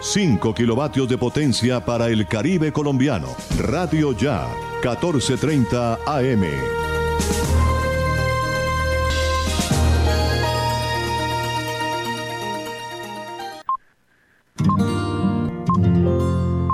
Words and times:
5 0.00 0.54
kilovatios 0.54 1.08
de 1.08 1.18
potencia 1.18 1.84
para 1.84 2.08
el 2.08 2.26
Caribe 2.26 2.72
colombiano. 2.72 3.28
Radio 3.58 4.16
Ya, 4.16 4.46
1430 4.82 5.98
AM. 6.06 6.44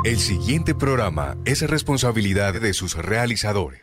El 0.05 0.19
siguiente 0.19 0.75
programa 0.75 1.37
es 1.45 1.69
responsabilidad 1.69 2.61
de 2.61 2.73
sus 2.75 2.95
realizadores. 2.97 3.83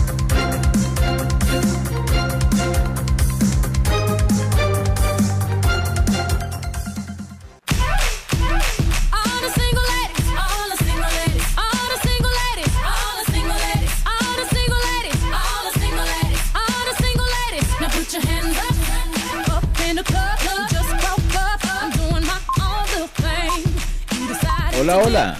Hola. 24.93 25.39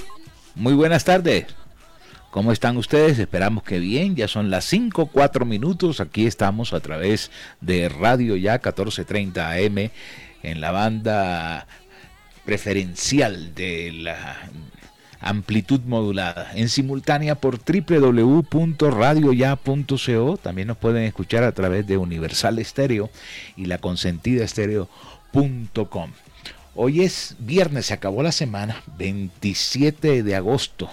Muy 0.56 0.74
buenas 0.74 1.04
tardes. 1.04 1.46
¿Cómo 2.30 2.54
están 2.54 2.78
ustedes? 2.78 3.20
Esperamos 3.20 3.64
que 3.64 3.80
bien. 3.80 4.16
Ya 4.16 4.30
son 4.30 4.50
las 4.50 4.64
5, 4.66 5.08
4 5.08 5.46
minutos. 5.46 6.00
Aquí 6.00 6.26
estamos 6.26 6.72
a 6.72 6.80
través 6.80 7.32
de 7.60 7.90
Radio 7.90 8.38
Ya 8.38 8.54
1430 8.54 9.52
AM 9.52 9.92
en 10.44 10.62
la 10.62 10.72
banda 10.72 11.68
preferencial 12.46 13.54
de 13.54 13.92
la 13.92 14.38
amplitud 15.20 15.82
modulada. 15.82 16.54
En 16.56 16.70
simultánea 16.70 17.36
por 17.36 17.60
www.radioya.co. 17.60 20.38
También 20.38 20.70
nos 20.70 20.78
pueden 20.78 21.04
escuchar 21.04 21.44
a 21.44 21.52
través 21.52 21.86
de 21.88 21.98
Universal 21.98 22.58
Estéreo 22.58 23.10
y 23.58 23.66
la 23.66 23.80
consentida 23.80 24.46
estéreo.com. 24.46 26.12
Hoy 26.74 27.02
es 27.02 27.36
viernes, 27.40 27.88
se 27.88 27.94
acabó 27.94 28.24
la 28.24 28.32
semana, 28.32 28.82
27 28.98 30.24
de 30.24 30.36
agosto. 30.36 30.90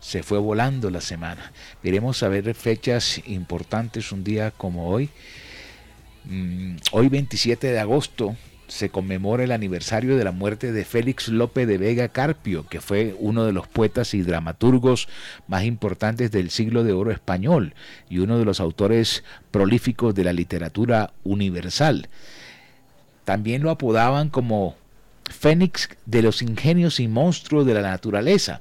Se 0.00 0.22
fue 0.22 0.38
volando 0.38 0.88
la 0.88 1.02
semana. 1.02 1.52
Veremos 1.82 2.22
a 2.22 2.28
ver 2.28 2.54
fechas 2.54 3.20
importantes 3.26 4.10
un 4.10 4.24
día 4.24 4.52
como 4.52 4.88
hoy. 4.88 5.10
Mm, 6.24 6.76
hoy 6.92 7.08
27 7.10 7.66
de 7.66 7.78
agosto 7.78 8.36
se 8.68 8.88
conmemora 8.88 9.44
el 9.44 9.52
aniversario 9.52 10.16
de 10.16 10.24
la 10.24 10.32
muerte 10.32 10.72
de 10.72 10.86
Félix 10.86 11.28
López 11.28 11.68
de 11.68 11.76
Vega 11.76 12.08
Carpio, 12.08 12.66
que 12.66 12.80
fue 12.80 13.14
uno 13.18 13.44
de 13.44 13.52
los 13.52 13.68
poetas 13.68 14.14
y 14.14 14.22
dramaturgos 14.22 15.08
más 15.46 15.64
importantes 15.64 16.30
del 16.30 16.48
siglo 16.48 16.84
de 16.84 16.94
oro 16.94 17.10
español 17.10 17.74
y 18.08 18.20
uno 18.20 18.38
de 18.38 18.46
los 18.46 18.60
autores 18.60 19.24
prolíficos 19.50 20.14
de 20.14 20.24
la 20.24 20.32
literatura 20.32 21.12
universal. 21.22 22.08
También 23.24 23.62
lo 23.62 23.70
apodaban 23.70 24.30
como 24.30 24.76
Fénix 25.28 25.88
de 26.06 26.22
los 26.22 26.42
ingenios 26.42 27.00
y 27.00 27.08
monstruos 27.08 27.66
de 27.66 27.74
la 27.74 27.82
naturaleza. 27.82 28.60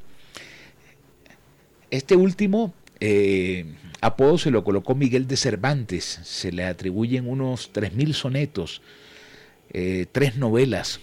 Este 1.89 2.15
último 2.15 2.73
eh, 2.99 3.65
apodo 4.01 4.37
se 4.37 4.51
lo 4.51 4.63
colocó 4.63 4.95
Miguel 4.95 5.27
de 5.27 5.37
Cervantes, 5.37 6.19
se 6.23 6.51
le 6.51 6.65
atribuyen 6.65 7.29
unos 7.29 7.71
3.000 7.73 8.13
sonetos, 8.13 8.81
eh, 9.71 10.05
tres 10.11 10.37
novelas, 10.37 10.99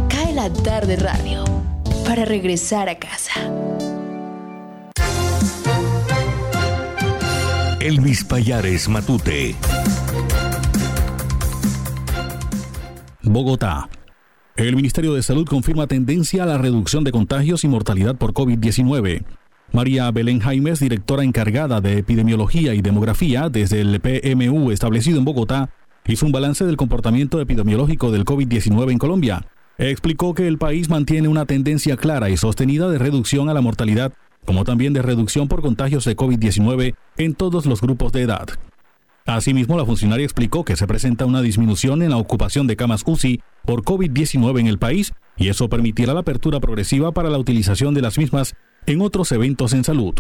Cae 0.10 0.34
la 0.34 0.52
tarde 0.52 0.96
radio 0.96 1.59
para 2.10 2.26
regresar 2.26 2.90
a 2.90 2.96
casa. 2.98 3.40
Elvis 7.80 8.24
Payares 8.24 8.90
Matute. 8.90 9.56
Bogotá 13.22 13.90
El 14.56 14.76
Ministerio 14.76 15.14
de 15.14 15.22
Salud 15.22 15.46
confirma 15.48 15.86
tendencia 15.86 16.42
a 16.42 16.46
la 16.48 16.58
reducción 16.58 17.04
de 17.04 17.12
contagios 17.12 17.64
y 17.64 17.68
mortalidad 17.68 18.16
por 18.16 18.34
COVID-19. 18.34 19.24
María 19.72 20.10
Belén 20.10 20.40
Jaimes, 20.40 20.80
directora 20.80 21.24
encargada 21.24 21.80
de 21.80 22.00
epidemiología 22.00 22.74
y 22.74 22.82
demografía 22.82 23.50
desde 23.50 23.82
el 23.82 24.02
PMU 24.02 24.72
establecido 24.72 25.20
en 25.20 25.26
Bogotá, 25.26 25.70
hizo 26.08 26.26
un 26.26 26.32
balance 26.32 26.66
del 26.66 26.76
comportamiento 26.76 27.40
epidemiológico 27.40 28.10
del 28.10 28.26
COVID-19 28.26 28.94
en 28.94 28.98
Colombia. 28.98 29.46
Explicó 29.80 30.34
que 30.34 30.46
el 30.46 30.58
país 30.58 30.90
mantiene 30.90 31.30
una 31.30 31.46
tendencia 31.46 31.96
clara 31.96 32.30
y 32.30 32.36
sostenida 32.36 32.90
de 32.90 32.98
reducción 32.98 33.48
a 33.48 33.54
la 33.54 33.62
mortalidad, 33.62 34.12
como 34.46 34.66
también 34.66 34.92
de 34.92 35.02
reducción 35.02 35.48
por 35.48 35.62
contagios 35.62 36.04
de 36.04 36.18
COVID-19 36.18 36.96
en 37.16 37.34
todos 37.34 37.66
los 37.66 37.80
grupos 37.80 38.12
de 38.12 38.24
edad. 38.24 38.50
Asimismo, 39.26 39.78
la 39.78 39.86
funcionaria 39.86 40.26
explicó 40.26 40.66
que 40.66 40.76
se 40.76 40.86
presenta 40.86 41.26
una 41.26 41.42
disminución 41.42 42.02
en 42.02 42.10
la 42.10 42.18
ocupación 42.18 42.68
de 42.68 42.76
camas 42.76 43.04
UCI 43.06 43.42
por 43.64 43.84
COVID-19 43.84 44.60
en 44.60 44.68
el 44.68 44.80
país 44.80 45.14
y 45.38 45.48
eso 45.48 45.70
permitirá 45.70 46.14
la 46.14 46.22
apertura 46.22 46.60
progresiva 46.60 47.14
para 47.14 47.30
la 47.30 47.38
utilización 47.38 47.94
de 47.94 48.02
las 48.02 48.18
mismas 48.18 48.56
en 48.86 49.00
otros 49.00 49.32
eventos 49.32 49.72
en 49.72 49.86
salud. 49.86 50.16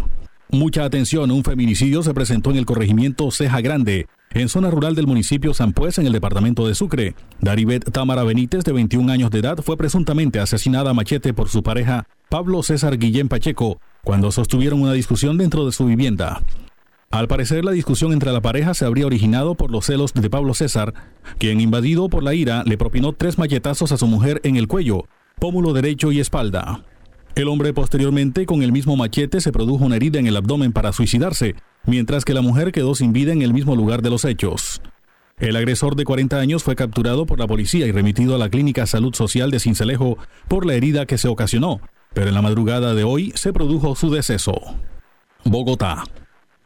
Mucha 0.51 0.85
atención, 0.85 1.31
un 1.31 1.43
feminicidio 1.43 2.01
se 2.01 2.13
presentó 2.13 2.51
en 2.51 2.57
el 2.57 2.65
corregimiento 2.65 3.29
Ceja 3.29 3.59
Grande, 3.59 4.07
en 4.33 4.49
zona 4.49 4.69
rural 4.69 4.95
del 4.95 5.07
municipio 5.07 5.53
San 5.53 5.73
Pues, 5.73 5.97
en 5.97 6.05
el 6.05 6.13
departamento 6.13 6.67
de 6.67 6.75
Sucre. 6.75 7.15
Daribet 7.41 7.91
Tamara 7.91 8.23
Benítez, 8.23 8.63
de 8.63 8.73
21 8.73 9.11
años 9.11 9.31
de 9.31 9.39
edad, 9.39 9.57
fue 9.63 9.75
presuntamente 9.75 10.39
asesinada 10.39 10.91
a 10.91 10.93
machete 10.93 11.33
por 11.33 11.49
su 11.49 11.63
pareja, 11.63 12.05
Pablo 12.29 12.61
César 12.61 12.97
Guillén 12.97 13.27
Pacheco, 13.27 13.79
cuando 14.03 14.31
sostuvieron 14.31 14.81
una 14.81 14.93
discusión 14.93 15.37
dentro 15.37 15.65
de 15.65 15.71
su 15.71 15.85
vivienda. 15.85 16.41
Al 17.09 17.27
parecer, 17.27 17.65
la 17.65 17.71
discusión 17.71 18.13
entre 18.13 18.31
la 18.31 18.41
pareja 18.41 18.75
se 18.75 18.85
habría 18.85 19.07
originado 19.07 19.55
por 19.55 19.71
los 19.71 19.85
celos 19.85 20.13
de 20.13 20.29
Pablo 20.29 20.53
César, 20.53 20.93
quien, 21.39 21.59
invadido 21.59 22.07
por 22.07 22.21
la 22.21 22.35
ira, 22.35 22.63
le 22.65 22.77
propinó 22.77 23.13
tres 23.13 23.39
machetazos 23.39 23.91
a 23.91 23.97
su 23.97 24.05
mujer 24.05 24.41
en 24.43 24.57
el 24.57 24.67
cuello, 24.67 25.05
pómulo 25.39 25.73
derecho 25.73 26.11
y 26.11 26.19
espalda. 26.19 26.83
El 27.35 27.47
hombre 27.47 27.73
posteriormente, 27.73 28.45
con 28.45 28.63
el 28.63 28.71
mismo 28.71 28.95
machete, 28.95 29.41
se 29.41 29.51
produjo 29.51 29.85
una 29.85 29.95
herida 29.95 30.19
en 30.19 30.27
el 30.27 30.35
abdomen 30.35 30.73
para 30.73 30.91
suicidarse, 30.91 31.55
mientras 31.85 32.25
que 32.25 32.33
la 32.33 32.41
mujer 32.41 32.71
quedó 32.71 32.95
sin 32.95 33.13
vida 33.13 33.31
en 33.31 33.41
el 33.41 33.53
mismo 33.53 33.75
lugar 33.75 34.01
de 34.01 34.09
los 34.09 34.25
hechos. 34.25 34.81
El 35.37 35.55
agresor 35.55 35.95
de 35.95 36.03
40 36.03 36.37
años 36.37 36.63
fue 36.63 36.75
capturado 36.75 37.25
por 37.25 37.39
la 37.39 37.47
policía 37.47 37.87
y 37.87 37.93
remitido 37.93 38.35
a 38.35 38.37
la 38.37 38.49
Clínica 38.49 38.85
Salud 38.85 39.13
Social 39.13 39.51
de 39.51 39.61
Cincelejo 39.61 40.17
por 40.49 40.65
la 40.65 40.73
herida 40.73 41.05
que 41.05 41.17
se 41.17 41.29
ocasionó, 41.29 41.79
pero 42.13 42.27
en 42.27 42.33
la 42.33 42.41
madrugada 42.41 42.93
de 42.93 43.05
hoy 43.05 43.31
se 43.35 43.53
produjo 43.53 43.95
su 43.95 44.11
deceso. 44.11 44.59
Bogotá. 45.45 46.03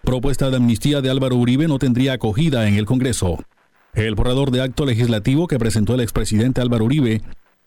Propuesta 0.01 0.49
de 0.49 0.57
amnistía 0.57 1.01
de 1.01 1.11
Álvaro 1.11 1.35
Uribe 1.35 1.67
no 1.67 1.77
tendría 1.77 2.13
acogida 2.13 2.67
en 2.67 2.73
el 2.73 2.85
Congreso. 2.85 3.37
El 3.93 4.15
borrador 4.15 4.49
de 4.49 4.61
acto 4.61 4.85
legislativo 4.85 5.47
que 5.47 5.59
presentó 5.59 5.93
el 5.93 6.01
expresidente 6.01 6.59
Álvaro 6.59 6.85
Uribe 6.85 7.21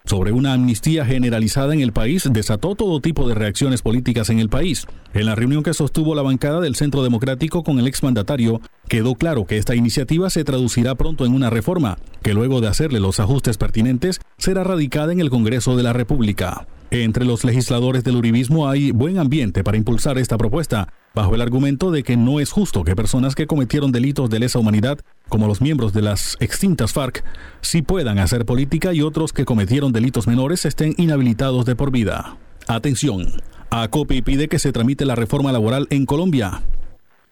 sobre 0.07 0.33
una 0.33 0.53
amnistía 0.53 1.05
generalizada 1.05 1.75
en 1.75 1.81
el 1.81 1.93
país 1.93 2.29
desató 2.31 2.75
todo 2.75 3.01
tipo 3.01 3.29
de 3.29 3.35
reacciones 3.35 3.83
políticas 3.83 4.31
en 4.31 4.39
el 4.39 4.49
país. 4.49 4.87
En 5.15 5.27
la 5.27 5.35
reunión 5.35 5.63
que 5.63 5.75
sostuvo 5.75 6.15
la 6.15 6.23
bancada 6.23 6.61
del 6.61 6.77
Centro 6.77 7.03
Democrático 7.03 7.63
con 7.63 7.79
el 7.79 7.87
exmandatario, 7.87 8.61
quedó 8.89 9.17
claro 9.17 9.47
que 9.47 9.59
esta 9.59 9.75
iniciativa 9.75 10.31
se 10.31 10.45
traducirá 10.45 10.95
pronto 10.95 11.27
en 11.27 11.35
una 11.35 11.51
reforma, 11.51 11.99
que 12.23 12.35
luego 12.35 12.61
de 12.61 12.69
hacerle 12.69 13.01
los 13.01 13.21
ajustes 13.21 13.59
pertinentes, 13.59 14.21
será 14.39 14.65
radicada 14.65 15.13
en 15.13 15.21
el 15.21 15.31
Congreso 15.31 15.77
de 15.77 15.83
la 15.83 15.93
República. 15.93 16.67
Entre 16.91 17.25
los 17.25 17.45
legisladores 17.45 18.05
del 18.05 18.17
uribismo 18.17 18.69
hay 18.69 18.93
buen 18.93 19.19
ambiente 19.19 19.65
para 19.65 19.77
impulsar 19.77 20.19
esta 20.19 20.39
propuesta, 20.39 20.93
bajo 21.17 21.35
el 21.35 21.41
argumento 21.41 21.91
de 21.91 22.03
que 22.03 22.19
no 22.19 22.41
es 22.41 22.53
justo 22.53 22.85
que 22.85 22.95
personas 22.95 23.35
que 23.35 23.47
cometieron 23.47 23.91
delitos 23.91 24.29
de 24.29 24.39
lesa 24.39 24.59
humanidad, 24.59 24.99
como 25.31 25.49
los 25.49 25.63
miembros 25.63 25.95
de 25.95 26.03
las 26.03 26.37
extintas 26.41 26.93
FARC, 26.93 27.25
sí 27.63 27.81
puedan 27.81 28.19
hacer 28.19 28.45
política 28.45 28.93
y 28.93 29.01
otros 29.01 29.33
que 29.33 29.47
cometieron 29.47 29.93
delitos 29.93 30.27
menores 30.27 30.67
estén 30.67 30.95
inhabilitados 30.99 31.65
de 31.65 31.75
por 31.75 31.91
vida. 31.91 32.37
Atención, 32.69 33.33
ACOPI 33.71 34.21
pide 34.21 34.49
que 34.49 34.59
se 34.59 34.73
tramite 34.73 35.07
la 35.07 35.15
reforma 35.15 35.53
laboral 35.53 35.87
en 35.89 36.05
Colombia. 36.05 36.65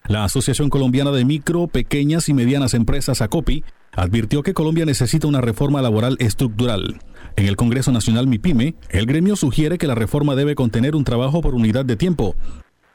La 0.08 0.24
Asociación 0.24 0.70
Colombiana 0.70 1.10
de 1.10 1.26
Micro, 1.26 1.66
Pequeñas 1.66 2.30
y 2.30 2.34
Medianas 2.34 2.72
Empresas, 2.72 3.20
ACOPI, 3.20 3.64
advirtió 3.92 4.42
que 4.42 4.54
Colombia 4.54 4.86
necesita 4.86 5.26
una 5.26 5.42
reforma 5.42 5.82
laboral 5.82 6.16
estructural. 6.20 7.02
En 7.36 7.46
el 7.46 7.56
Congreso 7.56 7.92
Nacional 7.92 8.28
MIPYME, 8.28 8.76
el 8.88 9.04
gremio 9.04 9.36
sugiere 9.36 9.76
que 9.76 9.86
la 9.86 9.94
reforma 9.94 10.36
debe 10.36 10.54
contener 10.54 10.96
un 10.96 11.04
trabajo 11.04 11.42
por 11.42 11.54
unidad 11.54 11.84
de 11.84 11.96
tiempo, 11.96 12.34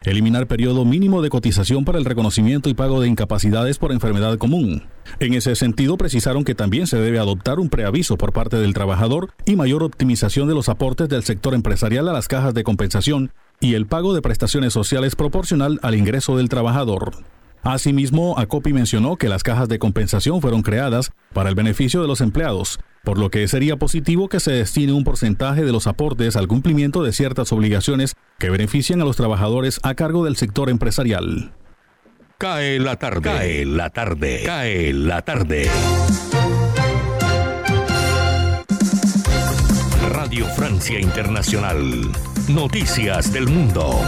eliminar 0.03 0.47
periodo 0.47 0.85
mínimo 0.85 1.21
de 1.21 1.29
cotización 1.29 1.83
para 1.83 1.97
el 1.97 2.05
reconocimiento 2.05 2.69
y 2.69 2.73
pago 2.73 3.01
de 3.01 3.09
incapacidades 3.09 3.77
por 3.77 3.91
enfermedad 3.91 4.37
común. 4.37 4.83
En 5.19 5.33
ese 5.33 5.55
sentido, 5.55 5.97
precisaron 5.97 6.45
que 6.45 6.55
también 6.55 6.87
se 6.87 6.97
debe 6.97 7.19
adoptar 7.19 7.59
un 7.59 7.69
preaviso 7.69 8.17
por 8.17 8.31
parte 8.31 8.57
del 8.57 8.73
trabajador 8.73 9.31
y 9.45 9.55
mayor 9.55 9.83
optimización 9.83 10.47
de 10.47 10.55
los 10.55 10.69
aportes 10.69 11.09
del 11.09 11.23
sector 11.23 11.53
empresarial 11.53 12.07
a 12.07 12.13
las 12.13 12.27
cajas 12.27 12.53
de 12.53 12.63
compensación 12.63 13.31
y 13.59 13.73
el 13.73 13.87
pago 13.87 14.13
de 14.13 14.21
prestaciones 14.21 14.71
sociales 14.71 15.15
proporcional 15.15 15.79
al 15.81 15.95
ingreso 15.95 16.37
del 16.37 16.47
trabajador. 16.47 17.11
Asimismo, 17.63 18.37
ACOPI 18.37 18.73
mencionó 18.73 19.17
que 19.17 19.29
las 19.29 19.43
cajas 19.43 19.67
de 19.67 19.79
compensación 19.79 20.41
fueron 20.41 20.61
creadas 20.61 21.11
para 21.33 21.49
el 21.49 21.55
beneficio 21.55 22.01
de 22.01 22.07
los 22.07 22.21
empleados, 22.21 22.79
por 23.03 23.17
lo 23.17 23.29
que 23.29 23.47
sería 23.47 23.77
positivo 23.77 24.29
que 24.29 24.39
se 24.39 24.51
destine 24.51 24.93
un 24.93 25.03
porcentaje 25.03 25.65
de 25.65 25.71
los 25.71 25.87
aportes 25.87 26.35
al 26.35 26.47
cumplimiento 26.47 27.03
de 27.03 27.11
ciertas 27.11 27.51
obligaciones 27.51 28.15
que 28.37 28.49
benefician 28.49 29.01
a 29.01 29.05
los 29.05 29.17
trabajadores 29.17 29.79
a 29.83 29.95
cargo 29.95 30.23
del 30.25 30.37
sector 30.37 30.69
empresarial. 30.69 31.51
Cae 32.37 32.79
la 32.79 32.95
tarde, 32.95 33.21
cae 33.21 33.65
la 33.65 33.89
tarde, 33.89 34.43
cae 34.45 34.93
la 34.93 35.21
tarde. 35.23 35.69
Radio 40.09 40.45
Francia 40.47 40.99
Internacional. 40.99 42.09
Noticias 42.47 43.33
del 43.33 43.47
Mundo. 43.47 43.99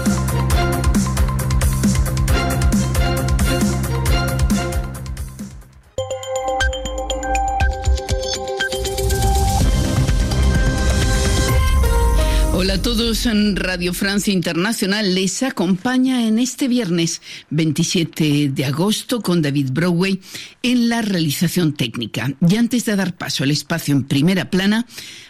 A 12.71 12.81
todos, 12.81 13.25
en 13.25 13.57
Radio 13.57 13.93
Francia 13.93 14.31
Internacional 14.31 15.13
les 15.13 15.43
acompaña 15.43 16.25
en 16.25 16.39
este 16.39 16.69
viernes 16.69 17.21
27 17.49 18.47
de 18.47 18.65
agosto 18.65 19.19
con 19.19 19.41
David 19.41 19.71
Broadway 19.73 20.21
en 20.63 20.87
la 20.87 21.01
realización 21.01 21.73
técnica. 21.73 22.33
Y 22.39 22.55
antes 22.55 22.85
de 22.85 22.95
dar 22.95 23.17
paso 23.17 23.43
al 23.43 23.51
espacio 23.51 23.93
en 23.93 24.05
primera 24.05 24.49
plana, 24.49 24.85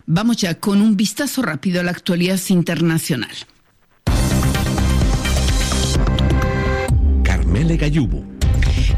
vamos 0.05 0.37
ya 0.37 0.59
con 0.59 0.83
un 0.83 0.95
vistazo 0.95 1.41
rápido 1.41 1.79
a 1.79 1.83
la 1.83 1.89
actualidad 1.89 2.39
internacional. 2.49 3.35
Carmele 7.23 7.75
Gallubo. 7.75 8.30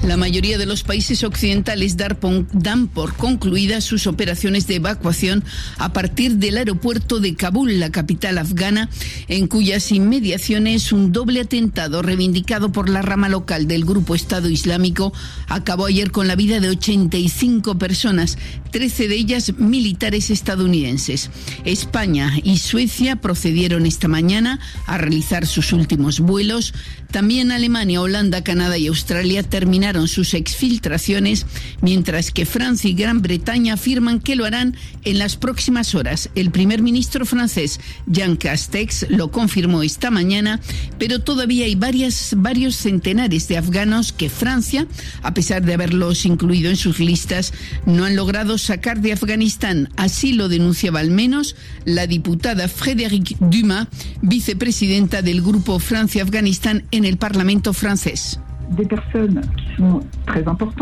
La 0.04 0.18
mayoría 0.18 0.58
de 0.58 0.66
los 0.66 0.84
países 0.84 1.24
occidentales 1.24 1.96
dan 1.96 2.88
por 2.88 3.16
concluidas 3.16 3.86
sus 3.86 4.06
operaciones 4.06 4.68
de 4.68 4.76
evacuación 4.76 5.46
a 5.78 5.94
partir 5.94 6.36
del 6.36 6.58
aeropuerto 6.58 7.22
de 7.22 7.36
Kabul, 7.36 7.80
la 7.80 7.90
capital 7.90 8.38
afgana, 8.38 8.90
en 9.30 9.48
cuyas 9.48 9.94
inmediaciones 9.94 10.92
un 10.92 11.14
doble 11.14 11.40
atentado 11.40 12.02
reivindicado 12.02 12.74
por 12.74 12.90
la 12.90 13.02
rama 13.02 13.30
local 13.30 13.66
del 13.66 13.86
grupo 13.86 14.14
Estado 14.14 14.50
Islámico 14.50 15.14
acabó 15.48 15.86
ayer 15.86 16.12
con 16.12 16.28
la 16.28 16.36
vida 16.36 16.60
de 16.60 16.70
85 16.70 17.78
personas, 17.78 18.38
13 18.72 19.08
de 19.08 19.16
ellas 19.16 19.54
militares 19.58 20.32
estadounidenses. 20.32 21.30
España 21.64 22.34
y 22.44 22.58
Suecia 22.58 23.16
procedieron 23.16 23.86
esta 23.86 24.10
mañana 24.10 24.60
a 24.86 24.98
realizar 24.98 25.48
sus 25.48 25.72
últimos 25.72 26.20
vuelos. 26.20 26.74
También 27.12 27.52
Alemania, 27.52 28.02
Holanda, 28.02 28.44
Canadá 28.44 28.78
y 28.78 28.88
Australia 28.88 29.44
terminaron 29.44 29.93
sus 30.08 30.34
exfiltraciones, 30.34 31.46
mientras 31.82 32.32
que 32.32 32.46
Francia 32.46 32.90
y 32.90 32.94
Gran 32.94 33.22
Bretaña 33.22 33.76
afirman 33.76 34.20
que 34.20 34.36
lo 34.36 34.46
harán 34.46 34.76
en 35.04 35.20
las 35.20 35.36
próximas 35.36 35.96
horas. 35.96 36.30
El 36.36 36.52
primer 36.52 36.82
ministro 36.82 37.26
francés, 37.26 37.80
Jean 38.08 38.36
Castex, 38.36 39.08
lo 39.10 39.32
confirmó 39.32 39.84
esta 39.84 40.12
mañana, 40.12 40.60
pero 41.00 41.20
todavía 41.20 41.66
hay 41.66 41.76
varias, 41.76 42.34
varios 42.38 42.76
centenares 42.76 43.48
de 43.48 43.58
afganos 43.58 44.14
que 44.14 44.30
Francia, 44.30 44.88
a 45.22 45.34
pesar 45.34 45.64
de 45.64 45.74
haberlos 45.74 46.26
incluido 46.26 46.70
en 46.70 46.78
sus 46.78 47.00
listas, 47.00 47.54
no 47.86 48.06
han 48.06 48.16
logrado 48.16 48.58
sacar 48.58 49.02
de 49.02 49.14
Afganistán. 49.14 49.90
Así 49.98 50.34
lo 50.34 50.50
denunciaba 50.50 51.00
al 51.00 51.12
menos 51.12 51.56
la 51.86 52.08
diputada 52.08 52.68
Frédéric 52.68 53.38
Dumas, 53.40 53.88
vicepresidenta 54.22 55.22
del 55.22 55.42
Grupo 55.42 55.80
Francia-Afganistán 55.80 56.84
en 56.92 57.06
el 57.06 57.18
Parlamento 57.18 57.74
francés. 57.74 58.40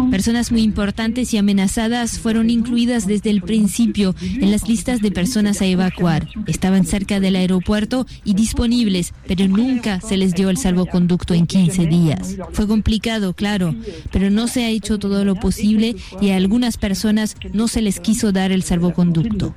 Personas 0.09 0.51
muy 0.51 0.61
importantes 0.61 1.33
y 1.33 1.37
amenazadas 1.37 2.19
fueron 2.19 2.49
incluidas 2.49 3.07
desde 3.07 3.29
el 3.29 3.41
principio 3.41 4.15
en 4.21 4.51
las 4.51 4.67
listas 4.67 5.01
de 5.01 5.11
personas 5.11 5.61
a 5.61 5.65
evacuar. 5.65 6.27
Estaban 6.47 6.85
cerca 6.85 7.19
del 7.19 7.35
aeropuerto 7.35 8.05
y 8.23 8.33
disponibles, 8.33 9.13
pero 9.27 9.47
nunca 9.47 10.01
se 10.01 10.17
les 10.17 10.33
dio 10.33 10.49
el 10.49 10.57
salvoconducto 10.57 11.33
en 11.33 11.47
15 11.47 11.85
días. 11.85 12.37
Fue 12.51 12.67
complicado, 12.67 13.33
claro, 13.33 13.75
pero 14.11 14.29
no 14.29 14.47
se 14.47 14.63
ha 14.65 14.69
hecho 14.69 14.99
todo 14.99 15.25
lo 15.25 15.35
posible 15.35 15.95
y 16.19 16.29
a 16.29 16.37
algunas 16.37 16.77
personas 16.77 17.35
no 17.53 17.67
se 17.67 17.81
les 17.81 17.99
quiso 17.99 18.31
dar 18.31 18.51
el 18.51 18.63
salvoconducto. 18.63 19.55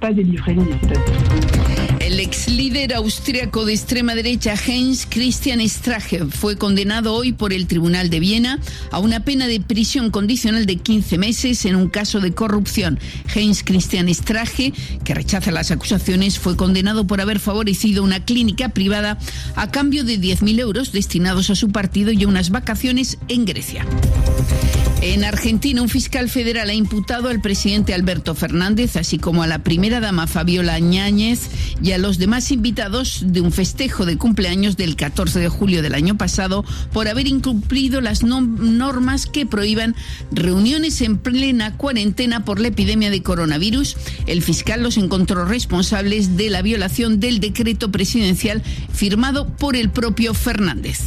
Ex 2.35 2.49
líder 2.49 2.95
austriaco 2.95 3.65
de 3.65 3.75
extrema 3.75 4.17
derecha 4.17 4.55
Heinz 4.55 5.07
Christian 5.09 5.61
Strache 5.69 6.25
fue 6.27 6.57
condenado 6.57 7.15
hoy 7.15 7.33
por 7.33 7.53
el 7.53 7.69
Tribunal 7.69 8.11
de 8.11 8.19
Viena 8.19 8.59
a 8.91 8.99
una 8.99 9.21
pena 9.21 9.47
de 9.47 9.61
prisión 9.61 10.11
condicional 10.11 10.67
de 10.67 10.77
15 10.77 11.17
meses 11.17 11.65
en 11.65 11.77
un 11.77 11.89
caso 11.89 12.19
de 12.19 12.35
corrupción. 12.35 12.99
Heinz 13.33 13.63
Christian 13.63 14.13
Strache, 14.13 14.73
que 15.05 15.15
rechaza 15.15 15.53
las 15.53 15.71
acusaciones, 15.71 16.41
fue 16.41 16.57
condenado 16.57 17.07
por 17.07 17.21
haber 17.21 17.39
favorecido 17.39 18.03
una 18.03 18.25
clínica 18.25 18.71
privada 18.71 19.17
a 19.55 19.71
cambio 19.71 20.03
de 20.03 20.19
10.000 20.19 20.59
euros 20.59 20.91
destinados 20.91 21.51
a 21.51 21.55
su 21.55 21.71
partido 21.71 22.11
y 22.11 22.25
a 22.25 22.29
unas 22.29 22.51
vacaciones 22.51 23.17
en 23.29 23.45
Grecia. 23.45 23.87
En 25.07 25.23
Argentina, 25.23 25.83
un 25.83 25.91
fiscal 25.91 26.31
federal 26.31 26.71
ha 26.71 26.75
imputado 26.75 27.29
al 27.29 27.43
presidente 27.43 27.93
Alberto 27.93 28.35
Fernández, 28.35 28.97
así 28.97 29.19
como 29.19 29.43
a 29.43 29.47
la 29.47 29.59
primera 29.59 30.01
dama 30.01 30.27
Fabiola 30.27 30.79
Ñáñez 30.79 31.51
y 31.83 31.93
a 31.93 31.99
los 31.99 32.17
demás 32.17 32.51
invitados 32.51 33.23
de 33.27 33.43
un 33.43 33.53
festejo 33.53 34.07
de 34.07 34.17
cumpleaños 34.17 34.79
del 34.79 34.97
14 34.97 35.41
de 35.41 35.51
julio 35.51 35.83
del 35.83 35.95
año 35.95 36.17
pasado 36.17 36.65
por 36.91 37.07
haber 37.07 37.27
incumplido 37.27 38.01
las 38.01 38.23
normas 38.23 39.27
que 39.27 39.45
prohíban 39.45 39.95
reuniones 40.33 41.03
en 41.03 41.19
plena 41.19 41.77
cuarentena 41.77 42.47
por 42.47 42.59
la 42.59 42.69
epidemia 42.69 43.11
de 43.11 43.23
coronavirus. 43.23 43.99
El 44.27 44.41
fiscal 44.41 44.83
los 44.83 44.97
encontró 44.97 45.45
responsables 45.45 46.39
de 46.39 46.49
la 46.49 46.63
violación 46.63 47.21
del 47.21 47.41
decreto 47.41 47.93
presidencial 47.93 48.63
firmado 48.91 49.49
por 49.49 49.77
el 49.77 49.91
propio 49.91 50.33
Fernández. 50.33 51.01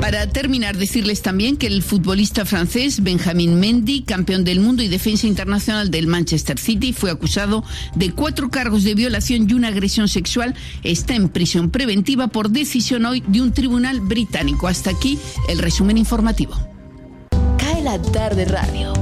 Para 0.00 0.26
terminar, 0.26 0.78
decirles 0.78 1.20
también 1.20 1.56
que 1.56 1.66
el 1.66 1.82
futbolista 1.82 2.46
francés 2.50 3.02
Benjamin 3.02 3.60
Mendy, 3.60 4.02
campeón 4.02 4.42
del 4.42 4.58
mundo 4.58 4.82
y 4.82 4.88
defensa 4.88 5.28
internacional 5.28 5.90
del 5.90 6.08
Manchester 6.08 6.58
City, 6.58 6.92
fue 6.92 7.10
acusado 7.10 7.64
de 7.94 8.10
cuatro 8.10 8.50
cargos 8.50 8.82
de 8.82 8.94
violación 8.94 9.48
y 9.48 9.54
una 9.54 9.68
agresión 9.68 10.08
sexual. 10.08 10.56
Está 10.82 11.14
en 11.14 11.28
prisión 11.28 11.70
preventiva 11.70 12.26
por 12.26 12.50
decisión 12.50 13.06
hoy 13.06 13.22
de 13.26 13.40
un 13.40 13.52
tribunal 13.52 14.00
británico. 14.00 14.66
Hasta 14.66 14.90
aquí 14.90 15.16
el 15.48 15.60
resumen 15.60 15.96
informativo. 15.96 16.54
Cae 17.56 17.82
la 17.82 18.02
tarde 18.02 18.44
radio 18.44 18.92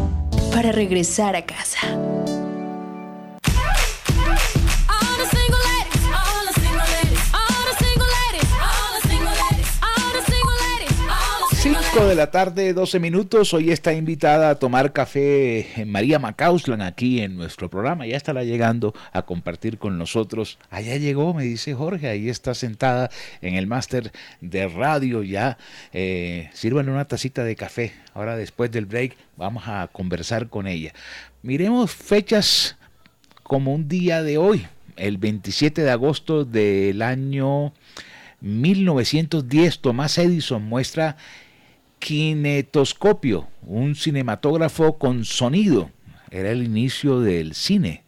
para 0.52 0.70
regresar 0.70 1.34
a 1.34 1.46
casa. 1.46 1.78
5 11.98 12.10
de 12.10 12.14
la 12.14 12.30
tarde, 12.30 12.74
12 12.74 13.00
minutos. 13.00 13.52
Hoy 13.54 13.72
está 13.72 13.92
invitada 13.92 14.50
a 14.50 14.54
tomar 14.54 14.92
café 14.92 15.66
María 15.84 16.20
Macauslan 16.20 16.80
aquí 16.80 17.20
en 17.20 17.36
nuestro 17.36 17.68
programa. 17.68 18.06
Ya 18.06 18.16
estará 18.16 18.44
llegando 18.44 18.94
a 19.12 19.22
compartir 19.22 19.78
con 19.78 19.98
nosotros. 19.98 20.58
Allá 20.70 20.96
llegó, 20.96 21.34
me 21.34 21.42
dice 21.42 21.74
Jorge. 21.74 22.08
Ahí 22.08 22.28
está 22.28 22.54
sentada 22.54 23.10
en 23.40 23.54
el 23.54 23.66
máster 23.66 24.12
de 24.40 24.68
radio. 24.68 25.24
Ya 25.24 25.58
eh, 25.92 26.50
una 26.62 27.04
tacita 27.06 27.42
de 27.42 27.56
café. 27.56 27.92
Ahora, 28.14 28.36
después 28.36 28.70
del 28.70 28.86
break, 28.86 29.16
vamos 29.36 29.64
a 29.66 29.88
conversar 29.90 30.48
con 30.48 30.68
ella. 30.68 30.92
Miremos 31.42 31.90
fechas 31.90 32.76
como 33.42 33.74
un 33.74 33.88
día 33.88 34.22
de 34.22 34.38
hoy, 34.38 34.66
el 34.96 35.18
27 35.18 35.82
de 35.82 35.90
agosto 35.90 36.44
del 36.44 37.02
año 37.02 37.72
1910. 38.40 39.80
Tomás 39.80 40.16
Edison 40.18 40.62
muestra 40.62 41.16
kinetoscopio, 41.98 43.48
un 43.62 43.94
cinematógrafo 43.94 44.98
con 44.98 45.24
sonido. 45.24 45.90
Era 46.30 46.50
el 46.50 46.62
inicio 46.62 47.20
del 47.20 47.54
cine. 47.54 48.02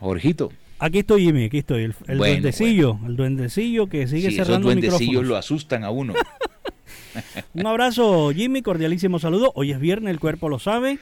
Jorgito. 0.00 0.50
Aquí 0.78 1.00
estoy, 1.00 1.24
Jimmy, 1.24 1.44
aquí 1.44 1.58
estoy. 1.58 1.92
El, 2.06 2.18
duendecillo, 2.18 2.98
el 3.06 3.16
duendecillo 3.16 3.88
que 3.88 4.08
sigue 4.08 4.30
cerrando 4.30 4.70
esos 4.70 4.80
duendecillos 4.80 5.26
lo 5.26 5.36
asustan 5.36 5.84
a 5.84 5.90
uno. 5.90 6.14
Un 7.54 7.66
abrazo, 7.66 8.30
Jimmy, 8.30 8.62
cordialísimo 8.62 9.18
saludo. 9.18 9.52
Hoy 9.54 9.72
es 9.72 9.78
viernes, 9.78 10.10
el 10.10 10.20
cuerpo 10.20 10.48
lo 10.48 10.58
sabe. 10.58 10.98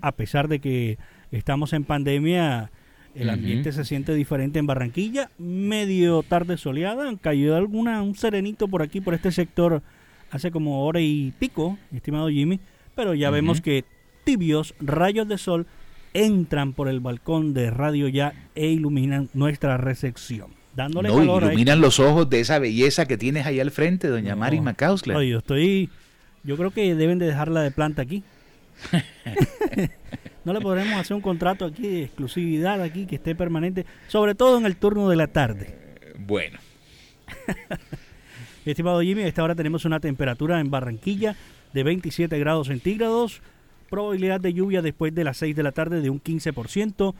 A 0.00 0.12
pesar 0.12 0.48
de 0.48 0.60
que 0.60 0.96
estamos 1.30 1.74
en 1.74 1.84
pandemia, 1.84 2.70
el 3.14 3.30
ambiente 3.30 3.72
se 3.72 3.84
siente 3.84 4.14
diferente 4.14 4.58
en 4.58 4.66
Barranquilla, 4.66 5.30
medio 5.38 6.22
tarde 6.22 6.56
soleada, 6.56 7.12
cayó 7.20 7.56
alguna 7.56 8.02
un 8.02 8.14
serenito 8.14 8.68
por 8.68 8.82
aquí 8.82 9.00
por 9.00 9.14
este 9.14 9.32
sector 9.32 9.82
hace 10.30 10.50
como 10.50 10.84
hora 10.84 11.00
y 11.00 11.32
pico, 11.38 11.76
estimado 11.92 12.28
Jimmy, 12.28 12.60
pero 12.94 13.14
ya 13.14 13.30
vemos 13.30 13.60
que 13.60 13.84
tibios 14.24 14.74
rayos 14.80 15.26
de 15.28 15.38
sol 15.38 15.66
entran 16.14 16.72
por 16.72 16.88
el 16.88 17.00
balcón 17.00 17.54
de 17.54 17.70
Radio 17.70 18.08
Ya 18.08 18.32
e 18.54 18.68
iluminan 18.68 19.28
nuestra 19.34 19.76
recepción. 19.76 20.50
Dándole 20.74 21.08
no, 21.08 21.22
iluminan 21.22 21.80
los 21.80 21.98
ojos 21.98 22.30
de 22.30 22.40
esa 22.40 22.58
belleza 22.58 23.06
que 23.06 23.18
tienes 23.18 23.44
ahí 23.44 23.58
al 23.58 23.72
frente, 23.72 24.08
doña 24.08 24.36
Mari 24.36 24.60
Macausler. 24.60 25.20
yo 25.22 25.38
estoy 25.38 25.90
yo 26.44 26.56
creo 26.56 26.70
que 26.70 26.94
deben 26.94 27.18
de 27.18 27.26
dejarla 27.26 27.62
de 27.62 27.70
planta 27.70 28.02
aquí. 28.02 28.22
no 30.44 30.52
le 30.52 30.60
podremos 30.60 30.98
hacer 30.98 31.14
un 31.14 31.22
contrato 31.22 31.64
aquí 31.64 31.82
de 31.82 32.04
exclusividad 32.04 32.82
aquí 32.82 33.06
que 33.06 33.16
esté 33.16 33.34
permanente, 33.34 33.86
sobre 34.08 34.34
todo 34.34 34.58
en 34.58 34.66
el 34.66 34.76
turno 34.76 35.08
de 35.08 35.16
la 35.16 35.26
tarde. 35.26 35.78
Bueno. 36.18 36.58
Estimado 38.64 39.00
Jimmy, 39.00 39.22
a 39.22 39.26
esta 39.26 39.42
hora 39.42 39.54
tenemos 39.54 39.84
una 39.84 40.00
temperatura 40.00 40.60
en 40.60 40.70
Barranquilla 40.70 41.36
de 41.72 41.82
27 41.82 42.38
grados 42.38 42.68
centígrados. 42.68 43.42
probabilidad 43.88 44.40
de 44.40 44.52
lluvia 44.52 44.82
después 44.82 45.14
de 45.14 45.24
las 45.24 45.38
6 45.38 45.56
de 45.56 45.62
la 45.62 45.72
tarde 45.72 46.00
de 46.00 46.10
un 46.10 46.22
15%. 46.22 47.14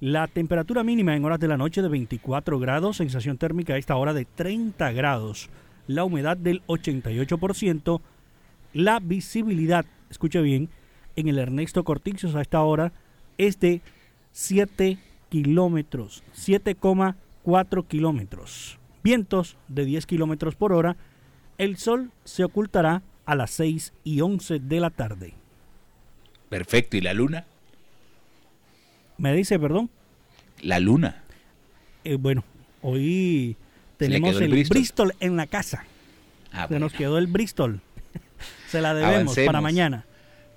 La 0.00 0.26
temperatura 0.26 0.84
mínima 0.84 1.16
en 1.16 1.24
horas 1.24 1.40
de 1.40 1.48
la 1.48 1.56
noche 1.56 1.82
de 1.82 1.88
24 1.88 2.58
grados, 2.58 2.98
sensación 2.98 3.38
térmica 3.38 3.74
a 3.74 3.78
esta 3.78 3.96
hora 3.96 4.12
de 4.12 4.26
30 4.26 4.92
grados, 4.92 5.48
la 5.86 6.04
humedad 6.04 6.36
del 6.36 6.62
88%, 6.66 8.00
la 8.74 9.00
visibilidad, 9.00 9.86
escuche 10.10 10.42
bien, 10.42 10.68
en 11.16 11.28
el 11.28 11.38
Ernesto 11.38 11.84
Corticios 11.84 12.34
a 12.34 12.42
esta 12.42 12.62
hora 12.62 12.92
es 13.38 13.58
de 13.58 13.80
7 14.32 14.98
kilómetros, 15.30 16.22
7,4 16.36 17.86
kilómetros. 17.86 18.78
Vientos 19.02 19.56
de 19.68 19.84
10 19.84 20.06
kilómetros 20.06 20.54
por 20.54 20.72
hora. 20.72 20.96
El 21.58 21.76
sol 21.78 22.10
se 22.24 22.44
ocultará 22.44 23.02
a 23.24 23.34
las 23.34 23.50
6 23.52 23.92
y 24.04 24.20
11 24.20 24.60
de 24.60 24.80
la 24.80 24.90
tarde. 24.90 25.34
Perfecto, 26.48 26.96
¿y 26.96 27.00
la 27.00 27.14
luna? 27.14 27.44
Me 29.18 29.32
dice, 29.34 29.58
perdón. 29.58 29.90
La 30.60 30.78
luna. 30.80 31.22
Eh, 32.04 32.16
bueno, 32.16 32.44
hoy 32.82 33.56
tenemos 33.96 34.40
el, 34.40 34.50
Bristol. 34.50 35.14
en 35.20 35.36
la 35.36 35.46
casa. 35.46 35.84
Ah, 36.52 36.68
Se 36.68 36.78
nos 36.78 36.92
quedó 36.92 37.18
el 37.18 37.26
Bristol. 37.26 37.80
Se 38.68 38.80
la 38.80 38.94
debemos 38.94 39.36
para 39.46 39.60
mañana. 39.60 40.04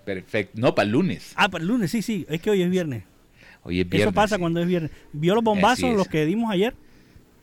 Perfecto. 0.10 0.60
No, 0.60 0.74
para 0.74 0.88
el 0.88 0.92
lunes. 0.92 1.34
Ah, 1.36 1.50
para 1.50 1.62
el 1.62 1.68
lunes, 1.68 1.92
sí, 1.92 2.02
sí. 2.02 2.26
Es 2.30 2.42
que 2.42 2.50
hoy 2.50 2.64
es 2.64 2.70
viernes. 2.72 3.04
Hoy 3.62 3.80
es 3.80 3.88
viernes. 3.88 4.08
Eso 4.08 4.12
pasa 4.12 4.40
cuando 4.40 4.60
es 4.60 4.66
viernes. 4.66 4.90
¿Vio 5.14 5.36
los 5.36 5.44
bombazos, 5.44 5.96
los 5.96 6.08
que 6.08 6.26
dimos 6.26 6.52
ayer? 6.52 6.74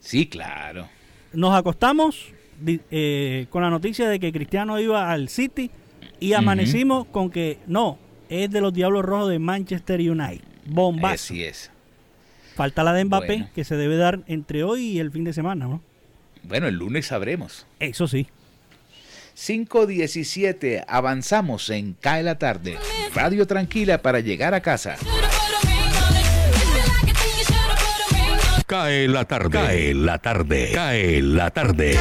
Sí, 0.01 0.27
claro. 0.27 0.89
Nos 1.33 1.55
acostamos 1.55 2.33
eh, 2.67 3.47
con 3.51 3.63
la 3.63 3.71
noticia 3.71 4.09
de 4.09 4.19
que 4.19 4.33
Cristiano 4.33 4.81
iba 4.81 5.13
al 5.13 5.29
City 5.29 5.71
y 6.19 6.33
amanecimos 6.33 7.07
con 7.07 7.31
que 7.31 7.59
no, 7.69 7.99
es 8.29 8.51
de 8.51 8.61
los 8.61 8.75
Diablos 8.75 9.05
Rojos 9.05 9.31
de 9.31 9.39
Manchester 9.39 10.01
United. 10.01 10.43
Bombazo. 10.67 11.15
Así 11.15 11.45
es. 11.45 11.71
Falta 12.57 12.83
la 12.83 12.95
de 12.95 13.05
Mbappé, 13.05 13.51
que 13.55 13.63
se 13.63 13.77
debe 13.77 13.97
dar 13.97 14.25
entre 14.27 14.65
hoy 14.65 14.87
y 14.87 14.99
el 14.99 15.13
fin 15.13 15.23
de 15.23 15.33
semana, 15.33 15.69
¿no? 15.69 15.83
Bueno, 16.43 16.67
el 16.67 16.75
lunes 16.75 17.07
sabremos. 17.07 17.65
Eso 17.79 18.09
sí. 18.09 18.27
5.17, 19.37 20.85
avanzamos 20.88 21.69
en 21.69 21.93
Cae 21.93 22.23
la 22.23 22.38
tarde. 22.38 22.78
Radio 23.14 23.47
tranquila 23.47 24.00
para 24.00 24.21
llegar 24.21 24.55
a 24.55 24.62
casa. 24.62 24.97
Cae 28.66 29.07
la 29.07 29.26
tarde. 29.26 29.50
Cae 29.50 29.95
la 29.95 30.19
tarde. 30.19 30.71
Cae 30.75 31.23
la 31.23 31.50
tarde. 31.50 31.99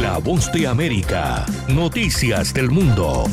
La 0.00 0.18
voz 0.18 0.50
de 0.52 0.66
América. 0.66 1.44
Noticias 1.68 2.54
del 2.54 2.70
mundo. 2.70 3.24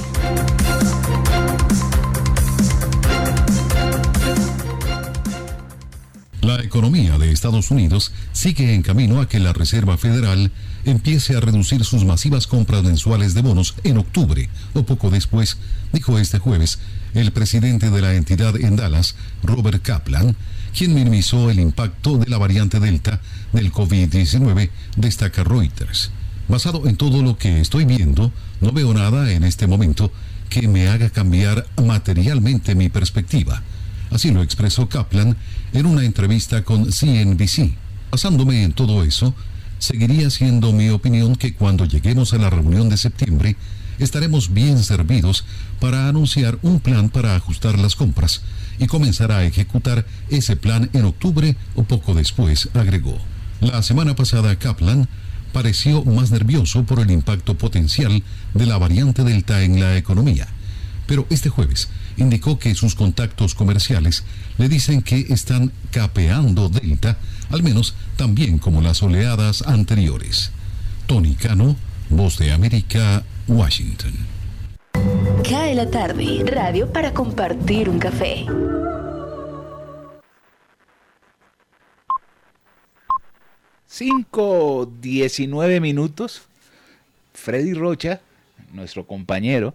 La 6.46 6.62
economía 6.62 7.18
de 7.18 7.32
Estados 7.32 7.72
Unidos 7.72 8.12
sigue 8.32 8.75
en 8.75 8.84
camino 8.84 9.20
a 9.20 9.28
que 9.28 9.40
la 9.40 9.52
Reserva 9.52 9.98
Federal 9.98 10.52
empiece 10.84 11.36
a 11.36 11.40
reducir 11.40 11.84
sus 11.84 12.06
masivas 12.06 12.46
compras 12.46 12.84
mensuales 12.84 13.34
de 13.34 13.42
bonos 13.42 13.74
en 13.84 13.98
octubre 13.98 14.48
o 14.75 14.84
poco 14.84 15.10
después, 15.10 15.58
dijo 15.92 16.20
este 16.20 16.38
jueves 16.38 16.78
el 17.16 17.32
presidente 17.32 17.90
de 17.90 18.00
la 18.00 18.14
entidad 18.14 18.56
en 18.58 18.75
Dallas, 18.75 19.16
Robert 19.42 19.82
Kaplan, 19.82 20.36
quien 20.78 20.94
minimizó 20.94 21.50
el 21.50 21.60
impacto 21.60 22.20
de 22.20 22.30
la 22.30 22.38
variante 22.38 22.80
Delta 22.80 23.22
del 23.52 23.72
COVID-19, 23.72 24.70
destaca 24.98 25.44
Reuters. 25.44 26.12
Basado 26.48 26.88
en 26.88 26.96
todo 26.96 27.24
lo 27.24 27.40
que 27.40 27.60
estoy 27.60 27.86
viendo, 27.86 28.32
no 28.62 28.72
veo 28.72 28.94
nada 28.94 29.32
en 29.32 29.46
este 29.46 29.66
momento 29.66 30.12
que 30.50 30.68
me 30.68 30.90
haga 30.90 31.10
cambiar 31.10 31.66
materialmente 31.84 32.75
mi 32.75 32.90
perspectiva. 32.90 33.64
Así 34.16 34.32
lo 34.32 34.42
expresó 34.42 34.88
Kaplan 34.88 35.36
en 35.74 35.86
una 35.86 36.06
entrevista 36.06 36.64
con 36.64 36.90
CNBC. 36.90 37.74
Basándome 38.10 38.64
en 38.64 38.72
todo 38.72 39.04
eso, 39.04 39.36
seguiría 39.78 40.30
siendo 40.30 40.72
mi 40.72 40.88
opinión 40.88 41.36
que 41.36 41.54
cuando 41.54 41.84
lleguemos 41.84 42.32
a 42.32 42.38
la 42.38 42.50
reunión 42.50 42.88
de 42.88 42.96
septiembre, 42.96 43.58
estaremos 44.00 44.54
bien 44.54 44.82
servidos 44.82 45.44
para 45.82 46.08
anunciar 46.08 46.58
un 46.62 46.80
plan 46.80 47.10
para 47.10 47.36
ajustar 47.36 47.78
las 47.78 47.98
compras 47.98 48.42
y 48.80 48.88
comenzar 48.88 49.34
a 49.34 49.44
ejecutar 49.44 50.06
ese 50.30 50.56
plan 50.56 50.90
en 50.94 51.04
octubre 51.04 51.58
o 51.76 51.84
poco 51.84 52.14
después, 52.14 52.70
agregó. 52.74 53.18
La 53.60 53.84
semana 53.84 54.16
pasada 54.16 54.58
Kaplan 54.58 55.10
pareció 55.52 56.06
más 56.06 56.32
nervioso 56.32 56.86
por 56.86 57.01
el 57.01 57.12
impacto 57.12 57.58
potencial 57.58 58.24
de 58.54 58.66
la 58.66 58.78
variante 58.78 59.25
Delta 59.25 59.62
en 59.64 59.82
la 59.82 59.98
economía, 59.98 60.48
pero 61.06 61.28
este 61.30 61.50
jueves 61.50 61.90
indicó 62.18 62.60
que 62.60 62.75
sus 62.75 62.96
contactos 62.96 63.56
comerciales 63.56 64.24
le 64.58 64.70
dicen 64.70 65.01
que 65.01 65.25
están 65.30 65.72
capeando 65.92 66.70
Delta, 66.70 67.18
al 67.50 67.64
menos 67.64 67.96
también 68.18 68.58
como 68.58 68.82
las 68.82 69.04
oleadas 69.04 69.62
anteriores. 69.64 70.51
Tony 71.06 71.36
Cano, 71.36 71.75
Voz 72.10 72.38
de 72.38 72.51
América, 72.51 73.24
Washington. 73.48 74.14
Cae 75.48 75.75
la 75.75 75.90
tarde, 75.90 76.44
radio 76.46 76.92
para 76.92 77.14
compartir 77.14 77.90
un 77.90 78.00
café. 78.00 78.46
Cinco, 83.88 84.92
diecinueve 85.01 85.80
minutos. 85.80 86.44
Freddy 87.34 87.74
Rocha, 87.74 88.22
nuestro 88.74 89.06
compañero, 89.06 89.74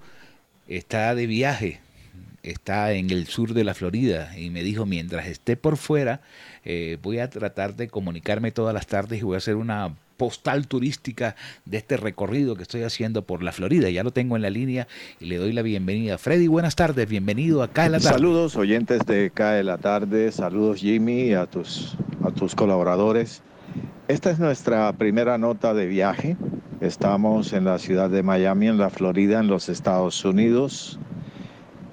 está 0.68 1.14
de 1.14 1.26
viaje 1.26 1.80
está 2.42 2.92
en 2.92 3.10
el 3.10 3.26
sur 3.26 3.54
de 3.54 3.64
la 3.64 3.74
Florida 3.74 4.36
y 4.36 4.50
me 4.50 4.62
dijo, 4.62 4.86
mientras 4.86 5.26
esté 5.26 5.56
por 5.56 5.76
fuera, 5.76 6.20
eh, 6.64 6.98
voy 7.02 7.18
a 7.18 7.30
tratar 7.30 7.76
de 7.76 7.88
comunicarme 7.88 8.52
todas 8.52 8.74
las 8.74 8.86
tardes 8.86 9.20
y 9.20 9.24
voy 9.24 9.34
a 9.34 9.38
hacer 9.38 9.56
una 9.56 9.94
postal 10.16 10.68
turística 10.68 11.34
de 11.64 11.78
este 11.78 11.96
recorrido 11.96 12.54
que 12.54 12.62
estoy 12.62 12.82
haciendo 12.82 13.22
por 13.22 13.42
la 13.42 13.52
Florida. 13.52 13.88
Ya 13.88 14.02
lo 14.02 14.10
tengo 14.10 14.36
en 14.36 14.42
la 14.42 14.50
línea 14.50 14.86
y 15.18 15.26
le 15.26 15.38
doy 15.38 15.52
la 15.52 15.62
bienvenida. 15.62 16.18
Freddy, 16.18 16.46
buenas 16.46 16.76
tardes, 16.76 17.08
bienvenido 17.08 17.62
a 17.62 17.68
Cae 17.68 17.88
la 17.88 18.00
Tarde. 18.00 18.18
Saludos 18.18 18.56
oyentes 18.56 19.00
de 19.06 19.30
Cae 19.32 19.64
la 19.64 19.78
Tarde, 19.78 20.30
saludos 20.30 20.80
Jimmy 20.80 21.32
a 21.32 21.46
tus, 21.46 21.96
a 22.22 22.30
tus 22.30 22.54
colaboradores. 22.54 23.42
Esta 24.08 24.30
es 24.30 24.38
nuestra 24.38 24.92
primera 24.92 25.38
nota 25.38 25.72
de 25.72 25.86
viaje. 25.86 26.36
Estamos 26.82 27.54
en 27.54 27.64
la 27.64 27.78
ciudad 27.78 28.10
de 28.10 28.22
Miami, 28.22 28.68
en 28.68 28.76
la 28.76 28.90
Florida, 28.90 29.40
en 29.40 29.46
los 29.46 29.68
Estados 29.70 30.22
Unidos. 30.24 30.98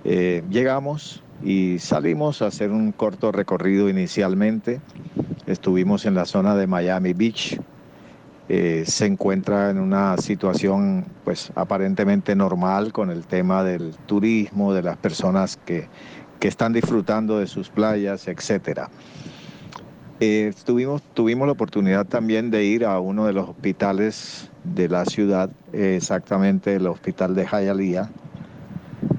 Eh, 0.09 0.41
llegamos 0.49 1.21
y 1.43 1.79
salimos 1.79 2.41
a 2.41 2.47
hacer 2.47 2.71
un 2.71 2.93
corto 2.93 3.33
recorrido 3.33 3.89
inicialmente. 3.89 4.79
Estuvimos 5.47 6.05
en 6.05 6.15
la 6.15 6.23
zona 6.23 6.55
de 6.55 6.65
Miami 6.65 7.11
Beach. 7.11 7.59
Eh, 8.47 8.85
se 8.87 9.05
encuentra 9.05 9.69
en 9.69 9.79
una 9.79 10.15
situación 10.15 11.03
pues 11.25 11.51
aparentemente 11.55 12.37
normal 12.37 12.93
con 12.93 13.09
el 13.09 13.25
tema 13.25 13.65
del 13.65 13.95
turismo, 14.05 14.73
de 14.73 14.81
las 14.83 14.95
personas 14.95 15.57
que, 15.57 15.89
están 16.39 16.71
disfrutando 16.71 17.39
de 17.39 17.47
sus 17.47 17.67
playas, 17.67 18.29
etcétera. 18.29 18.89
Eh, 20.21 20.53
tuvimos 20.63 21.01
la 21.45 21.51
oportunidad 21.51 22.05
también 22.05 22.49
de 22.49 22.63
ir 22.63 22.85
a 22.85 23.01
uno 23.01 23.25
de 23.25 23.33
los 23.33 23.49
hospitales 23.49 24.49
de 24.63 24.87
la 24.87 25.03
ciudad, 25.03 25.49
exactamente 25.73 26.75
el 26.75 26.87
hospital 26.87 27.35
de 27.35 27.45
Hialeah, 27.45 28.09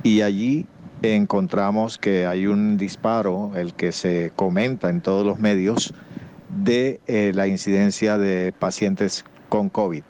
y 0.03 0.23
allí 0.23 0.67
encontramos 1.03 1.99
que 1.99 2.27
hay 2.27 2.47
un 2.47 2.77
disparo, 2.77 3.53
el 3.55 3.75
que 3.75 3.93
se 3.93 4.33
comenta 4.35 4.91
en 4.91 5.01
todos 5.01 5.25
los 5.25 5.39
medios, 5.39 5.95
de 6.49 7.01
eh, 7.07 7.33
la 7.35 7.47
incidencia 7.47 8.19
de 8.19 8.53
pacientes 8.53 9.25
con 9.49 9.69
COVID. 9.69 10.03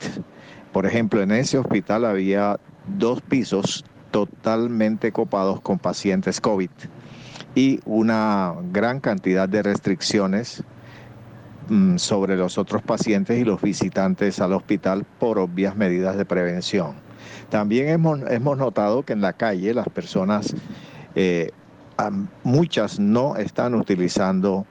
Por 0.71 0.85
ejemplo, 0.85 1.21
en 1.21 1.31
ese 1.31 1.57
hospital 1.57 2.05
había 2.05 2.59
dos 2.97 3.21
pisos 3.21 3.85
totalmente 4.11 5.11
copados 5.11 5.61
con 5.61 5.79
pacientes 5.79 6.41
COVID 6.41 6.69
y 7.55 7.79
una 7.85 8.55
gran 8.71 8.99
cantidad 8.99 9.47
de 9.47 9.63
restricciones 9.63 10.63
mm, 11.69 11.97
sobre 11.97 12.35
los 12.35 12.57
otros 12.57 12.81
pacientes 12.81 13.39
y 13.39 13.43
los 13.43 13.61
visitantes 13.61 14.39
al 14.39 14.53
hospital 14.53 15.05
por 15.19 15.39
obvias 15.39 15.75
medidas 15.75 16.17
de 16.17 16.25
prevención. 16.25 17.08
También 17.49 17.89
hemos, 17.89 18.57
notado 18.57 19.03
que 19.03 19.13
en 19.13 19.21
la 19.21 19.33
calle 19.33 19.73
las 19.73 19.89
personas, 19.89 20.55
eh, 21.15 21.51
muchas 22.43 22.99
no 22.99 23.35
están 23.35 23.73
utilizando 23.73 24.65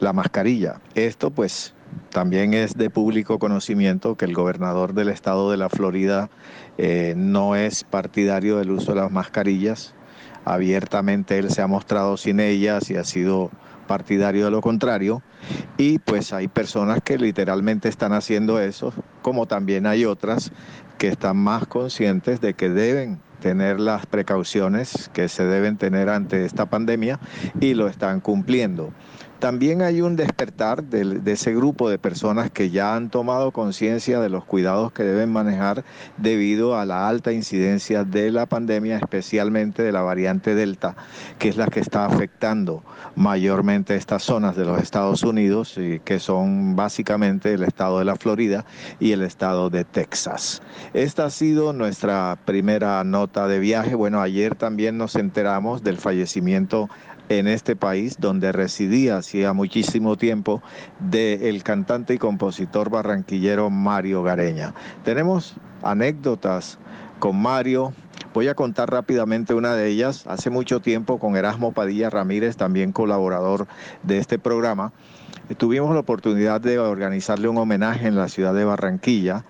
la 0.00 0.12
mascarilla. 0.12 0.80
Esto 0.94 1.30
pues 1.30 1.74
también 2.10 2.54
es 2.54 2.76
de 2.76 2.90
público 2.90 3.38
conocimiento 3.38 4.16
que 4.16 4.26
el 4.26 4.34
gobernador 4.34 4.94
del 4.94 5.08
estado 5.08 5.50
de 5.50 5.56
la 5.56 5.68
Florida 5.68 6.30
eh, 6.78 7.14
no 7.16 7.56
es 7.56 7.84
partidario 7.84 8.58
del 8.58 8.70
uso 8.70 8.94
de 8.94 9.00
las 9.00 9.10
mascarillas. 9.10 9.94
Abiertamente 10.44 11.38
él 11.38 11.50
se 11.50 11.62
ha 11.62 11.66
mostrado 11.66 12.16
sin 12.16 12.40
ellas 12.40 12.90
y 12.90 12.96
ha 12.96 13.04
sido 13.04 13.50
partidario 13.86 14.44
de 14.44 14.50
lo 14.50 14.60
contrario. 14.60 15.22
Y 15.76 15.98
pues 15.98 16.32
hay 16.32 16.48
personas 16.48 17.00
que 17.02 17.18
literalmente 17.18 17.88
están 17.88 18.12
haciendo 18.12 18.60
eso 18.60 18.92
como 19.22 19.46
también 19.46 19.86
hay 19.86 20.04
otras 20.04 20.52
que 21.00 21.08
están 21.08 21.38
más 21.38 21.66
conscientes 21.66 22.42
de 22.42 22.52
que 22.52 22.68
deben 22.68 23.20
tener 23.40 23.80
las 23.80 24.04
precauciones 24.04 25.08
que 25.14 25.30
se 25.30 25.46
deben 25.46 25.78
tener 25.78 26.10
ante 26.10 26.44
esta 26.44 26.66
pandemia 26.66 27.18
y 27.58 27.72
lo 27.72 27.88
están 27.88 28.20
cumpliendo. 28.20 28.92
También 29.40 29.80
hay 29.80 30.02
un 30.02 30.16
despertar 30.16 30.84
de, 30.84 31.18
ese 31.32 31.54
grupo 31.54 31.88
de 31.88 31.98
personas 31.98 32.50
que 32.50 32.68
ya 32.68 32.94
han 32.94 33.08
tomado 33.08 33.52
conciencia 33.52 34.20
de 34.20 34.28
los 34.28 34.44
cuidados 34.44 34.92
que 34.92 35.02
deben 35.02 35.32
manejar 35.32 35.82
debido 36.18 36.78
a 36.78 36.84
la 36.84 37.08
alta 37.08 37.32
incidencia 37.32 38.04
de 38.04 38.30
la 38.32 38.44
pandemia, 38.44 38.98
especialmente 38.98 39.82
de 39.82 39.92
la 39.92 40.02
variante 40.02 40.54
Delta, 40.54 40.94
que 41.38 41.48
es 41.48 41.56
la 41.56 41.68
que 41.68 41.80
está 41.80 42.04
afectando 42.04 42.82
mayormente 43.16 43.96
estas 43.96 44.24
zonas 44.24 44.56
de 44.56 44.66
los 44.66 44.78
Estados 44.78 45.22
Unidos, 45.22 45.74
que 46.04 46.18
son 46.18 46.76
básicamente 46.76 47.54
el 47.54 47.62
estado 47.62 47.98
de 47.98 48.04
la 48.04 48.16
Florida 48.16 48.66
y 48.98 49.12
el 49.12 49.22
estado 49.22 49.70
de 49.70 49.84
Texas. 49.84 50.60
Esta 50.92 51.24
ha 51.24 51.30
sido 51.30 51.72
nuestra 51.72 52.36
primera 52.44 53.02
nota 53.04 53.48
de 53.48 53.58
viaje. 53.58 53.94
Bueno, 53.94 54.20
ayer 54.20 54.54
también 54.54 54.98
nos 54.98 55.16
enteramos 55.16 55.82
del 55.82 55.96
fallecimiento 55.96 56.90
en 57.30 57.46
este 57.46 57.76
país, 57.76 58.16
donde 58.18 58.50
residía 58.50 59.18
hacía 59.18 59.52
muchísimo 59.52 60.16
tiempo, 60.16 60.62
del 60.98 61.62
cantante 61.62 62.14
y 62.14 62.18
compositor 62.18 62.90
barranquillero 62.90 63.70
Mario 63.70 64.24
Gareña. 64.24 64.74
Tenemos 65.04 65.54
anécdotas 65.82 66.78
con 67.20 67.40
Mario. 67.40 67.92
Voy 68.34 68.48
a 68.48 68.54
contar 68.54 68.90
rápidamente 68.90 69.54
una 69.54 69.74
de 69.74 69.86
ellas. 69.86 70.26
Hace 70.26 70.50
mucho 70.50 70.80
tiempo 70.80 71.20
con 71.20 71.36
Erasmo 71.36 71.72
Padilla 71.72 72.10
Ramírez, 72.10 72.56
también 72.56 72.90
colaborador 72.90 73.68
de 74.02 74.18
este 74.18 74.40
programa, 74.40 74.92
tuvimos 75.56 75.94
la 75.94 76.00
oportunidad 76.00 76.60
de 76.60 76.80
organizarle 76.80 77.48
un 77.48 77.58
homenaje 77.58 78.08
en 78.08 78.16
la 78.16 78.28
ciudad 78.28 78.54
de 78.54 78.64
Barranquilla 78.64 79.44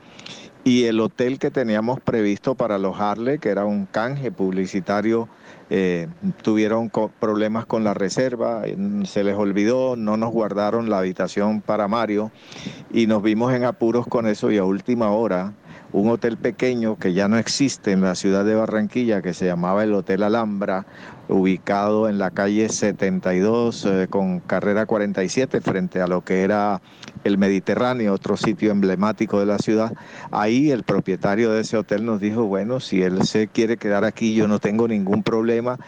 y 0.64 0.84
el 0.84 1.00
hotel 1.00 1.38
que 1.38 1.50
teníamos 1.50 1.98
previsto 2.00 2.54
para 2.54 2.74
alojarle, 2.74 3.38
que 3.38 3.48
era 3.48 3.64
un 3.64 3.86
canje 3.86 4.30
publicitario 4.30 5.28
eh, 5.70 6.08
tuvieron 6.42 6.90
problemas 7.20 7.64
con 7.64 7.84
la 7.84 7.94
reserva, 7.94 8.62
se 9.04 9.24
les 9.24 9.36
olvidó, 9.36 9.94
no 9.96 10.16
nos 10.16 10.32
guardaron 10.32 10.90
la 10.90 10.98
habitación 10.98 11.60
para 11.60 11.86
Mario 11.86 12.32
y 12.92 13.06
nos 13.06 13.22
vimos 13.22 13.54
en 13.54 13.64
apuros 13.64 14.06
con 14.06 14.26
eso 14.26 14.50
y 14.50 14.58
a 14.58 14.64
última 14.64 15.10
hora 15.10 15.54
un 15.92 16.08
hotel 16.08 16.36
pequeño 16.36 16.96
que 16.96 17.12
ya 17.12 17.28
no 17.28 17.38
existe 17.38 17.92
en 17.92 18.00
la 18.00 18.14
ciudad 18.14 18.44
de 18.44 18.54
Barranquilla, 18.54 19.22
que 19.22 19.34
se 19.34 19.46
llamaba 19.46 19.84
el 19.84 19.92
Hotel 19.92 20.22
Alhambra, 20.22 20.86
ubicado 21.28 22.08
en 22.08 22.18
la 22.18 22.30
calle 22.30 22.68
72 22.68 23.86
eh, 23.86 24.06
con 24.10 24.40
carrera 24.40 24.86
47 24.86 25.60
frente 25.60 26.00
a 26.00 26.06
lo 26.06 26.22
que 26.22 26.42
era 26.42 26.80
el 27.24 27.38
Mediterráneo, 27.38 28.14
otro 28.14 28.36
sitio 28.36 28.70
emblemático 28.70 29.38
de 29.38 29.46
la 29.46 29.58
ciudad. 29.58 29.92
Ahí 30.30 30.70
el 30.70 30.82
propietario 30.82 31.52
de 31.52 31.60
ese 31.60 31.76
hotel 31.76 32.04
nos 32.04 32.20
dijo, 32.20 32.44
bueno, 32.44 32.80
si 32.80 33.02
él 33.02 33.22
se 33.24 33.48
quiere 33.48 33.76
quedar 33.76 34.04
aquí, 34.04 34.34
yo 34.34 34.48
no 34.48 34.58
tengo 34.58 34.88
ningún 34.88 35.22
problema. 35.22 35.78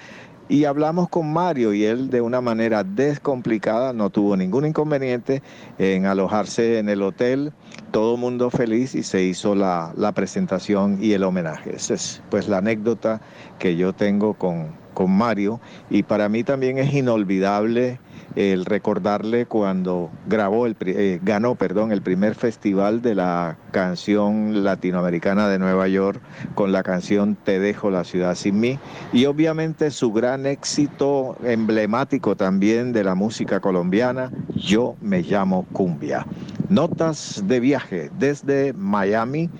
Y 0.52 0.66
hablamos 0.66 1.08
con 1.08 1.32
Mario 1.32 1.72
y 1.72 1.86
él 1.86 2.10
de 2.10 2.20
una 2.20 2.42
manera 2.42 2.84
descomplicada 2.84 3.94
no 3.94 4.10
tuvo 4.10 4.36
ningún 4.36 4.66
inconveniente 4.66 5.42
en 5.78 6.04
alojarse 6.04 6.78
en 6.78 6.90
el 6.90 7.00
hotel, 7.00 7.54
todo 7.90 8.18
mundo 8.18 8.50
feliz 8.50 8.94
y 8.94 9.02
se 9.02 9.22
hizo 9.22 9.54
la, 9.54 9.94
la 9.96 10.12
presentación 10.12 10.98
y 11.00 11.12
el 11.12 11.22
homenaje. 11.24 11.74
Esa 11.74 11.94
es 11.94 12.22
pues 12.28 12.48
la 12.48 12.58
anécdota 12.58 13.22
que 13.58 13.76
yo 13.76 13.94
tengo 13.94 14.34
con, 14.34 14.72
con 14.92 15.10
Mario 15.10 15.58
y 15.88 16.02
para 16.02 16.28
mí 16.28 16.44
también 16.44 16.76
es 16.76 16.92
inolvidable 16.92 17.98
el 18.36 18.64
recordarle 18.64 19.46
cuando 19.46 20.10
grabó 20.26 20.66
el 20.66 20.76
eh, 20.80 21.20
ganó 21.22 21.54
perdón 21.54 21.92
el 21.92 22.02
primer 22.02 22.34
festival 22.34 23.02
de 23.02 23.14
la 23.14 23.56
canción 23.70 24.64
latinoamericana 24.64 25.48
de 25.48 25.58
Nueva 25.58 25.88
York 25.88 26.20
con 26.54 26.72
la 26.72 26.82
canción 26.82 27.36
Te 27.36 27.58
dejo 27.58 27.90
la 27.90 28.04
ciudad 28.04 28.34
sin 28.34 28.60
mí 28.60 28.78
y 29.12 29.26
obviamente 29.26 29.90
su 29.90 30.12
gran 30.12 30.46
éxito 30.46 31.36
emblemático 31.44 32.36
también 32.36 32.92
de 32.92 33.04
la 33.04 33.14
música 33.14 33.60
colombiana 33.60 34.30
Yo 34.54 34.96
me 35.00 35.22
llamo 35.22 35.66
cumbia 35.72 36.26
notas 36.68 37.44
de 37.46 37.60
viaje 37.60 38.10
desde 38.18 38.72
Miami 38.72 39.50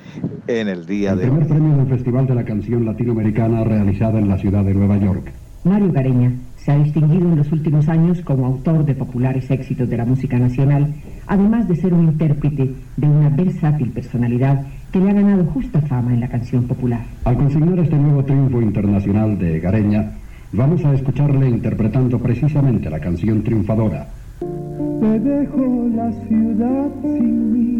en 0.46 0.68
el 0.68 0.87
día 0.87 1.14
de 1.14 1.24
hoy. 1.24 1.30
primer 1.30 1.48
premio 1.48 1.76
del 1.76 1.88
Festival 1.88 2.26
de 2.26 2.35
la 2.35 2.44
Canción 2.44 2.85
Latinoamericana 2.87 3.64
realizada 3.64 4.18
en 4.18 4.28
la 4.28 4.38
ciudad 4.38 4.64
de 4.64 4.74
Nueva 4.74 4.96
York. 4.96 5.32
Mario 5.64 5.92
Gareña 5.92 6.32
se 6.64 6.72
ha 6.72 6.79
distinguido 6.79 7.29
en 7.29 7.37
los 7.37 7.51
últimos 7.51 7.88
años 7.88 8.20
como 8.22 8.46
autor 8.46 8.85
de 8.85 8.94
populares 8.94 9.51
éxitos 9.51 9.88
de 9.88 9.96
la 9.96 10.05
música 10.05 10.38
nacional, 10.38 10.94
además 11.27 11.68
de 11.68 11.77
ser 11.77 11.92
un 11.92 12.05
intérprete 12.05 12.72
de 12.96 13.07
una 13.07 13.29
versátil 13.31 13.90
personalidad 13.90 14.64
que 14.92 15.01
le 15.01 15.11
ha 15.11 15.14
ganado 15.14 15.44
justa 15.46 15.81
fama 15.81 16.12
en 16.14 16.20
la 16.20 16.29
canción 16.29 16.64
popular. 16.64 17.01
Al 17.25 17.37
conseguir 17.37 17.79
este 17.79 17.96
nuevo 17.96 18.25
triunfo 18.25 18.62
internacional 18.62 19.38
de 19.38 19.59
Gareña, 19.61 20.12
vamos 20.53 20.85
a 20.85 20.94
escucharle 20.94 21.48
interpretando 21.48 22.18
precisamente 22.18 22.90
la 22.90 23.01
canción 23.01 23.42
triunfadora. 23.42 24.09
Te 24.38 25.18
dejo 25.18 25.88
la 25.94 26.12
ciudad 26.29 26.88
sin 27.03 27.53
mí 27.53 27.72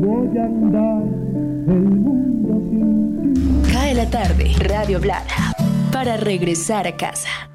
voy 0.00 0.38
a 0.38 0.44
andar 0.44 1.02
el 1.66 1.82
mundo 1.82 2.60
sin 2.70 3.34
ti. 3.34 3.72
Cae 3.72 3.94
la 3.94 4.06
tarde, 4.06 4.52
Radio 4.60 5.00
Blada, 5.00 5.52
para 6.00 6.16
regresar 6.16 6.86
a 6.86 6.96
casa. 6.96 7.50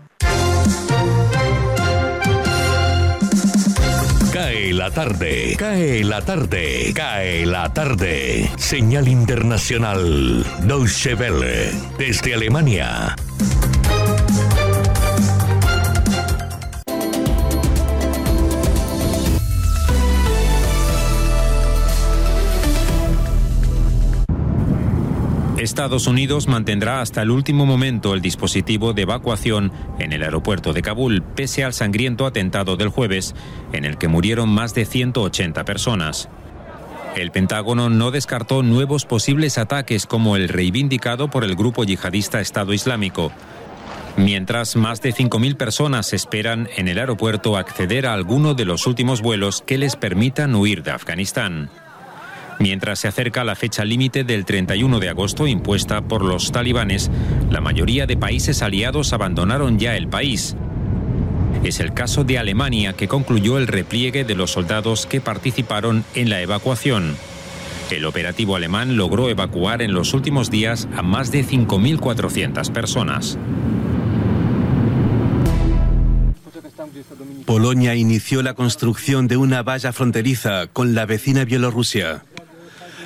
Cae 4.31 4.71
la 4.71 4.91
tarde, 4.91 5.55
cae 5.58 6.03
la 6.03 6.21
tarde, 6.21 6.93
cae 6.93 7.47
la 7.47 7.73
tarde. 7.73 8.47
Señal 8.58 9.08
internacional, 9.08 10.45
Deutsche 10.60 11.15
Welle, 11.15 11.71
desde 11.97 12.36
Alemania. 12.36 13.15
Estados 25.65 26.06
Unidos 26.06 26.47
mantendrá 26.47 27.01
hasta 27.01 27.23
el 27.23 27.32
último 27.32 27.65
momento 27.65 28.13
el 28.13 28.21
dispositivo 28.21 28.93
de 28.93 29.01
evacuación 29.01 29.71
en 29.97 30.13
el 30.13 30.21
aeropuerto 30.21 30.73
de 30.73 30.84
Kabul, 30.84 31.23
pese 31.23 31.63
al 31.63 31.73
sangriento 31.73 32.28
atentado 32.28 32.78
del 32.78 32.89
jueves, 32.89 33.34
en 33.73 33.84
el 33.84 33.97
que 33.97 34.08
murieron 34.08 34.47
más 34.47 34.75
de 34.75 34.86
180 34.86 35.65
personas. 35.65 36.30
El 37.15 37.32
Pentágono 37.32 37.89
no 37.89 38.12
descartó 38.12 38.62
nuevos 38.62 39.06
posibles 39.06 39.58
ataques 39.58 40.06
como 40.06 40.36
el 40.36 40.49
reivindicado 40.49 41.32
por 41.32 41.43
el 41.43 41.56
grupo 41.56 41.84
yihadista 41.84 42.41
Estado 42.41 42.71
Islámico, 42.71 43.32
mientras 44.17 44.75
más 44.75 45.01
de 45.01 45.15
5.000 45.15 45.58
personas 45.58 46.13
esperan 46.13 46.69
en 46.78 46.88
el 46.88 46.99
aeropuerto 46.99 47.58
acceder 47.58 48.06
a 48.06 48.13
alguno 48.13 48.54
de 48.54 48.65
los 48.65 48.86
últimos 48.86 49.23
vuelos 49.23 49.63
que 49.65 49.80
les 49.80 49.95
permitan 49.95 50.54
huir 50.54 50.84
de 50.84 50.91
Afganistán 50.91 51.71
mientras 52.59 52.99
se 52.99 53.07
acerca 53.07 53.43
la 53.43 53.55
fecha 53.55 53.85
límite 53.85 54.23
del 54.23 54.45
31 54.45 54.99
de 54.99 55.09
agosto 55.09 55.47
impuesta 55.47 56.01
por 56.01 56.23
los 56.23 56.51
talibanes, 56.51 57.11
la 57.49 57.61
mayoría 57.61 58.05
de 58.05 58.17
países 58.17 58.61
aliados 58.61 59.13
abandonaron 59.13 59.79
ya 59.79 59.95
el 59.95 60.07
país. 60.07 60.55
Es 61.63 61.79
el 61.79 61.93
caso 61.93 62.23
de 62.23 62.37
Alemania, 62.37 62.93
que 62.93 63.07
concluyó 63.07 63.57
el 63.57 63.67
repliegue 63.67 64.23
de 64.23 64.35
los 64.35 64.51
soldados 64.51 65.05
que 65.05 65.21
participaron 65.21 66.03
en 66.13 66.29
la 66.29 66.41
evacuación. 66.41 67.15
El 67.91 68.05
operativo 68.05 68.55
alemán 68.55 68.97
logró 68.97 69.29
evacuar 69.29 69.81
en 69.81 69.93
los 69.93 70.13
últimos 70.13 70.49
días 70.49 70.87
a 70.95 71.01
más 71.01 71.31
de 71.31 71.45
5.400 71.45 72.71
personas. 72.71 73.37
Polonia 77.45 77.95
inició 77.95 78.41
la 78.41 78.53
construcción 78.53 79.27
de 79.27 79.37
una 79.37 79.61
valla 79.63 79.93
fronteriza 79.93 80.67
con 80.67 80.95
la 80.95 81.05
vecina 81.05 81.45
Bielorrusia. 81.45 82.23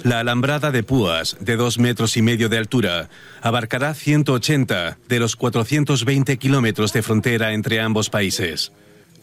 La 0.03 0.19
alambrada 0.21 0.71
de 0.71 0.83
púas, 0.83 1.35
de 1.41 1.57
dos 1.57 1.77
metros 1.77 2.15
y 2.15 2.21
medio 2.21 2.47
de 2.47 2.57
altura, 2.57 3.09
abarcará 3.41 3.93
180 3.93 4.97
de 5.07 5.19
los 5.19 5.35
420 5.35 6.37
kilómetros 6.37 6.93
de 6.93 7.01
frontera 7.01 7.53
entre 7.53 7.81
ambos 7.81 8.09
países. 8.09 8.71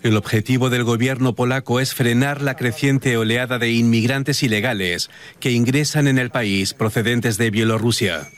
El 0.02 0.16
objetivo 0.16 0.68
del 0.68 0.84
gobierno 0.84 1.34
polaco 1.34 1.80
es 1.80 1.94
frenar 1.94 2.42
la 2.42 2.56
creciente 2.56 3.16
oleada 3.16 3.58
de 3.58 3.72
inmigrantes 3.72 4.42
ilegales 4.42 5.10
que 5.40 5.52
ingresan 5.52 6.06
en 6.08 6.18
el 6.18 6.30
país 6.30 6.74
procedentes 6.74 7.38
de 7.38 7.50
Bielorrusia. 7.50 8.28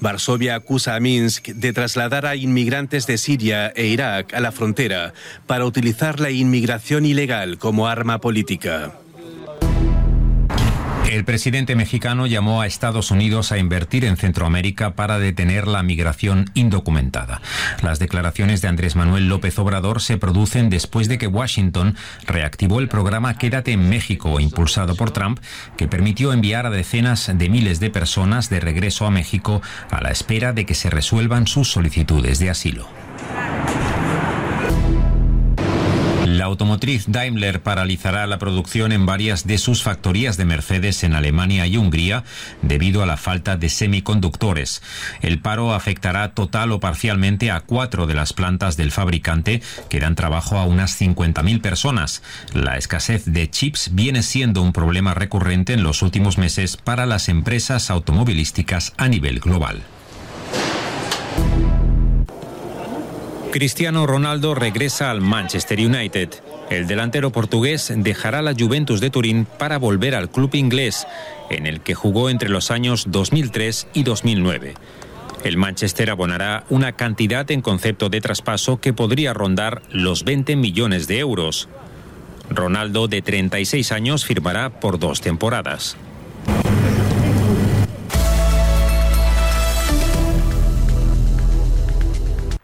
Varsovia 0.00 0.56
acusa 0.56 0.96
a 0.96 1.00
Minsk 1.00 1.48
de 1.48 1.72
trasladar 1.72 2.26
a 2.26 2.36
inmigrantes 2.36 3.06
de 3.06 3.16
Siria 3.16 3.72
e 3.74 3.86
Irak 3.86 4.34
a 4.34 4.40
la 4.40 4.52
frontera 4.52 5.14
para 5.46 5.64
utilizar 5.64 6.20
la 6.20 6.30
inmigración 6.30 7.06
ilegal 7.06 7.58
como 7.58 7.88
arma 7.88 8.20
política. 8.20 8.92
El 11.08 11.24
presidente 11.24 11.76
mexicano 11.76 12.26
llamó 12.26 12.60
a 12.60 12.66
Estados 12.66 13.12
Unidos 13.12 13.52
a 13.52 13.58
invertir 13.58 14.04
en 14.04 14.16
Centroamérica 14.16 14.94
para 14.94 15.20
detener 15.20 15.68
la 15.68 15.84
migración 15.84 16.50
indocumentada. 16.54 17.40
Las 17.80 18.00
declaraciones 18.00 18.60
de 18.60 18.68
Andrés 18.68 18.96
Manuel 18.96 19.28
López 19.28 19.56
Obrador 19.60 20.02
se 20.02 20.18
producen 20.18 20.68
después 20.68 21.08
de 21.08 21.16
que 21.16 21.28
Washington 21.28 21.94
reactivó 22.26 22.80
el 22.80 22.88
programa 22.88 23.38
Quédate 23.38 23.70
en 23.70 23.88
México, 23.88 24.40
impulsado 24.40 24.96
por 24.96 25.12
Trump, 25.12 25.38
que 25.76 25.86
permitió 25.86 26.32
enviar 26.32 26.66
a 26.66 26.70
decenas 26.70 27.30
de 27.32 27.48
miles 27.48 27.78
de 27.78 27.90
personas 27.90 28.50
de 28.50 28.58
regreso 28.58 29.06
a 29.06 29.10
México 29.12 29.62
a 29.90 30.00
la 30.00 30.10
espera 30.10 30.52
de 30.52 30.66
que 30.66 30.74
se 30.74 30.90
resuelvan 30.90 31.46
sus 31.46 31.70
solicitudes 31.70 32.40
de 32.40 32.50
asilo. 32.50 32.88
La 36.36 36.44
automotriz 36.44 37.06
Daimler 37.08 37.62
paralizará 37.62 38.26
la 38.26 38.38
producción 38.38 38.92
en 38.92 39.06
varias 39.06 39.46
de 39.46 39.56
sus 39.56 39.82
factorías 39.82 40.36
de 40.36 40.44
Mercedes 40.44 41.02
en 41.02 41.14
Alemania 41.14 41.66
y 41.66 41.78
Hungría 41.78 42.24
debido 42.60 43.02
a 43.02 43.06
la 43.06 43.16
falta 43.16 43.56
de 43.56 43.70
semiconductores. 43.70 44.82
El 45.22 45.38
paro 45.38 45.72
afectará 45.72 46.34
total 46.34 46.72
o 46.72 46.78
parcialmente 46.78 47.50
a 47.50 47.60
cuatro 47.60 48.06
de 48.06 48.12
las 48.12 48.34
plantas 48.34 48.76
del 48.76 48.92
fabricante 48.92 49.62
que 49.88 49.98
dan 49.98 50.14
trabajo 50.14 50.58
a 50.58 50.66
unas 50.66 51.00
50.000 51.00 51.62
personas. 51.62 52.22
La 52.52 52.76
escasez 52.76 53.24
de 53.24 53.48
chips 53.48 53.94
viene 53.94 54.22
siendo 54.22 54.60
un 54.60 54.74
problema 54.74 55.14
recurrente 55.14 55.72
en 55.72 55.82
los 55.82 56.02
últimos 56.02 56.36
meses 56.36 56.76
para 56.76 57.06
las 57.06 57.30
empresas 57.30 57.88
automovilísticas 57.88 58.92
a 58.98 59.08
nivel 59.08 59.40
global. 59.40 59.84
Cristiano 63.56 64.06
Ronaldo 64.06 64.54
regresa 64.54 65.10
al 65.10 65.22
Manchester 65.22 65.78
United. 65.80 66.28
El 66.68 66.86
delantero 66.86 67.32
portugués 67.32 67.90
dejará 67.96 68.42
la 68.42 68.52
Juventus 68.52 69.00
de 69.00 69.08
Turín 69.08 69.46
para 69.46 69.78
volver 69.78 70.14
al 70.14 70.30
club 70.30 70.54
inglés, 70.54 71.06
en 71.48 71.64
el 71.66 71.80
que 71.80 71.94
jugó 71.94 72.28
entre 72.28 72.50
los 72.50 72.70
años 72.70 73.06
2003 73.08 73.88
y 73.94 74.02
2009. 74.02 74.74
El 75.42 75.56
Manchester 75.56 76.10
abonará 76.10 76.64
una 76.68 76.92
cantidad 76.92 77.50
en 77.50 77.62
concepto 77.62 78.10
de 78.10 78.20
traspaso 78.20 78.78
que 78.78 78.92
podría 78.92 79.32
rondar 79.32 79.80
los 79.90 80.24
20 80.24 80.54
millones 80.56 81.06
de 81.06 81.20
euros. 81.20 81.70
Ronaldo, 82.50 83.08
de 83.08 83.22
36 83.22 83.90
años, 83.90 84.26
firmará 84.26 84.68
por 84.68 84.98
dos 84.98 85.22
temporadas. 85.22 85.96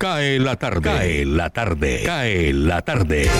Cae 0.02 0.40
la 0.40 0.56
tarde. 0.56 0.82
Cae 0.82 1.24
la 1.24 1.50
tarde. 1.50 2.02
Cae 2.04 2.52
la 2.52 2.82
tarde. 2.82 3.30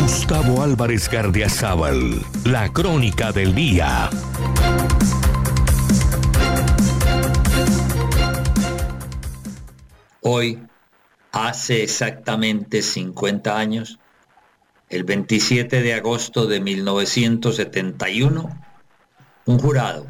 Gustavo 0.00 0.62
Álvarez 0.62 1.10
Gardiazabal. 1.10 2.24
La 2.44 2.72
crónica 2.72 3.32
del 3.32 3.56
día. 3.56 4.08
Hoy, 10.20 10.62
hace 11.32 11.82
exactamente 11.82 12.82
50 12.82 13.58
años, 13.58 13.98
el 14.90 15.02
27 15.02 15.82
de 15.82 15.94
agosto 15.94 16.46
de 16.46 16.60
1971, 16.60 18.48
un 19.46 19.58
jurado 19.58 20.06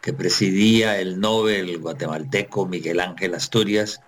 que 0.00 0.12
presidía 0.12 0.98
el 0.98 1.20
Nobel 1.20 1.78
guatemalteco 1.78 2.66
Miguel 2.66 3.00
Ángel 3.00 3.34
Asturias, 3.34 4.00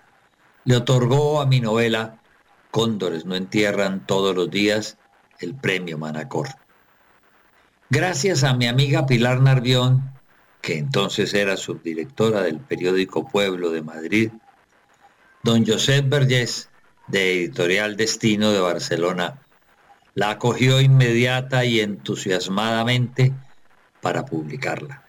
le 0.65 0.77
otorgó 0.77 1.41
a 1.41 1.45
mi 1.45 1.59
novela 1.59 2.19
Cóndores 2.73 3.23
no 3.25 3.35
entierran 3.35 4.03
todos 4.07 4.35
los 4.35 4.49
días 4.49 4.97
el 5.37 5.53
premio 5.53 5.99
Manacor. 5.99 6.47
Gracias 7.91 8.43
a 8.43 8.55
mi 8.55 8.65
amiga 8.65 9.05
Pilar 9.05 9.41
Narvión, 9.41 10.11
que 10.59 10.79
entonces 10.79 11.35
era 11.35 11.55
subdirectora 11.55 12.41
del 12.41 12.59
periódico 12.59 13.29
Pueblo 13.29 13.69
de 13.69 13.83
Madrid, 13.83 14.31
don 15.43 15.63
Josep 15.63 16.09
Vergés, 16.09 16.69
de 17.05 17.33
Editorial 17.33 17.95
Destino 17.95 18.51
de 18.51 18.61
Barcelona, 18.61 19.39
la 20.15 20.31
acogió 20.31 20.81
inmediata 20.81 21.65
y 21.65 21.79
entusiasmadamente 21.79 23.33
para 24.01 24.25
publicarla. 24.25 25.02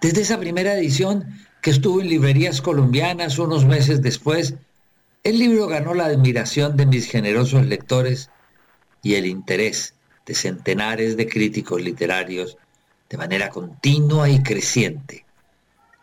Desde 0.00 0.22
esa 0.22 0.38
primera 0.38 0.74
edición, 0.74 1.38
que 1.60 1.70
estuvo 1.70 2.00
en 2.00 2.08
librerías 2.08 2.60
colombianas 2.60 3.38
unos 3.38 3.64
meses 3.64 4.02
después, 4.02 4.54
el 5.24 5.38
libro 5.38 5.68
ganó 5.68 5.94
la 5.94 6.06
admiración 6.06 6.76
de 6.76 6.86
mis 6.86 7.06
generosos 7.06 7.64
lectores 7.66 8.30
y 9.02 9.14
el 9.14 9.26
interés 9.26 9.94
de 10.26 10.34
centenares 10.34 11.16
de 11.16 11.28
críticos 11.28 11.80
literarios 11.80 12.56
de 13.08 13.18
manera 13.18 13.50
continua 13.50 14.28
y 14.28 14.42
creciente, 14.42 15.24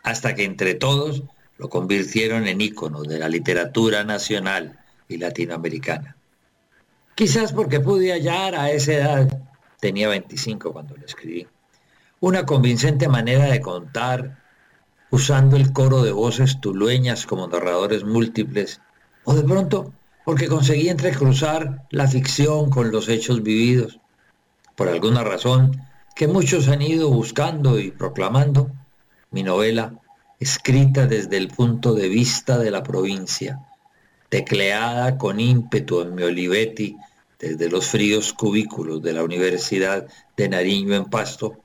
hasta 0.02 0.34
que 0.34 0.44
entre 0.44 0.74
todos 0.74 1.24
lo 1.58 1.68
convirtieron 1.68 2.46
en 2.46 2.60
ícono 2.60 3.02
de 3.02 3.18
la 3.18 3.28
literatura 3.28 4.04
nacional 4.04 4.78
y 5.08 5.18
latinoamericana. 5.18 6.16
Quizás 7.14 7.52
porque 7.52 7.80
pude 7.80 8.12
hallar 8.12 8.54
a 8.54 8.70
esa 8.70 8.92
edad, 8.92 9.42
tenía 9.80 10.08
25 10.08 10.72
cuando 10.72 10.96
lo 10.96 11.04
escribí, 11.04 11.46
una 12.20 12.44
convincente 12.44 13.08
manera 13.08 13.46
de 13.46 13.62
contar, 13.62 14.38
usando 15.10 15.56
el 15.56 15.72
coro 15.72 16.02
de 16.02 16.12
voces 16.12 16.60
tulueñas 16.60 17.26
como 17.26 17.48
narradores 17.48 18.04
múltiples, 18.04 18.80
o 19.24 19.34
de 19.34 19.42
pronto 19.42 19.92
porque 20.24 20.48
conseguí 20.48 20.90
entrecruzar 20.90 21.86
la 21.90 22.06
ficción 22.06 22.68
con 22.68 22.92
los 22.92 23.08
hechos 23.08 23.42
vividos. 23.42 24.00
Por 24.76 24.88
alguna 24.88 25.24
razón 25.24 25.82
que 26.14 26.28
muchos 26.28 26.68
han 26.68 26.82
ido 26.82 27.10
buscando 27.10 27.78
y 27.80 27.90
proclamando, 27.90 28.70
mi 29.30 29.42
novela, 29.42 29.94
escrita 30.38 31.06
desde 31.06 31.38
el 31.38 31.48
punto 31.48 31.94
de 31.94 32.08
vista 32.08 32.58
de 32.58 32.70
la 32.70 32.82
provincia, 32.82 33.60
tecleada 34.28 35.16
con 35.16 35.40
ímpetu 35.40 36.02
en 36.02 36.14
mi 36.14 36.22
Olivetti 36.22 36.96
desde 37.38 37.70
los 37.70 37.86
fríos 37.86 38.34
cubículos 38.34 39.02
de 39.02 39.14
la 39.14 39.24
Universidad 39.24 40.06
de 40.36 40.48
Nariño 40.50 40.94
en 40.94 41.06
Pasto, 41.06 41.58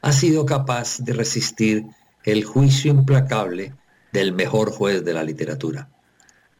ha 0.00 0.12
sido 0.12 0.46
capaz 0.46 0.98
de 0.98 1.12
resistir 1.12 1.84
el 2.24 2.44
juicio 2.44 2.90
implacable 2.90 3.74
del 4.12 4.32
mejor 4.32 4.70
juez 4.70 5.04
de 5.04 5.14
la 5.14 5.22
literatura, 5.22 5.88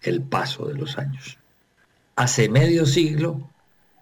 el 0.03 0.23
paso 0.23 0.67
de 0.67 0.75
los 0.75 0.99
años. 0.99 1.39
Hace 2.17 2.49
medio 2.49 2.87
siglo 2.87 3.51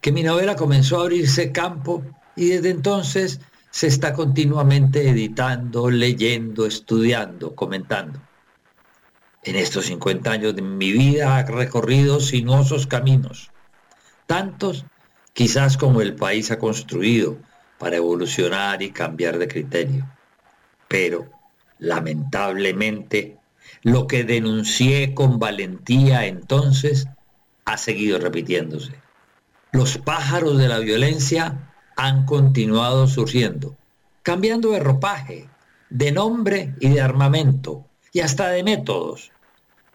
que 0.01 0.13
mi 0.13 0.23
novela 0.23 0.57
comenzó 0.57 0.99
a 0.99 1.03
abrirse 1.03 1.53
campo 1.53 2.05
y 2.35 2.47
desde 2.47 2.71
entonces 2.71 3.41
se 3.71 3.89
está 3.89 4.15
continuamente 4.15 5.09
editando, 5.09 5.91
leyendo, 5.91 6.67
estudiando, 6.67 7.55
comentando. 7.55 8.21
En 9.43 9.57
estos 9.57 9.87
50 9.87 10.31
años 10.31 10.57
de 10.57 10.63
mi 10.63 10.93
vida 10.93 11.37
ha 11.37 11.43
recorrido 11.45 12.21
sinuosos 12.21 12.87
caminos, 12.87 13.51
tantos 14.27 14.87
quizás 15.35 15.77
como 15.77 16.01
el 16.01 16.15
país 16.15 16.51
ha 16.51 16.59
construido, 16.59 17.39
para 17.79 17.97
evolucionar 17.97 18.83
y 18.83 18.91
cambiar 18.91 19.39
de 19.39 19.49
criterio. 19.49 20.07
Pero, 20.89 21.31
lamentablemente, 21.79 23.39
lo 23.83 24.07
que 24.07 24.25
denuncié 24.25 25.15
con 25.15 25.39
valentía 25.39 26.27
entonces 26.27 27.07
ha 27.65 27.77
seguido 27.77 28.19
repitiéndose. 28.19 28.95
Los 29.73 29.99
pájaros 29.99 30.59
de 30.59 30.69
la 30.69 30.79
violencia 30.79 31.73
han 31.97 32.25
continuado 32.25 33.07
surgiendo, 33.07 33.77
cambiando 34.23 34.71
de 34.71 34.81
ropaje, 34.81 35.49
de 35.91 36.13
nombre 36.13 36.75
y 36.81 36.89
de 36.91 37.01
armamento, 37.01 37.85
y 38.13 38.21
hasta 38.21 38.49
de 38.49 38.63
métodos, 38.63 39.33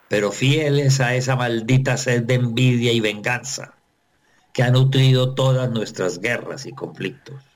pero 0.08 0.32
fieles 0.32 1.00
a 1.00 1.16
esa 1.16 1.36
maldita 1.36 1.98
sed 1.98 2.24
de 2.24 2.36
envidia 2.36 2.92
y 2.92 3.00
venganza 3.00 3.74
que 4.54 4.64
ha 4.64 4.70
nutrido 4.70 5.34
todas 5.34 5.72
nuestras 5.72 6.20
guerras 6.20 6.66
y 6.66 6.74
conflictos. 6.74 7.51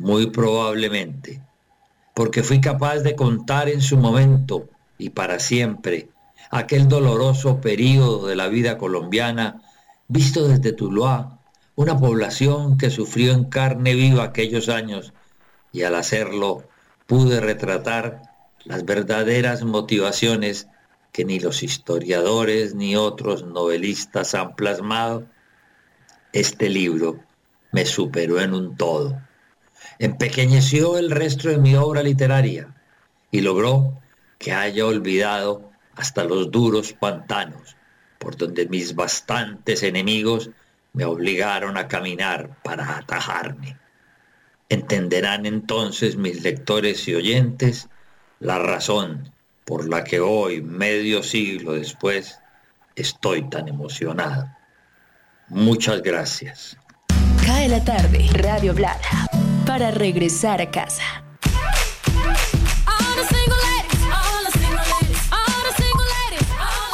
Muy 0.00 0.28
probablemente, 0.30 1.42
porque 2.14 2.42
fui 2.42 2.58
capaz 2.58 3.00
de 3.00 3.14
contar 3.14 3.68
en 3.68 3.82
su 3.82 3.98
momento 3.98 4.70
y 4.96 5.10
para 5.10 5.38
siempre 5.38 6.08
aquel 6.50 6.88
doloroso 6.88 7.60
período 7.60 8.26
de 8.26 8.34
la 8.34 8.48
vida 8.48 8.78
colombiana 8.78 9.60
visto 10.08 10.48
desde 10.48 10.72
Tuluá, 10.72 11.38
una 11.74 11.98
población 11.98 12.78
que 12.78 12.88
sufrió 12.88 13.34
en 13.34 13.44
carne 13.44 13.94
viva 13.94 14.24
aquellos 14.24 14.70
años 14.70 15.12
y 15.70 15.82
al 15.82 15.94
hacerlo 15.94 16.64
pude 17.06 17.38
retratar 17.38 18.22
las 18.64 18.86
verdaderas 18.86 19.64
motivaciones 19.64 20.66
que 21.12 21.26
ni 21.26 21.40
los 21.40 21.62
historiadores 21.62 22.74
ni 22.74 22.96
otros 22.96 23.44
novelistas 23.44 24.34
han 24.34 24.56
plasmado, 24.56 25.26
este 26.32 26.70
libro 26.70 27.20
me 27.70 27.84
superó 27.84 28.40
en 28.40 28.54
un 28.54 28.76
todo 28.76 29.20
empequeñeció 29.98 30.98
el 30.98 31.10
resto 31.10 31.48
de 31.48 31.58
mi 31.58 31.74
obra 31.74 32.02
literaria 32.02 32.74
y 33.30 33.40
logró 33.40 34.00
que 34.38 34.52
haya 34.52 34.86
olvidado 34.86 35.70
hasta 35.94 36.24
los 36.24 36.50
duros 36.50 36.92
pantanos 36.92 37.76
por 38.18 38.36
donde 38.36 38.66
mis 38.66 38.94
bastantes 38.94 39.82
enemigos 39.82 40.50
me 40.92 41.04
obligaron 41.04 41.76
a 41.76 41.88
caminar 41.88 42.56
para 42.62 42.98
atajarme. 42.98 43.76
Entenderán 44.68 45.46
entonces 45.46 46.16
mis 46.16 46.42
lectores 46.42 47.06
y 47.08 47.14
oyentes 47.14 47.88
la 48.38 48.58
razón 48.58 49.32
por 49.64 49.88
la 49.88 50.04
que 50.04 50.20
hoy, 50.20 50.62
medio 50.62 51.22
siglo 51.22 51.72
después, 51.72 52.38
estoy 52.96 53.48
tan 53.48 53.68
emocionado. 53.68 54.50
Muchas 55.48 56.02
gracias. 56.02 56.76
La 57.68 57.84
tarde, 57.84 58.26
Radio 58.32 58.72
Blada, 58.72 58.98
para 59.70 59.92
regresar 59.92 60.60
a 60.60 60.68
casa. 60.68 61.04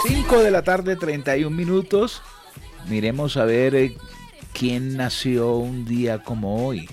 5 0.06 0.38
de 0.40 0.50
la 0.50 0.60
tarde, 0.60 0.94
31 0.96 1.56
minutos. 1.56 2.20
Miremos 2.86 3.38
a 3.38 3.46
ver 3.46 3.74
eh, 3.74 3.96
quién 4.52 4.94
nació 4.98 5.56
un 5.56 5.86
día 5.86 6.22
como 6.22 6.66
hoy, 6.66 6.86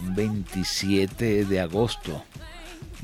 un 0.00 0.14
27 0.14 1.44
de 1.44 1.60
agosto. 1.60 2.24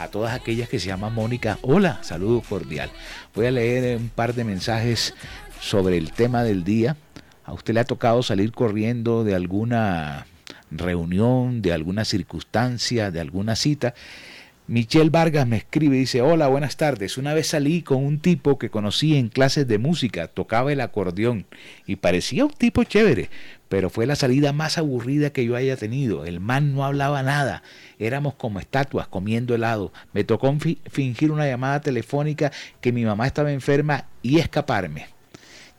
a 0.00 0.08
todas 0.08 0.34
aquellas 0.34 0.68
que 0.68 0.80
se 0.80 0.86
llaman 0.86 1.14
Mónica, 1.14 1.58
hola, 1.60 1.98
saludo 2.02 2.40
cordial. 2.40 2.90
Voy 3.32 3.46
a 3.46 3.52
leer 3.52 3.96
un 3.96 4.08
par 4.08 4.34
de 4.34 4.42
mensajes 4.42 5.14
sobre 5.60 5.96
el 5.96 6.10
tema 6.10 6.42
del 6.42 6.64
día. 6.64 6.96
¿A 7.44 7.52
usted 7.52 7.74
le 7.74 7.80
ha 7.80 7.84
tocado 7.84 8.24
salir 8.24 8.50
corriendo 8.50 9.22
de 9.22 9.36
alguna 9.36 10.26
reunión, 10.72 11.62
de 11.62 11.72
alguna 11.72 12.04
circunstancia, 12.04 13.12
de 13.12 13.20
alguna 13.20 13.54
cita? 13.54 13.94
Michelle 14.70 15.10
Vargas 15.10 15.48
me 15.48 15.56
escribe 15.56 15.96
y 15.96 16.00
dice, 16.00 16.22
hola, 16.22 16.46
buenas 16.46 16.76
tardes. 16.76 17.18
Una 17.18 17.34
vez 17.34 17.48
salí 17.48 17.82
con 17.82 18.04
un 18.04 18.20
tipo 18.20 18.56
que 18.56 18.70
conocí 18.70 19.16
en 19.16 19.28
clases 19.28 19.66
de 19.66 19.78
música, 19.78 20.28
tocaba 20.28 20.72
el 20.72 20.80
acordeón 20.80 21.44
y 21.86 21.96
parecía 21.96 22.44
un 22.44 22.52
tipo 22.52 22.84
chévere, 22.84 23.30
pero 23.68 23.90
fue 23.90 24.06
la 24.06 24.14
salida 24.14 24.52
más 24.52 24.78
aburrida 24.78 25.30
que 25.30 25.44
yo 25.44 25.56
haya 25.56 25.76
tenido. 25.76 26.24
El 26.24 26.38
man 26.38 26.72
no 26.72 26.84
hablaba 26.84 27.24
nada. 27.24 27.64
Éramos 27.98 28.34
como 28.34 28.60
estatuas 28.60 29.08
comiendo 29.08 29.56
helado. 29.56 29.92
Me 30.12 30.22
tocó 30.22 30.56
fingir 30.88 31.32
una 31.32 31.48
llamada 31.48 31.80
telefónica 31.80 32.52
que 32.80 32.92
mi 32.92 33.04
mamá 33.04 33.26
estaba 33.26 33.50
enferma 33.50 34.04
y 34.22 34.38
escaparme. 34.38 35.08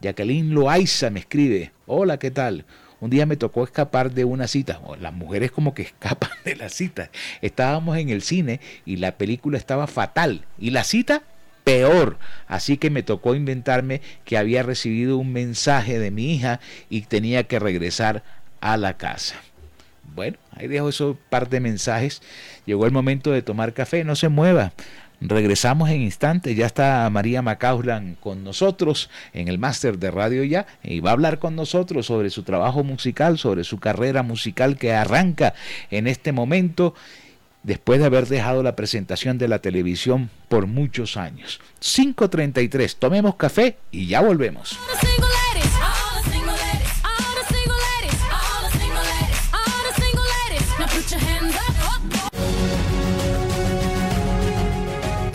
Jacqueline 0.02 0.54
Loaiza 0.54 1.10
me 1.12 1.22
escribe, 1.22 1.72
hola, 1.86 2.18
¿qué 2.18 2.30
tal? 2.30 2.66
Un 3.02 3.10
día 3.10 3.26
me 3.26 3.36
tocó 3.36 3.64
escapar 3.64 4.12
de 4.12 4.24
una 4.26 4.48
cita. 4.48 4.80
Las 5.00 5.12
mujeres 5.12 5.52
como 5.52 5.74
que 5.74 5.82
escapan 5.82 6.32
de 6.46 6.56
la 6.56 6.70
cita. 6.70 7.10
Estábamos 7.42 7.98
en 7.98 8.10
el 8.10 8.22
cine 8.22 8.62
y 8.86 8.98
la 8.98 9.18
película 9.18 9.58
estaba 9.58 9.88
fatal. 9.88 10.46
Y 10.58 10.70
la 10.70 10.84
cita 10.86 11.24
peor. 11.64 12.18
Así 12.48 12.78
que 12.78 12.92
me 12.92 13.04
tocó 13.04 13.36
inventarme 13.36 14.02
que 14.24 14.38
había 14.38 14.64
recibido 14.64 15.18
un 15.18 15.34
mensaje 15.34 16.00
de 16.00 16.12
mi 16.12 16.34
hija 16.36 16.60
y 16.90 17.02
tenía 17.02 17.44
que 17.44 17.60
regresar 17.60 18.24
a 18.62 18.78
la 18.78 18.98
casa. 18.98 19.36
Bueno, 20.14 20.38
ahí 20.52 20.68
dejo 20.68 20.90
esos 20.90 21.18
par 21.30 21.50
de 21.50 21.60
mensajes. 21.60 22.22
Llegó 22.66 22.86
el 22.86 22.92
momento 22.92 23.32
de 23.32 23.42
tomar 23.42 23.74
café, 23.74 24.04
no 24.04 24.16
se 24.16 24.30
mueva. 24.30 24.74
Regresamos 25.22 25.92
en 25.92 26.02
instantes, 26.02 26.58
ya 26.58 26.66
está 26.66 27.08
María 27.12 27.44
Macauslan 27.44 28.18
con 28.20 28.44
nosotros 28.44 29.12
en 29.34 29.50
el 29.50 29.60
máster 29.60 30.00
de 30.00 30.10
radio 30.10 30.44
ya 30.44 30.66
y 30.84 31.00
va 31.00 31.12
a 31.12 31.14
hablar 31.14 31.38
con 31.38 31.56
nosotros 31.56 32.08
sobre 32.08 32.32
su 32.32 32.42
trabajo 32.42 32.84
musical, 32.84 33.38
sobre 33.38 33.64
su 33.64 33.80
carrera 33.80 34.24
musical 34.24 34.78
que 34.78 34.94
arranca 34.94 35.54
en 35.92 36.08
este 36.08 36.32
momento 36.32 36.96
después 37.62 38.00
de 38.00 38.08
haber 38.08 38.28
dejado 38.28 38.64
la 38.64 38.76
presentación 38.76 39.38
de 39.38 39.48
la 39.48 39.60
televisión 39.60 40.32
por 40.50 40.66
muchos 40.66 41.18
años. 41.18 41.62
5.33, 41.82 42.96
tomemos 42.98 43.36
café 43.36 43.78
y 43.92 44.08
ya 44.08 44.22
volvemos. 44.22 44.76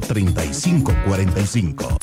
315-545-3545. 0.00 1.98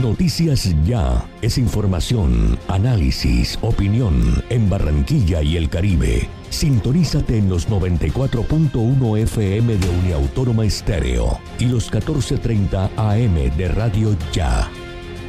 Noticias 0.00 0.74
Ya 0.84 1.24
es 1.40 1.56
información, 1.56 2.58
análisis, 2.68 3.58
opinión 3.62 4.44
en 4.50 4.68
Barranquilla 4.68 5.40
y 5.40 5.56
el 5.56 5.70
Caribe. 5.70 6.28
Sintonízate 6.50 7.38
en 7.38 7.48
los 7.48 7.70
94.1 7.70 9.18
FM 9.22 9.76
de 9.76 9.88
Uniautónoma 9.88 10.66
Estéreo 10.66 11.40
y 11.58 11.64
los 11.64 11.90
14.30 11.90 12.90
AM 12.96 13.56
de 13.56 13.68
Radio 13.68 14.14
Ya. 14.32 14.68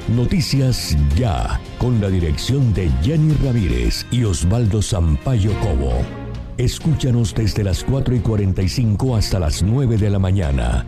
Noticias 0.09 0.97
Ya, 1.15 1.61
con 1.79 2.01
la 2.01 2.09
dirección 2.09 2.73
de 2.73 2.91
Jenny 3.01 3.35
Ramírez 3.43 4.05
y 4.11 4.25
Osvaldo 4.25 4.81
Sampaio 4.81 5.51
Cobo. 5.61 6.26
Escúchanos 6.57 7.35
desde 7.35 7.63
las 7.63 7.83
4 7.83 8.15
y 8.15 8.19
45 8.19 9.15
hasta 9.15 9.37
las 9.37 9.61
9 9.61 9.95
de 9.97 10.09
la 10.09 10.17
mañana. 10.17 10.87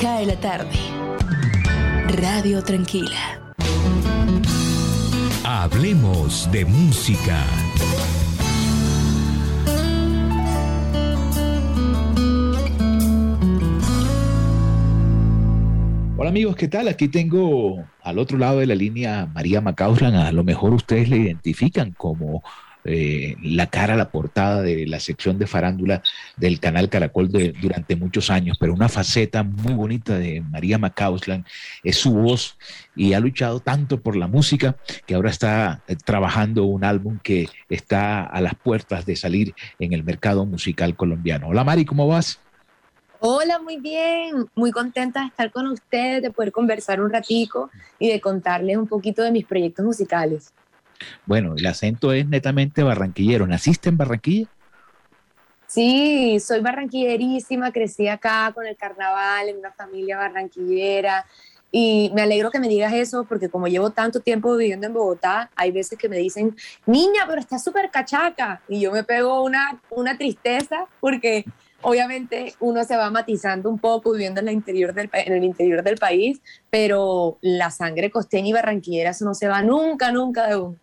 Cae 0.00 0.24
la 0.26 0.38
tarde. 0.38 0.78
Radio 2.20 2.62
Tranquila. 2.62 3.42
Hablemos 5.44 6.48
de 6.52 6.64
música. 6.64 7.44
Hola 16.16 16.30
amigos, 16.30 16.54
¿qué 16.54 16.68
tal? 16.68 16.86
Aquí 16.86 17.08
tengo 17.08 17.84
al 18.04 18.20
otro 18.20 18.38
lado 18.38 18.60
de 18.60 18.66
la 18.66 18.76
línea 18.76 19.26
María 19.34 19.60
Macauslan. 19.60 20.14
A 20.14 20.30
lo 20.30 20.44
mejor 20.44 20.72
ustedes 20.72 21.08
le 21.08 21.16
identifican 21.16 21.90
como 21.90 22.44
eh, 22.84 23.36
la 23.42 23.68
cara, 23.68 23.96
la 23.96 24.10
portada 24.10 24.62
de 24.62 24.86
la 24.86 25.00
sección 25.00 25.38
de 25.38 25.46
farándula 25.46 26.02
del 26.36 26.60
canal 26.60 26.88
Caracol 26.88 27.30
durante 27.60 27.96
muchos 27.96 28.30
años, 28.30 28.56
pero 28.58 28.74
una 28.74 28.88
faceta 28.88 29.42
muy 29.42 29.74
bonita 29.74 30.18
de 30.18 30.40
María 30.40 30.78
Macauslan 30.78 31.44
es 31.84 31.96
su 31.96 32.12
voz 32.12 32.56
y 32.96 33.12
ha 33.12 33.20
luchado 33.20 33.60
tanto 33.60 34.00
por 34.00 34.16
la 34.16 34.26
música 34.26 34.76
que 35.06 35.14
ahora 35.14 35.30
está 35.30 35.82
eh, 35.86 35.96
trabajando 35.96 36.64
un 36.64 36.84
álbum 36.84 37.18
que 37.22 37.48
está 37.68 38.24
a 38.24 38.40
las 38.40 38.54
puertas 38.54 39.06
de 39.06 39.16
salir 39.16 39.54
en 39.78 39.92
el 39.92 40.04
mercado 40.04 40.44
musical 40.44 40.96
colombiano. 40.96 41.48
Hola 41.48 41.64
Mari, 41.64 41.84
¿cómo 41.84 42.08
vas? 42.08 42.40
Hola, 43.24 43.60
muy 43.60 43.76
bien, 43.76 44.50
muy 44.56 44.72
contenta 44.72 45.20
de 45.20 45.26
estar 45.28 45.52
con 45.52 45.68
ustedes, 45.68 46.22
de 46.22 46.32
poder 46.32 46.50
conversar 46.50 47.00
un 47.00 47.08
ratico 47.08 47.70
y 48.00 48.08
de 48.08 48.20
contarles 48.20 48.76
un 48.76 48.88
poquito 48.88 49.22
de 49.22 49.30
mis 49.30 49.46
proyectos 49.46 49.84
musicales. 49.84 50.52
Bueno, 51.26 51.54
el 51.56 51.66
acento 51.66 52.12
es 52.12 52.26
netamente 52.26 52.82
barranquillero. 52.82 53.46
¿Naciste 53.46 53.88
en 53.88 53.96
Barranquilla? 53.96 54.48
Sí, 55.66 56.38
soy 56.38 56.60
barranquillerísima, 56.60 57.72
crecí 57.72 58.06
acá 58.06 58.52
con 58.54 58.66
el 58.66 58.76
carnaval, 58.76 59.48
en 59.48 59.56
una 59.56 59.72
familia 59.72 60.18
barranquillera. 60.18 61.24
Y 61.70 62.10
me 62.14 62.20
alegro 62.20 62.50
que 62.50 62.60
me 62.60 62.68
digas 62.68 62.92
eso 62.92 63.24
porque 63.24 63.48
como 63.48 63.66
llevo 63.66 63.88
tanto 63.90 64.20
tiempo 64.20 64.54
viviendo 64.54 64.86
en 64.86 64.92
Bogotá, 64.92 65.50
hay 65.56 65.70
veces 65.72 65.98
que 65.98 66.10
me 66.10 66.18
dicen, 66.18 66.54
niña, 66.84 67.24
pero 67.26 67.40
estás 67.40 67.64
súper 67.64 67.90
cachaca. 67.90 68.60
Y 68.68 68.80
yo 68.80 68.92
me 68.92 69.02
pego 69.04 69.42
una, 69.42 69.80
una 69.88 70.18
tristeza 70.18 70.86
porque 71.00 71.46
obviamente 71.80 72.54
uno 72.60 72.84
se 72.84 72.94
va 72.94 73.10
matizando 73.10 73.70
un 73.70 73.78
poco 73.78 74.12
viviendo 74.12 74.42
en, 74.42 74.48
en 74.48 75.32
el 75.32 75.44
interior 75.44 75.82
del 75.82 75.96
país, 75.96 76.42
pero 76.68 77.38
la 77.40 77.70
sangre 77.70 78.10
costeña 78.10 78.48
y 78.48 78.52
barranquillera 78.52 79.10
eso 79.10 79.24
no 79.24 79.32
se 79.32 79.48
va 79.48 79.62
nunca, 79.62 80.12
nunca 80.12 80.48
de 80.48 80.56
uno. 80.56 80.81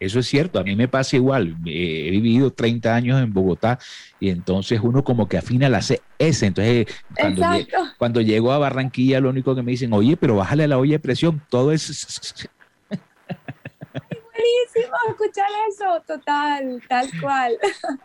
Eso 0.00 0.18
es 0.18 0.26
cierto, 0.26 0.58
a 0.58 0.64
mí 0.64 0.74
me 0.74 0.88
pasa 0.88 1.16
igual. 1.16 1.56
He 1.64 2.10
vivido 2.10 2.52
30 2.52 2.94
años 2.94 3.22
en 3.22 3.32
Bogotá 3.32 3.78
y 4.18 4.30
entonces 4.30 4.80
uno 4.82 5.04
como 5.04 5.28
que 5.28 5.38
afina 5.38 5.68
la 5.68 5.78
S. 5.78 6.46
Entonces, 6.46 6.86
cuando, 7.16 7.46
cuando 7.96 8.20
llego 8.20 8.52
a 8.52 8.58
Barranquilla, 8.58 9.20
lo 9.20 9.30
único 9.30 9.54
que 9.54 9.62
me 9.62 9.70
dicen, 9.70 9.92
oye, 9.92 10.16
pero 10.16 10.36
bájale 10.36 10.66
la 10.68 10.78
olla 10.78 10.92
de 10.92 10.98
presión, 10.98 11.40
todo 11.48 11.72
es... 11.72 11.86
Buenísimo 14.34 14.96
escuchar 15.08 15.48
eso, 15.70 16.02
total, 16.06 16.82
tal 16.88 17.08
cual. 17.20 17.56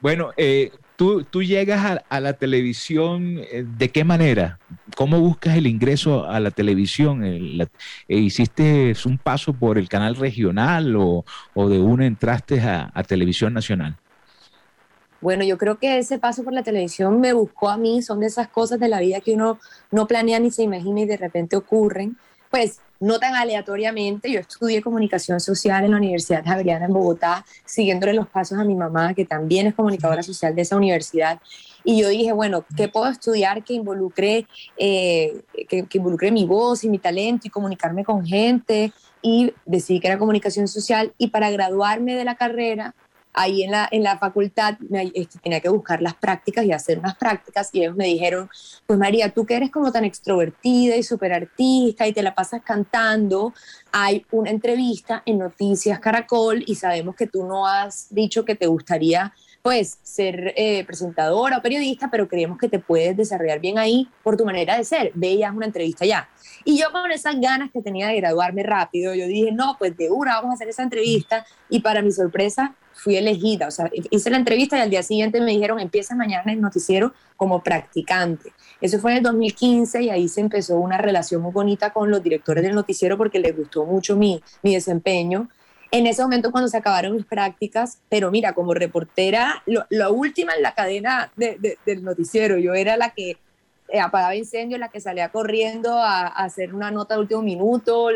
Bueno, 0.00 0.30
eh, 0.36 0.70
Tú, 0.96 1.24
tú 1.24 1.42
llegas 1.42 2.00
a, 2.08 2.20
la 2.20 2.34
televisión, 2.34 3.38
eh, 3.50 3.64
¿de 3.66 3.88
qué 3.90 4.04
manera? 4.04 4.60
¿Cómo 4.96 5.18
buscas 5.18 5.56
el 5.56 5.66
ingreso 5.66 6.24
a 6.24 6.38
la 6.38 6.52
televisión? 6.52 7.24
Eh, 7.24 7.68
¿Hiciste 8.06 8.94
un 9.04 9.18
paso 9.18 9.52
por 9.52 9.76
el 9.76 9.88
canal 9.88 10.14
regional 10.14 10.94
o, 10.96 11.24
de 11.56 11.80
uno 11.80 12.04
entraste 12.04 12.60
a, 12.60 12.92
a, 12.94 13.02
televisión 13.02 13.52
nacional? 13.52 13.96
Bueno, 15.20 15.42
yo 15.42 15.58
creo 15.58 15.78
que 15.78 15.98
ese 15.98 16.20
paso 16.20 16.44
por 16.44 16.52
la 16.52 16.62
televisión 16.62 17.20
me 17.20 17.32
buscó 17.32 17.70
a 17.70 17.76
mí, 17.76 18.00
son 18.00 18.20
de 18.20 18.26
esas 18.26 18.46
cosas 18.46 18.78
de 18.78 18.88
la 18.88 19.00
vida 19.00 19.20
que 19.20 19.34
uno 19.34 19.58
no 19.90 20.06
planea 20.06 20.38
ni 20.38 20.52
se 20.52 20.62
imagina 20.62 21.00
y 21.00 21.06
de 21.06 21.16
repente 21.16 21.56
ocurren. 21.56 22.16
Pues 22.50 22.80
no 23.04 23.18
tan 23.18 23.34
aleatoriamente. 23.34 24.32
Yo 24.32 24.40
estudié 24.40 24.80
comunicación 24.80 25.38
social 25.38 25.84
en 25.84 25.90
la 25.90 25.98
Universidad 25.98 26.42
Javeriana 26.42 26.86
en 26.86 26.92
Bogotá, 26.94 27.44
siguiéndole 27.66 28.14
los 28.14 28.26
pasos 28.26 28.58
a 28.58 28.64
mi 28.64 28.74
mamá, 28.74 29.12
que 29.12 29.26
también 29.26 29.66
es 29.66 29.74
comunicadora 29.74 30.22
social 30.22 30.54
de 30.54 30.62
esa 30.62 30.76
universidad. 30.76 31.38
Y 31.84 32.00
yo 32.00 32.08
dije, 32.08 32.32
bueno, 32.32 32.64
¿qué 32.76 32.88
puedo 32.88 33.06
estudiar 33.08 33.62
que 33.62 33.74
involucre, 33.74 34.46
eh, 34.78 35.42
que, 35.68 35.84
que 35.84 35.98
involucre 35.98 36.32
mi 36.32 36.46
voz 36.46 36.82
y 36.82 36.88
mi 36.88 36.98
talento 36.98 37.46
y 37.46 37.50
comunicarme 37.50 38.04
con 38.04 38.24
gente? 38.24 38.90
Y 39.20 39.52
decidí 39.66 40.00
que 40.00 40.08
era 40.08 40.18
comunicación 40.18 40.66
social. 40.66 41.12
Y 41.18 41.28
para 41.28 41.50
graduarme 41.50 42.14
de 42.14 42.24
la 42.24 42.36
carrera, 42.36 42.94
ahí 43.34 43.64
en 43.64 43.72
la, 43.72 43.88
en 43.90 44.02
la 44.02 44.18
facultad 44.18 44.76
este, 45.12 45.38
tenía 45.40 45.60
que 45.60 45.68
buscar 45.68 46.00
las 46.00 46.14
prácticas 46.14 46.64
y 46.64 46.72
hacer 46.72 46.98
unas 46.98 47.16
prácticas 47.16 47.68
y 47.72 47.82
ellos 47.82 47.96
me 47.96 48.06
dijeron, 48.06 48.48
pues 48.86 48.98
María, 48.98 49.30
tú 49.30 49.44
que 49.44 49.56
eres 49.56 49.70
como 49.70 49.92
tan 49.92 50.04
extrovertida 50.04 50.96
y 50.96 51.02
súper 51.02 51.32
artista 51.32 52.06
y 52.06 52.12
te 52.12 52.22
la 52.22 52.34
pasas 52.34 52.62
cantando, 52.62 53.52
hay 53.92 54.24
una 54.30 54.50
entrevista 54.50 55.22
en 55.26 55.38
Noticias 55.38 55.98
Caracol 55.98 56.62
y 56.66 56.76
sabemos 56.76 57.16
que 57.16 57.26
tú 57.26 57.44
no 57.44 57.66
has 57.66 58.06
dicho 58.14 58.44
que 58.44 58.54
te 58.54 58.66
gustaría 58.66 59.34
pues 59.64 59.98
ser 60.02 60.52
eh, 60.56 60.84
presentadora 60.84 61.56
o 61.56 61.62
periodista, 61.62 62.10
pero 62.10 62.28
creemos 62.28 62.58
que 62.58 62.68
te 62.68 62.78
puedes 62.78 63.16
desarrollar 63.16 63.60
bien 63.60 63.78
ahí 63.78 64.10
por 64.22 64.36
tu 64.36 64.44
manera 64.44 64.76
de 64.76 64.84
ser. 64.84 65.10
Ve 65.14 65.38
ya 65.38 65.50
una 65.52 65.64
entrevista 65.64 66.04
ya. 66.04 66.28
Y 66.66 66.76
yo 66.76 66.92
con 66.92 67.10
esas 67.10 67.40
ganas 67.40 67.70
que 67.72 67.80
tenía 67.80 68.08
de 68.08 68.16
graduarme 68.16 68.62
rápido, 68.62 69.14
yo 69.14 69.26
dije, 69.26 69.52
no, 69.52 69.76
pues 69.78 69.96
de 69.96 70.10
una 70.10 70.34
vamos 70.34 70.50
a 70.50 70.54
hacer 70.54 70.68
esa 70.68 70.82
entrevista. 70.82 71.46
Y 71.70 71.80
para 71.80 72.02
mi 72.02 72.12
sorpresa, 72.12 72.74
fui 72.94 73.16
elegida. 73.16 73.68
O 73.68 73.70
sea, 73.70 73.90
hice 74.10 74.30
la 74.30 74.38
entrevista 74.38 74.78
y 74.78 74.80
al 74.80 74.90
día 74.90 75.02
siguiente 75.02 75.40
me 75.40 75.52
dijeron, 75.52 75.80
empieza 75.80 76.14
mañana 76.14 76.52
el 76.52 76.60
noticiero 76.60 77.12
como 77.36 77.62
practicante. 77.62 78.52
Eso 78.80 78.98
fue 78.98 79.12
en 79.12 79.18
el 79.18 79.22
2015 79.24 80.02
y 80.02 80.10
ahí 80.10 80.28
se 80.28 80.40
empezó 80.40 80.76
una 80.76 80.98
relación 80.98 81.42
muy 81.42 81.52
bonita 81.52 81.90
con 81.92 82.10
los 82.10 82.22
directores 82.22 82.62
del 82.62 82.74
noticiero 82.74 83.16
porque 83.18 83.38
les 83.38 83.56
gustó 83.56 83.84
mucho 83.84 84.16
mi, 84.16 84.42
mi 84.62 84.74
desempeño. 84.74 85.48
En 85.90 86.06
ese 86.06 86.22
momento 86.22 86.50
cuando 86.50 86.68
se 86.68 86.76
acabaron 86.76 87.14
mis 87.14 87.24
prácticas, 87.24 88.00
pero 88.08 88.30
mira, 88.30 88.52
como 88.52 88.74
reportera, 88.74 89.62
la 89.90 90.10
última 90.10 90.54
en 90.54 90.62
la 90.62 90.74
cadena 90.74 91.32
del 91.36 92.02
noticiero, 92.02 92.58
yo 92.58 92.74
era 92.74 92.96
la 92.96 93.10
que 93.10 93.36
eh, 93.88 94.00
apagaba 94.00 94.34
incendios, 94.34 94.80
la 94.80 94.88
que 94.88 95.00
salía 95.00 95.28
corriendo 95.28 95.96
a, 95.96 96.26
hacer 96.26 96.74
una 96.74 96.90
nota 96.90 97.14
de 97.14 97.20
último 97.20 97.42
minuto, 97.42 98.08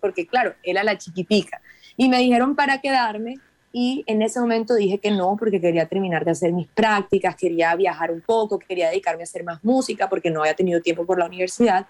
porque 0.00 0.26
claro, 0.26 0.54
era 0.62 0.84
la 0.84 0.98
chiquitica. 0.98 1.62
Y 1.96 2.08
me 2.08 2.18
dijeron 2.18 2.54
para 2.54 2.82
quedarme 2.82 3.36
y 3.72 4.04
en 4.06 4.20
ese 4.20 4.38
momento 4.38 4.74
dije 4.74 4.98
que 4.98 5.10
no 5.10 5.36
porque 5.38 5.60
quería 5.60 5.86
terminar 5.86 6.24
de 6.24 6.32
hacer 6.32 6.52
mis 6.52 6.68
prácticas, 6.68 7.34
quería 7.36 7.74
viajar 7.74 8.10
un 8.10 8.20
poco, 8.20 8.58
quería 8.58 8.90
dedicarme 8.90 9.22
a 9.22 9.24
hacer 9.24 9.44
más 9.44 9.64
música 9.64 10.08
porque 10.08 10.30
no 10.30 10.40
había 10.40 10.54
tenido 10.54 10.80
tiempo 10.80 11.06
por 11.06 11.18
la 11.18 11.26
universidad. 11.26 11.86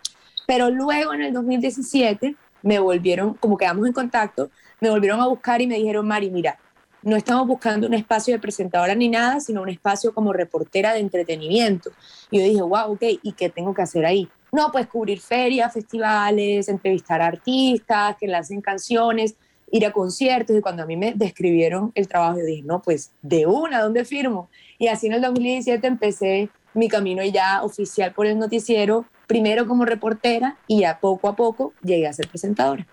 Pero 0.46 0.70
luego 0.70 1.12
en 1.12 1.22
el 1.22 1.32
2017 1.32 2.36
me 2.62 2.78
volvieron, 2.78 3.34
como 3.34 3.56
quedamos 3.56 3.86
en 3.86 3.92
contacto, 3.92 4.50
me 4.80 4.90
volvieron 4.90 5.20
a 5.20 5.26
buscar 5.26 5.60
y 5.60 5.66
me 5.66 5.76
dijeron, 5.76 6.06
Mari, 6.06 6.30
mira, 6.30 6.58
no 7.02 7.16
estamos 7.16 7.48
buscando 7.48 7.88
un 7.88 7.94
espacio 7.94 8.34
de 8.34 8.40
presentadora 8.40 8.94
ni 8.94 9.08
nada, 9.08 9.40
sino 9.40 9.62
un 9.62 9.68
espacio 9.68 10.14
como 10.14 10.32
reportera 10.32 10.94
de 10.94 11.00
entretenimiento. 11.00 11.90
Y 12.30 12.38
yo 12.38 12.44
dije, 12.44 12.62
wow, 12.62 12.92
ok, 12.92 13.02
¿y 13.22 13.32
qué 13.32 13.48
tengo 13.48 13.74
que 13.74 13.82
hacer 13.82 14.06
ahí? 14.06 14.28
No, 14.52 14.70
pues 14.70 14.86
cubrir 14.86 15.20
ferias, 15.20 15.72
festivales, 15.72 16.68
entrevistar 16.68 17.20
a 17.20 17.26
artistas 17.26 18.16
que 18.20 18.28
le 18.28 18.36
hacen 18.36 18.60
canciones 18.60 19.34
ir 19.72 19.86
a 19.86 19.92
conciertos 19.92 20.54
y 20.56 20.60
cuando 20.60 20.82
a 20.82 20.86
mí 20.86 20.96
me 20.96 21.14
describieron 21.14 21.92
el 21.94 22.06
trabajo, 22.06 22.38
yo 22.38 22.44
dije, 22.44 22.62
no, 22.62 22.82
pues 22.82 23.10
de 23.22 23.46
una, 23.46 23.80
¿dónde 23.80 24.04
firmo? 24.04 24.50
Y 24.78 24.88
así 24.88 25.06
en 25.06 25.14
el 25.14 25.22
2017 25.22 25.86
empecé 25.86 26.50
mi 26.74 26.88
camino 26.88 27.24
ya 27.24 27.62
oficial 27.62 28.12
por 28.12 28.26
el 28.26 28.38
noticiero, 28.38 29.06
primero 29.26 29.66
como 29.66 29.86
reportera 29.86 30.58
y 30.66 30.80
ya 30.80 31.00
poco 31.00 31.26
a 31.26 31.34
poco 31.34 31.72
llegué 31.82 32.06
a 32.06 32.12
ser 32.12 32.28
presentadora. 32.28 32.86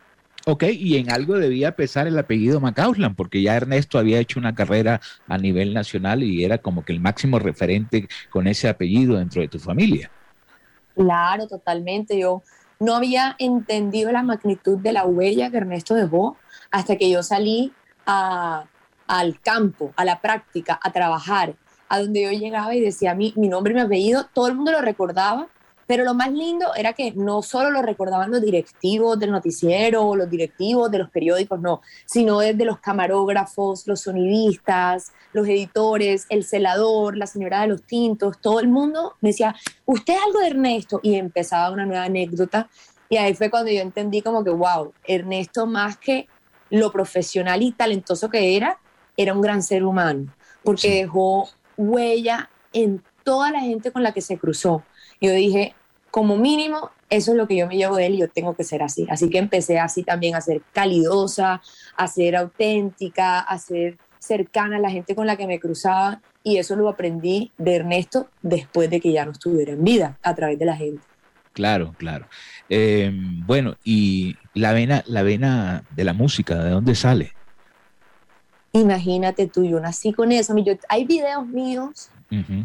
Ok, 0.45 0.63
y 0.71 0.95
en 0.97 1.11
algo 1.11 1.38
debía 1.38 1.75
pesar 1.75 2.07
el 2.07 2.17
apellido 2.17 2.61
Macauslan, 2.61 3.13
porque 3.13 3.41
ya 3.41 3.57
Ernesto 3.57 3.99
había 3.99 4.19
hecho 4.19 4.39
una 4.39 4.55
carrera 4.55 5.01
a 5.27 5.38
nivel 5.38 5.73
nacional 5.73 6.23
y 6.23 6.45
era 6.45 6.59
como 6.59 6.86
que 6.86 6.93
el 6.93 7.01
máximo 7.01 7.39
referente 7.39 8.07
con 8.30 8.47
ese 8.47 8.69
apellido 8.69 9.17
dentro 9.17 9.41
de 9.41 9.49
tu 9.49 9.59
familia. 9.59 10.09
Claro, 10.95 11.45
totalmente. 11.45 12.17
Yo 12.17 12.41
no 12.80 12.95
había 12.95 13.36
entendido 13.38 14.13
la 14.13 14.23
magnitud 14.23 14.77
de 14.77 14.93
la 14.93 15.05
huella 15.05 15.51
que 15.51 15.57
Ernesto 15.57 15.93
dejó 15.93 16.38
hasta 16.72 16.95
que 16.97 17.09
yo 17.09 17.24
salí 17.24 17.74
al 18.05 19.39
campo, 19.41 19.93
a 19.95 20.05
la 20.05 20.22
práctica, 20.22 20.80
a 20.82 20.91
trabajar, 20.91 21.55
a 21.88 21.99
donde 21.99 22.22
yo 22.24 22.32
llegaba 22.32 22.76
y 22.76 22.82
decía 22.82 23.15
mi, 23.15 23.34
mi 23.36 23.47
nombre 23.47 23.74
y 23.74 23.76
mi 23.76 23.82
apellido, 23.82 24.28
todo 24.34 24.47
el 24.47 24.55
mundo 24.55 24.72
lo 24.72 24.82
recordaba, 24.82 25.47
Pero 25.89 26.03
lo 26.03 26.13
más 26.13 26.32
lindo 26.32 26.76
era 26.76 26.93
que 26.93 27.13
no 27.13 27.41
solo 27.41 27.72
lo 27.72 27.82
recordaban 27.82 28.30
los 28.30 28.41
directivos 28.41 29.17
del 29.17 29.32
noticiero, 29.32 30.15
los 30.15 30.30
directivos 30.30 30.91
de 30.91 30.99
los 30.99 31.09
periódicos, 31.09 31.59
no, 31.59 31.82
sino 32.05 32.38
desde 32.41 32.63
los 32.63 32.78
camarógrafos, 32.80 33.88
los 33.88 34.01
sonidistas, 34.01 35.11
los 35.34 35.47
editores, 35.47 36.28
el 36.30 36.43
celador, 36.43 37.17
la 37.17 37.26
señora 37.26 37.61
de 37.61 37.70
los 37.70 37.82
tintos, 37.82 38.39
todo 38.39 38.59
el 38.59 38.67
mundo 38.67 39.15
me 39.22 39.30
decía, 39.30 39.55
¿usted 39.88 40.13
es 40.13 40.20
algo 40.24 40.41
de 40.41 40.47
Ernesto? 40.49 40.99
Y 41.01 41.15
empezaba 41.15 41.72
una 41.72 41.88
nueva 41.88 42.03
anécdota. 42.03 42.70
Y 43.09 43.17
ahí 43.17 43.34
fue 43.34 43.49
cuando 43.49 43.72
yo 43.72 43.82
entendí 43.82 44.22
como 44.22 44.43
que, 44.43 44.51
wow, 44.51 44.93
Ernesto 45.03 45.65
más 45.65 45.97
que 45.97 46.28
lo 46.70 46.91
profesional 46.91 47.61
y 47.61 47.72
talentoso 47.72 48.30
que 48.30 48.55
era, 48.55 48.78
era 49.17 49.34
un 49.34 49.41
gran 49.41 49.63
ser 49.63 49.84
humano, 49.84 50.34
porque 50.63 50.95
dejó 50.95 51.49
huella 51.78 52.49
en 52.74 53.03
toda 53.24 53.51
la 53.51 53.61
gente 53.61 53.91
con 53.91 54.03
la 54.03 54.13
que 54.13 54.22
se 54.22 54.38
cruzó. 54.38 54.84
Yo 55.22 55.32
dije, 55.32 55.76
como 56.11 56.38
mínimo, 56.38 56.91
eso 57.09 57.32
es 57.32 57.38
lo 57.38 57.47
que 57.47 57.57
yo 57.57 57.67
me 57.67 57.78
llevo 57.78 57.95
de 57.95 58.07
él 58.07 58.15
y 58.15 58.20
yo 58.20 58.30
tengo 58.30 58.55
que 58.55 58.63
ser 58.63 58.84
así. 58.84 59.07
Así 59.09 59.30
que 59.30 59.38
empecé 59.38 59.80
así 59.80 60.03
también 60.03 60.36
a 60.36 60.41
ser 60.41 60.61
calidosa, 60.74 61.61
a 61.95 62.07
ser 62.07 62.36
auténtica, 62.36 63.39
a 63.39 63.57
ser 63.57 63.97
cercana 64.20 64.78
a 64.78 64.80
la 64.80 64.89
gente 64.89 65.15
con 65.15 65.26
la 65.28 65.38
que 65.38 65.47
me 65.47 65.59
cruzaba 65.59 66.22
y 66.43 66.57
eso 66.57 66.76
lo 66.76 66.89
aprendí 66.89 67.51
de 67.57 67.76
Ernesto 67.76 68.30
después 68.41 68.89
de 68.89 68.99
que 68.99 69.11
ya 69.11 69.26
no 69.26 69.32
estuviera 69.32 69.74
en 69.74 69.84
vida, 69.84 70.17
a 70.22 70.36
través 70.36 70.59
de 70.59 70.65
la 70.65 70.76
gente. 70.76 71.01
Claro, 71.60 71.93
claro. 71.97 72.26
Eh, 72.70 73.12
bueno, 73.45 73.76
y 73.84 74.38
la 74.53 74.72
vena, 74.72 75.03
la 75.07 75.24
vena 75.24 75.84
de 75.93 76.05
la 76.05 76.14
música, 76.14 76.55
¿de 76.55 76.70
dónde 76.70 76.95
sale? 76.95 77.34
Imagínate 78.72 79.45
tú, 79.47 79.66
yo 79.66 79.78
nací 79.82 80.14
con 80.14 80.32
eso. 80.32 80.55
hay 80.88 81.03
videos 81.03 81.45
míos 81.47 82.12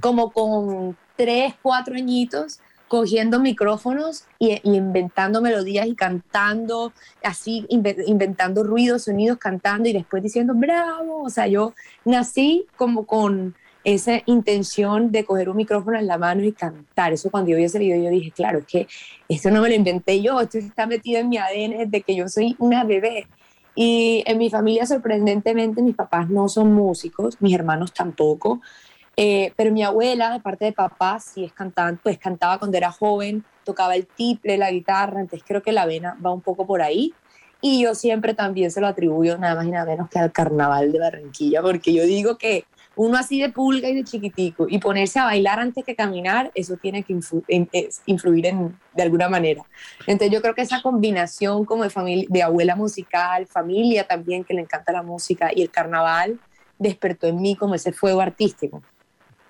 como 0.00 0.30
con 0.30 0.96
tres, 1.16 1.54
cuatro 1.60 1.96
añitos 1.96 2.60
cogiendo 2.86 3.40
micrófonos 3.40 4.26
y, 4.38 4.60
inventando 4.62 5.42
melodías 5.42 5.88
y 5.88 5.96
cantando, 5.96 6.92
así 7.24 7.66
inventando 7.68 8.62
ruidos, 8.62 9.02
sonidos, 9.06 9.38
cantando 9.38 9.88
y 9.88 9.92
después 9.92 10.22
diciendo 10.22 10.54
bravo. 10.54 11.24
O 11.24 11.30
sea, 11.30 11.48
yo 11.48 11.74
nací 12.04 12.66
como 12.76 13.06
con 13.06 13.56
esa 13.84 14.22
intención 14.26 15.12
de 15.12 15.24
coger 15.24 15.50
un 15.50 15.56
micrófono 15.56 15.98
en 15.98 16.06
la 16.06 16.18
mano 16.18 16.42
y 16.42 16.52
cantar. 16.52 17.12
Eso 17.12 17.30
cuando 17.30 17.50
yo 17.50 17.56
vi 17.56 17.64
ese 17.64 17.78
video 17.78 18.02
yo 18.02 18.10
dije, 18.10 18.30
claro, 18.30 18.60
es 18.60 18.66
que 18.66 18.88
esto 19.28 19.50
no 19.50 19.60
me 19.60 19.68
lo 19.68 19.74
inventé 19.74 20.22
yo, 20.22 20.40
esto 20.40 20.58
está 20.58 20.86
metido 20.86 21.20
en 21.20 21.28
mi 21.28 21.36
ADN 21.36 21.78
desde 21.78 22.02
que 22.02 22.16
yo 22.16 22.28
soy 22.28 22.56
una 22.58 22.84
bebé. 22.84 23.26
Y 23.76 24.22
en 24.26 24.38
mi 24.38 24.50
familia 24.50 24.86
sorprendentemente 24.86 25.82
mis 25.82 25.94
papás 25.94 26.30
no 26.30 26.48
son 26.48 26.72
músicos, 26.72 27.36
mis 27.40 27.54
hermanos 27.54 27.92
tampoco. 27.92 28.60
Eh, 29.16 29.52
pero 29.56 29.70
mi 29.70 29.82
abuela, 29.82 30.32
de 30.32 30.40
parte 30.40 30.64
de 30.64 30.72
papá, 30.72 31.20
sí 31.20 31.44
es 31.44 31.52
cantante, 31.52 32.00
pues 32.02 32.18
cantaba 32.18 32.58
cuando 32.58 32.76
era 32.76 32.90
joven, 32.90 33.44
tocaba 33.64 33.94
el 33.94 34.06
tiple, 34.06 34.58
la 34.58 34.72
guitarra, 34.72 35.20
entonces 35.20 35.46
creo 35.46 35.62
que 35.62 35.72
la 35.72 35.86
vena 35.86 36.18
va 36.24 36.32
un 36.32 36.40
poco 36.40 36.66
por 36.66 36.82
ahí. 36.82 37.12
Y 37.60 37.82
yo 37.82 37.94
siempre 37.94 38.34
también 38.34 38.70
se 38.70 38.80
lo 38.80 38.86
atribuyo 38.86 39.38
nada 39.38 39.54
más 39.54 39.66
y 39.66 39.70
nada 39.70 39.86
menos 39.86 40.10
que 40.10 40.18
al 40.18 40.32
carnaval 40.32 40.92
de 40.92 40.98
Barranquilla, 40.98 41.62
porque 41.62 41.94
yo 41.94 42.04
digo 42.04 42.36
que 42.36 42.64
uno 42.96 43.16
así 43.16 43.40
de 43.40 43.48
pulga 43.48 43.88
y 43.88 43.94
de 43.94 44.04
chiquitico 44.04 44.66
y 44.68 44.78
ponerse 44.78 45.18
a 45.18 45.24
bailar 45.24 45.60
antes 45.60 45.84
que 45.84 45.94
caminar, 45.94 46.50
eso 46.54 46.76
tiene 46.76 47.02
que 47.02 47.12
influir 48.06 48.46
en, 48.46 48.76
de 48.94 49.02
alguna 49.02 49.28
manera. 49.28 49.62
Entonces 50.06 50.32
yo 50.32 50.40
creo 50.40 50.54
que 50.54 50.62
esa 50.62 50.82
combinación 50.82 51.64
como 51.64 51.84
de, 51.84 51.90
familia, 51.90 52.26
de 52.28 52.42
abuela 52.42 52.76
musical, 52.76 53.46
familia 53.46 54.04
también 54.06 54.44
que 54.44 54.54
le 54.54 54.62
encanta 54.62 54.92
la 54.92 55.02
música 55.02 55.50
y 55.54 55.62
el 55.62 55.70
carnaval 55.70 56.38
despertó 56.78 57.26
en 57.26 57.40
mí 57.40 57.56
como 57.56 57.74
ese 57.74 57.92
fuego 57.92 58.20
artístico. 58.20 58.82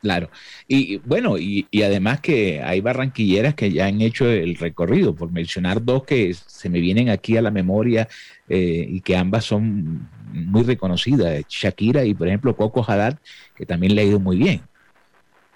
Claro. 0.05 0.29
Y 0.69 0.99
bueno, 0.99 1.39
y, 1.39 1.67
además 1.83 2.21
que 2.21 2.63
hay 2.63 2.83
barranquilleras 2.83 3.55
que 3.55 3.73
ya 3.73 3.87
han 3.87 4.03
hecho 4.03 4.31
el 4.31 4.55
recorrido, 4.57 5.15
por 5.15 5.33
mencionar 5.33 5.83
dos 5.83 6.05
que 6.05 6.35
se 6.35 6.69
me 6.69 6.81
vienen 6.81 7.09
aquí 7.09 7.39
a 7.39 7.43
la 7.43 7.51
memoria 7.51 8.07
eh, 8.47 8.87
y 8.87 9.01
que 9.01 9.17
ambas 9.17 9.47
son 9.47 10.07
muy 10.35 10.65
reconocidas, 10.65 11.45
Shakira 11.49 12.05
y 12.05 12.15
por 12.15 12.27
ejemplo 12.27 12.57
Coco 12.57 12.85
Haddad, 12.87 13.19
que 13.55 13.65
también 13.65 13.95
le 13.95 14.03
ha 14.03 14.05
ido 14.05 14.19
muy 14.19 14.37
bien. 14.37 14.63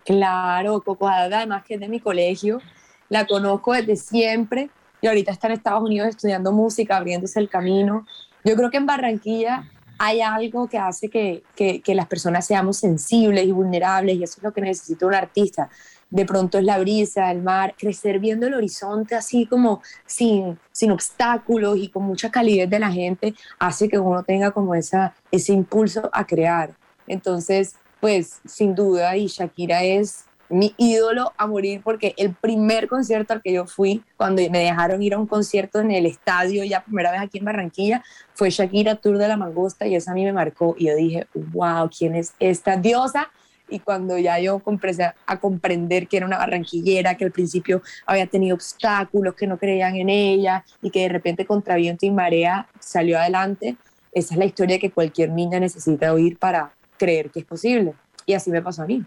Claro, 0.05 0.81
Coco 0.81 1.09
Haddad 1.09 1.33
además 1.33 1.65
que 1.65 1.75
es 1.75 1.81
de 1.81 1.89
mi 1.89 2.01
colegio, 2.01 2.61
la 3.09 3.27
conozco 3.27 3.73
desde 3.73 3.97
siempre 3.97 4.71
y 5.01 5.07
ahorita 5.07 5.33
está 5.33 5.49
en 5.49 5.55
Estados 5.55 5.83
Unidos 5.83 6.09
estudiando 6.09 6.53
música, 6.53 6.97
abriéndose 6.97 7.41
el 7.41 7.49
camino. 7.49 8.07
Yo 8.45 8.55
creo 8.57 8.71
que 8.71 8.77
en 8.77 8.87
Barranquilla 8.87 9.69
hay 9.99 10.21
algo 10.21 10.69
que 10.69 10.79
hace 10.79 11.09
que, 11.09 11.43
que, 11.57 11.95
las 11.95 12.07
personas 12.07 12.47
seamos 12.47 12.77
sensibles 12.77 13.47
y 13.47 13.53
vulnerables 13.53 14.17
y 14.17 14.23
eso 14.23 14.35
es 14.39 14.45
lo 14.45 14.53
que 14.53 14.61
necesita 14.61 15.07
un 15.07 15.15
artista. 15.15 15.69
De 16.11 16.25
pronto 16.25 16.59
es 16.59 16.65
la 16.65 16.79
brisa, 16.79 17.31
el 17.31 17.43
mar, 17.43 17.75
crecer 17.79 18.19
viendo 18.19 18.47
el 18.47 18.55
horizonte 18.55 19.15
así 19.15 19.47
como 19.47 19.83
sin, 20.07 20.59
sin 20.73 20.91
obstáculos 20.91 21.77
y 21.79 21.89
con 21.89 22.05
mucha 22.05 22.31
calidez 22.31 22.71
de 22.71 22.79
la 22.79 22.91
gente 22.91 23.35
hace 23.59 23.89
que 23.89 23.99
uno 23.99 24.23
tenga 24.23 24.51
como 24.51 24.75
esa, 24.75 25.15
ese 25.31 25.53
impulso 25.53 26.09
a 26.13 26.27
crear. 26.27 26.75
Entonces, 27.07 27.75
pues 28.01 28.41
sin 28.47 28.75
duda, 28.75 29.17
y 29.17 29.27
Shakira 29.27 29.83
es 29.83 30.25
mi 30.49 30.75
ídolo 30.79 31.33
a 31.37 31.47
morir 31.47 31.83
porque 31.85 32.15
el 32.17 32.35
primer 32.35 32.89
concierto 32.89 33.35
al 33.35 33.43
que 33.43 33.53
yo 33.53 33.67
fui, 33.67 34.03
cuando 34.17 34.43
me 34.51 34.61
dejaron 34.61 35.03
ir 35.03 35.15
a 35.15 35.19
un 35.19 35.27
concierto 35.27 35.81
en 35.81 35.91
el 35.91 36.07
estadio, 36.07 36.65
ya 36.65 36.85
primera 36.85 37.13
vez 37.13 37.21
aquí 37.21 37.39
en 37.39 37.45
Barranquilla, 37.45 38.03
fue 38.35 38.51
Shakira 38.51 38.97
Tour 38.97 39.19
de 39.19 39.29
la 39.29 39.37
Mangosta 39.37 39.87
y 39.87 39.95
eso 39.95 40.11
a 40.11 40.15
mí 40.15 40.25
me 40.25 40.33
marcó 40.33 40.75
y 40.79 40.87
yo 40.87 40.97
dije, 40.97 41.27
wow, 41.35 41.91
¿quién 41.97 42.15
es 42.15 42.33
esta 42.39 42.77
diosa? 42.77 43.31
Y 43.69 43.81
cuando 43.81 44.19
ya 44.19 44.39
yo 44.39 44.63
empecé 44.67 45.13
a 45.27 45.41
comprender 45.41 46.09
que 46.09 46.17
era 46.17 46.27
una 46.27 46.39
barranquillera, 46.39 47.17
que 47.17 47.25
al 47.25 47.33
principio 47.33 47.83
había 48.07 48.27
tenido 48.27 48.55
obstáculos, 48.55 49.35
que 49.35 49.47
no 49.47 49.59
creían 49.59 49.97
en 49.97 50.09
ella 50.09 50.65
y 50.83 50.91
que 50.91 51.01
de 51.01 51.09
repente 51.09 51.47
contra 51.47 51.77
viento 51.77 52.07
y 52.07 52.11
marea 52.11 52.67
salió 52.81 53.19
adelante, 53.19 53.77
esa 54.13 54.35
es 54.35 54.39
la 54.39 54.47
historia 54.47 54.79
que 54.79 54.91
cualquier 54.91 55.31
niña 55.31 55.61
necesita 55.61 56.13
oír 56.13 56.39
para 56.39 56.73
creer 56.97 57.31
que 57.31 57.41
es 57.41 57.47
posible. 57.47 57.95
Y 58.27 58.35
así 58.35 58.51
me 58.51 58.63
pasó 58.63 58.83
a 58.83 58.87
mí. 58.87 59.05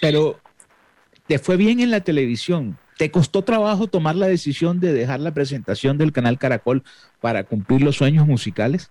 Pero 0.00 0.38
te 1.26 1.38
fue 1.38 1.56
bien 1.56 1.80
en 1.80 1.90
la 1.90 2.00
televisión. 2.00 2.78
¿Te 2.98 3.10
costó 3.10 3.42
trabajo 3.42 3.86
tomar 3.86 4.16
la 4.16 4.26
decisión 4.26 4.80
de 4.80 4.92
dejar 4.92 5.20
la 5.20 5.32
presentación 5.32 5.96
del 5.96 6.12
canal 6.12 6.38
Caracol 6.38 6.82
para 7.20 7.44
cumplir 7.44 7.82
los 7.82 7.96
sueños 7.96 8.26
musicales? 8.26 8.90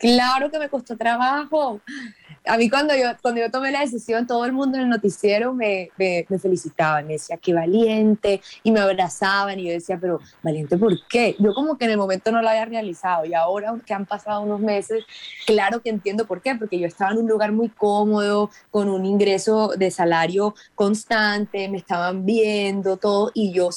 Claro 0.00 0.50
que 0.50 0.58
me 0.58 0.68
costó 0.68 0.96
trabajo 0.96 1.80
a 2.46 2.56
mí 2.56 2.70
cuando 2.70 2.94
yo, 2.96 3.04
cuando 3.20 3.40
yo 3.40 3.50
tomé 3.50 3.70
la 3.70 3.80
decisión, 3.80 4.26
todo 4.26 4.44
el 4.44 4.52
mundo 4.52 4.78
en 4.78 4.84
el 4.84 4.88
noticiero 4.88 5.52
me, 5.52 5.90
me, 5.98 6.24
felicitaba, 6.38 7.02
me 7.02 7.14
decía, 7.14 7.36
qué 7.36 7.52
valiente, 7.52 8.40
y 8.62 8.72
me 8.72 8.80
abrazaban, 8.80 9.58
y 9.58 9.66
yo 9.66 9.72
decía, 9.72 9.98
pero 10.00 10.20
valiente, 10.42 10.78
¿por 10.78 10.94
qué? 11.08 11.36
Yo 11.38 11.52
como 11.54 11.76
que 11.76 11.84
en 11.84 11.92
el 11.92 11.98
momento 11.98 12.32
no 12.32 12.40
lo 12.40 12.48
había 12.48 12.64
realizado, 12.64 13.24
y 13.24 13.34
ahora 13.34 13.74
que 13.84 13.94
han 13.94 14.06
pasado 14.06 14.40
unos 14.40 14.60
meses, 14.60 15.04
claro 15.46 15.82
que 15.82 15.90
entiendo 15.90 16.26
por 16.26 16.40
qué, 16.40 16.54
porque 16.54 16.78
yo 16.78 16.86
estaba 16.86 17.12
en 17.12 17.18
un 17.18 17.28
lugar 17.28 17.52
muy 17.52 17.68
cómodo, 17.68 18.50
con 18.70 18.88
un 18.88 19.04
ingreso 19.04 19.72
de 19.76 19.90
salario 19.90 20.54
constante, 20.74 21.68
me 21.68 21.78
estaban 21.78 22.24
viendo 22.24 22.96
todo, 22.96 23.30
y 23.34 23.52
yo 23.52 23.68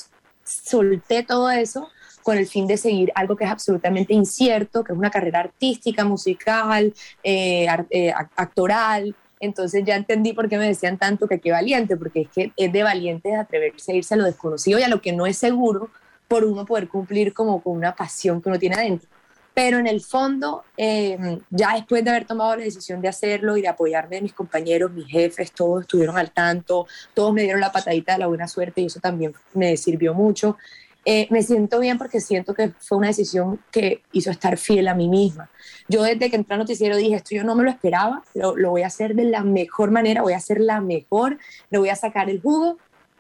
solté 0.46 1.24
todo 1.24 1.50
eso 1.52 1.90
con 2.24 2.38
el 2.38 2.48
fin 2.48 2.66
de 2.66 2.78
seguir 2.78 3.12
algo 3.16 3.36
que 3.36 3.44
es 3.44 3.52
absolutamente 3.52 4.14
incierto, 4.14 4.84
que 4.84 4.94
es 4.94 4.98
una 4.98 5.12
carrera 5.12 5.42
artística, 5.42 6.06
musical, 6.06 6.94
eh, 7.24 7.68
eh, 7.90 8.14
actoral. 8.36 9.16
Entonces 9.40 9.84
ya 9.86 9.96
entendí 9.96 10.32
por 10.34 10.48
qué 10.48 10.58
me 10.58 10.68
decían 10.68 10.98
tanto 10.98 11.28
que 11.28 11.40
qué 11.40 11.52
valiente, 11.52 11.98
porque 11.98 12.22
es 12.22 12.30
que 12.30 12.52
es 12.56 12.72
de 12.72 12.84
valiente 12.84 13.36
atreverse 13.36 13.92
a 13.92 13.96
irse 13.96 14.14
a 14.14 14.18
lo 14.18 14.24
desconocido 14.24 14.80
y 14.80 14.84
a 14.84 14.88
lo 14.88 15.02
que 15.02 15.12
no 15.12 15.26
es 15.26 15.38
seguro 15.38 15.90
por 16.28 16.46
uno 16.46 16.66
poder 16.66 16.88
cumplir 16.88 17.34
como 17.34 17.62
con 17.62 17.76
una 17.76 17.94
pasión 17.94 18.42
que 18.42 18.50
uno 18.50 18.58
tiene 18.58 18.76
adentro. 18.76 19.10
Pero 19.54 19.78
en 19.78 19.86
el 19.86 20.02
fondo, 20.02 20.64
eh, 20.78 21.40
ya 21.52 21.76
después 21.76 22.04
de 22.04 22.10
haber 22.10 22.26
tomado 22.26 22.56
la 22.56 22.64
decisión 22.64 23.02
de 23.02 23.10
hacerlo 23.10 23.56
y 23.56 23.62
de 23.62 23.68
apoyarme 23.68 24.20
mis 24.22 24.34
compañeros, 24.34 24.92
mis 24.92 25.08
jefes, 25.08 25.52
todos 25.52 25.82
estuvieron 25.82 26.18
al 26.18 26.32
tanto, 26.32 26.88
todos 27.14 27.34
me 27.34 27.44
dieron 27.44 27.62
la 27.62 27.72
patadita 27.72 28.14
de 28.14 28.20
la 28.20 28.28
buena 28.28 28.48
suerte 28.48 28.82
y 28.82 28.86
eso 28.86 29.00
también 29.00 29.34
me 29.54 29.78
sirvió 29.78 30.16
mucho. 30.16 30.58
Eh, 31.06 31.28
me 31.30 31.44
siento 31.44 31.80
bien 31.80 31.98
porque 31.98 32.22
siento 32.22 32.54
que 32.54 32.72
fue 32.80 32.98
una 32.98 33.08
decisión 33.08 33.60
que 33.72 34.04
hizo 34.14 34.32
estar 34.32 34.58
fiel 34.58 34.88
a 34.88 34.96
mí 34.96 35.10
misma. 35.10 35.50
Yo 35.90 36.04
desde 36.04 36.30
que 36.30 36.36
entré 36.38 36.54
al 36.54 36.60
noticiero 36.60 36.96
dije, 36.96 37.16
esto 37.16 37.36
yo 37.36 37.44
no 37.44 37.56
me 37.56 37.64
lo 37.64 37.70
esperaba, 37.70 38.24
lo, 38.34 38.56
lo 38.56 38.70
voy 38.70 38.84
a 38.84 38.88
hacer 38.88 39.14
de 39.16 39.26
la 39.26 39.44
mejor 39.44 39.92
manera, 39.92 40.22
voy 40.22 40.34
a 40.34 40.38
hacer 40.38 40.62
la 40.62 40.80
mejor, 40.80 41.38
le 41.70 41.78
voy 41.78 41.90
a 41.90 41.96
sacar 41.96 42.30
el 42.30 42.42
jugo, 42.42 42.78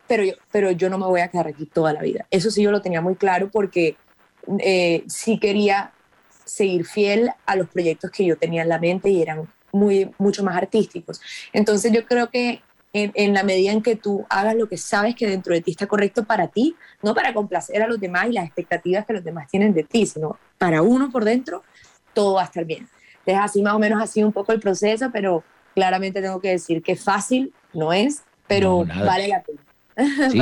pero 0.08 0.24
yo, 0.24 0.34
pero 0.52 0.72
yo 0.72 0.90
no 0.90 0.98
me 0.98 1.06
voy 1.06 1.22
a 1.22 1.28
quedar 1.28 1.48
aquí 1.48 1.66
toda 1.66 1.92
la 1.94 2.02
vida. 2.02 2.26
Eso 2.32 2.52
sí 2.52 2.64
yo 2.64 2.72
lo 2.72 2.82
tenía 2.82 3.02
muy 3.02 3.16
claro 3.16 3.50
porque 3.52 3.98
eh, 4.60 5.04
sí 5.08 5.40
quería 5.40 5.92
seguir 6.46 6.86
fiel 6.86 7.32
a 7.46 7.56
los 7.56 7.70
proyectos 7.70 8.12
que 8.12 8.26
yo 8.26 8.38
tenía 8.38 8.64
en 8.64 8.70
la 8.70 8.80
mente 8.80 9.10
y 9.10 9.22
eran 9.22 9.50
muy, 9.72 10.12
mucho 10.18 10.44
más 10.44 10.56
artísticos. 10.56 11.22
Entonces 11.52 11.92
yo 11.92 12.06
creo 12.06 12.30
que 12.30 12.62
en, 12.94 13.34
la 13.34 13.44
medida 13.44 13.72
en 13.72 13.82
que 13.82 13.96
tú 13.96 14.24
hagas 14.30 14.56
lo 14.56 14.70
que 14.70 14.78
sabes 14.78 15.16
que 15.16 15.28
dentro 15.28 15.54
de 15.54 15.62
ti 15.62 15.72
está 15.72 15.88
correcto 15.88 16.24
para 16.26 16.48
ti, 16.48 16.76
no 17.02 17.16
para 17.16 17.34
complacer 17.34 17.82
a 17.82 17.88
los 17.88 18.00
demás 18.00 18.28
y 18.30 18.34
las 18.34 18.46
expectativas 18.46 19.06
que 19.06 19.14
los 19.14 19.24
demás 19.24 19.48
tienen 19.50 19.74
de 19.74 19.84
ti, 19.84 20.06
sino 20.06 20.38
para 20.60 20.84
uno 20.84 21.10
por 21.10 21.26
dentro, 21.26 21.64
todo 22.14 22.36
va 22.36 22.44
a 22.44 22.46
estar 22.46 22.66
bien. 22.66 22.88
Entonces 23.26 23.44
así 23.44 23.62
más 23.64 23.74
o 23.74 23.80
menos 23.80 24.08
sido 24.10 24.28
un 24.28 24.34
poco 24.34 24.52
el 24.52 24.60
proceso, 24.60 25.10
pero 25.12 25.44
claramente 25.74 26.22
tengo 26.22 26.40
que 26.40 26.50
decir 26.50 26.84
que 26.84 26.96
fácil 26.96 27.52
no 27.74 27.92
es, 27.92 28.22
pero 28.48 28.86
vale 28.86 29.28
la 29.28 29.42
pena. 29.42 29.60
Sí, 30.32 30.40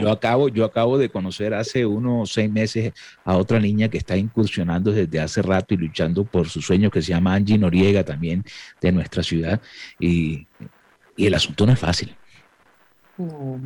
yo, 0.00 0.12
acabo, 0.12 0.48
yo 0.48 0.64
acabo 0.64 0.96
de 0.98 1.08
conocer 1.08 1.52
hace 1.52 1.84
unos 1.84 2.32
seis 2.32 2.48
meses 2.48 2.92
a 3.24 3.36
otra 3.36 3.58
niña 3.58 3.88
que 3.88 3.98
está 3.98 4.16
incursionando 4.16 4.92
desde 4.92 5.18
hace 5.18 5.42
rato 5.42 5.74
y 5.74 5.78
luchando 5.78 6.22
por 6.22 6.48
su 6.48 6.62
sueño, 6.62 6.92
que 6.92 7.02
se 7.02 7.08
llama 7.08 7.34
Angie 7.34 7.58
Noriega, 7.58 8.04
también 8.04 8.44
de 8.80 8.92
nuestra 8.92 9.24
ciudad. 9.24 9.60
Y, 9.98 10.46
y 11.16 11.26
el 11.26 11.34
asunto 11.34 11.66
no 11.66 11.72
es 11.72 11.78
fácil. 11.78 12.16
No. 13.16 13.60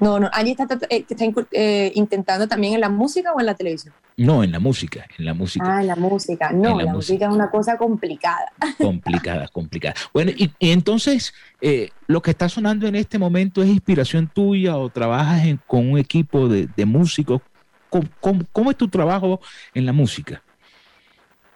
No, 0.00 0.18
no, 0.18 0.28
Angie 0.32 0.56
está, 0.58 0.78
eh, 0.90 1.04
eh, 1.52 1.92
intentando 1.94 2.48
también 2.48 2.74
en 2.74 2.80
la 2.80 2.88
música 2.88 3.32
o 3.32 3.40
en 3.40 3.46
la 3.46 3.54
televisión. 3.54 3.94
No, 4.16 4.44
en 4.44 4.52
la 4.52 4.60
música, 4.60 5.06
en 5.18 5.24
la 5.24 5.34
música. 5.34 5.64
Ah, 5.66 5.80
en 5.80 5.88
la 5.88 5.96
música. 5.96 6.52
No, 6.52 6.80
la, 6.80 6.92
música. 6.92 7.26
es 7.26 7.32
una 7.32 7.50
cosa 7.50 7.76
complicada. 7.76 8.52
Complicada, 8.78 9.48
complicada. 9.48 9.94
Bueno, 10.12 10.32
y, 10.36 10.52
entonces, 10.60 11.32
eh, 11.60 11.90
lo 12.06 12.22
que 12.22 12.30
está 12.30 12.48
sonando 12.48 12.86
en 12.86 12.96
este 12.96 13.18
momento 13.18 13.62
es 13.62 13.68
inspiración 13.68 14.28
tuya 14.28 14.76
o 14.76 14.88
trabajas 14.88 15.42
con 15.66 15.90
un 15.90 15.98
equipo 15.98 16.48
de, 16.48 16.68
músicos. 16.84 17.40
cómo, 18.20 18.70
es 18.70 18.76
tu 18.76 18.88
trabajo 18.88 19.40
en 19.74 19.86
la 19.86 19.92
música? 19.92 20.42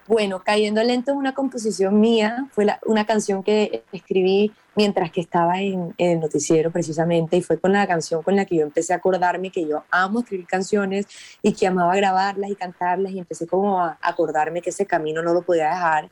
Bueno, 0.07 0.43
Cayendo 0.43 0.83
Lento 0.83 1.13
es 1.13 1.19
una 1.19 1.35
composición 1.35 2.01
mía, 2.01 2.47
fue 2.53 2.67
una 2.87 3.05
canción 3.05 3.43
que 3.43 3.85
escribí 3.93 4.53
mientras 4.79 5.11
que 5.11 5.21
estaba 5.21 5.61
en, 5.61 5.93
el 5.99 6.21
noticiero 6.21 6.71
precisamente 6.71 7.37
y 7.37 7.43
fue 7.43 7.59
con 7.59 7.73
la 7.73 7.85
canción 7.85 8.23
con 8.23 8.37
la 8.37 8.45
que 8.45 8.55
yo 8.55 8.63
empecé 8.63 8.93
a 8.93 8.97
acordarme 8.99 9.51
que 9.51 9.67
yo 9.67 9.83
amo 9.91 10.21
escribir 10.21 10.47
canciones 10.47 11.09
y 11.43 11.53
que 11.53 11.67
amaba 11.67 11.97
grabarlas 11.97 12.49
y 12.49 12.55
cantarlas 12.55 13.11
y 13.11 13.19
empecé 13.19 13.49
como 13.49 13.81
a 13.81 13.99
acordarme 14.01 14.63
que 14.63 14.71
ese 14.71 14.87
camino 14.87 15.21
no 15.21 15.35
lo 15.35 15.43
podía 15.43 15.71
dejar. 15.71 16.11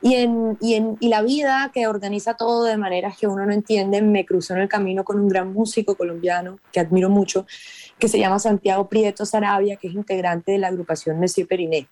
Y, 0.00 0.14
en, 0.14 0.56
y, 0.62 0.76
en, 0.76 0.96
y 0.98 1.08
la 1.10 1.20
vida 1.20 1.70
que 1.74 1.86
organiza 1.88 2.38
todo 2.38 2.64
de 2.64 2.78
maneras 2.78 3.18
que 3.18 3.26
uno 3.26 3.44
no 3.44 3.52
entiende, 3.52 4.00
me 4.00 4.24
cruzó 4.24 4.54
en 4.54 4.60
el 4.60 4.68
camino 4.70 5.04
con 5.04 5.20
un 5.20 5.28
gran 5.28 5.52
músico 5.52 5.94
colombiano 5.94 6.58
que 6.72 6.80
admiro 6.80 7.10
mucho, 7.10 7.44
que 7.98 8.08
se 8.08 8.18
llama 8.18 8.38
Santiago 8.38 8.88
Prieto 8.88 9.26
Sarabia, 9.26 9.76
que 9.76 9.88
es 9.88 9.94
integrante 9.94 10.52
de 10.52 10.58
la 10.58 10.68
agrupación 10.68 11.20
Monsieur 11.20 11.46
Periné. 11.46 11.86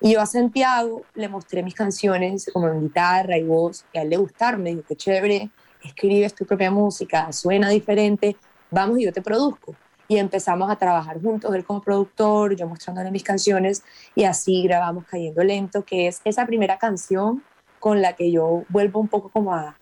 Y 0.00 0.12
yo 0.12 0.20
a 0.20 0.26
Santiago 0.26 1.02
le 1.14 1.28
mostré 1.28 1.62
mis 1.62 1.74
canciones 1.74 2.48
como 2.52 2.68
en 2.68 2.82
guitarra 2.82 3.36
y 3.36 3.42
voz, 3.42 3.84
y 3.92 3.98
a 3.98 4.02
él 4.02 4.10
le 4.10 4.16
gustaron, 4.16 4.62
me 4.62 4.70
dijo, 4.70 4.82
qué 4.86 4.94
chévere, 4.94 5.50
escribes 5.82 6.34
tu 6.34 6.46
propia 6.46 6.70
música, 6.70 7.32
suena 7.32 7.68
diferente, 7.68 8.36
vamos 8.70 9.00
y 9.00 9.04
yo 9.04 9.12
te 9.12 9.22
produzco. 9.22 9.74
Y 10.06 10.18
empezamos 10.18 10.70
a 10.70 10.76
trabajar 10.76 11.20
juntos, 11.20 11.52
él 11.54 11.64
como 11.64 11.82
productor, 11.82 12.54
yo 12.54 12.66
mostrándole 12.68 13.10
mis 13.10 13.24
canciones, 13.24 13.82
y 14.14 14.24
así 14.24 14.62
grabamos 14.62 15.04
Cayendo 15.04 15.42
Lento, 15.42 15.84
que 15.84 16.06
es 16.06 16.20
esa 16.24 16.46
primera 16.46 16.78
canción 16.78 17.42
con 17.80 18.00
la 18.00 18.14
que 18.14 18.30
yo 18.30 18.64
vuelvo 18.68 19.00
un 19.00 19.08
poco 19.08 19.30
como 19.30 19.52
a, 19.54 19.76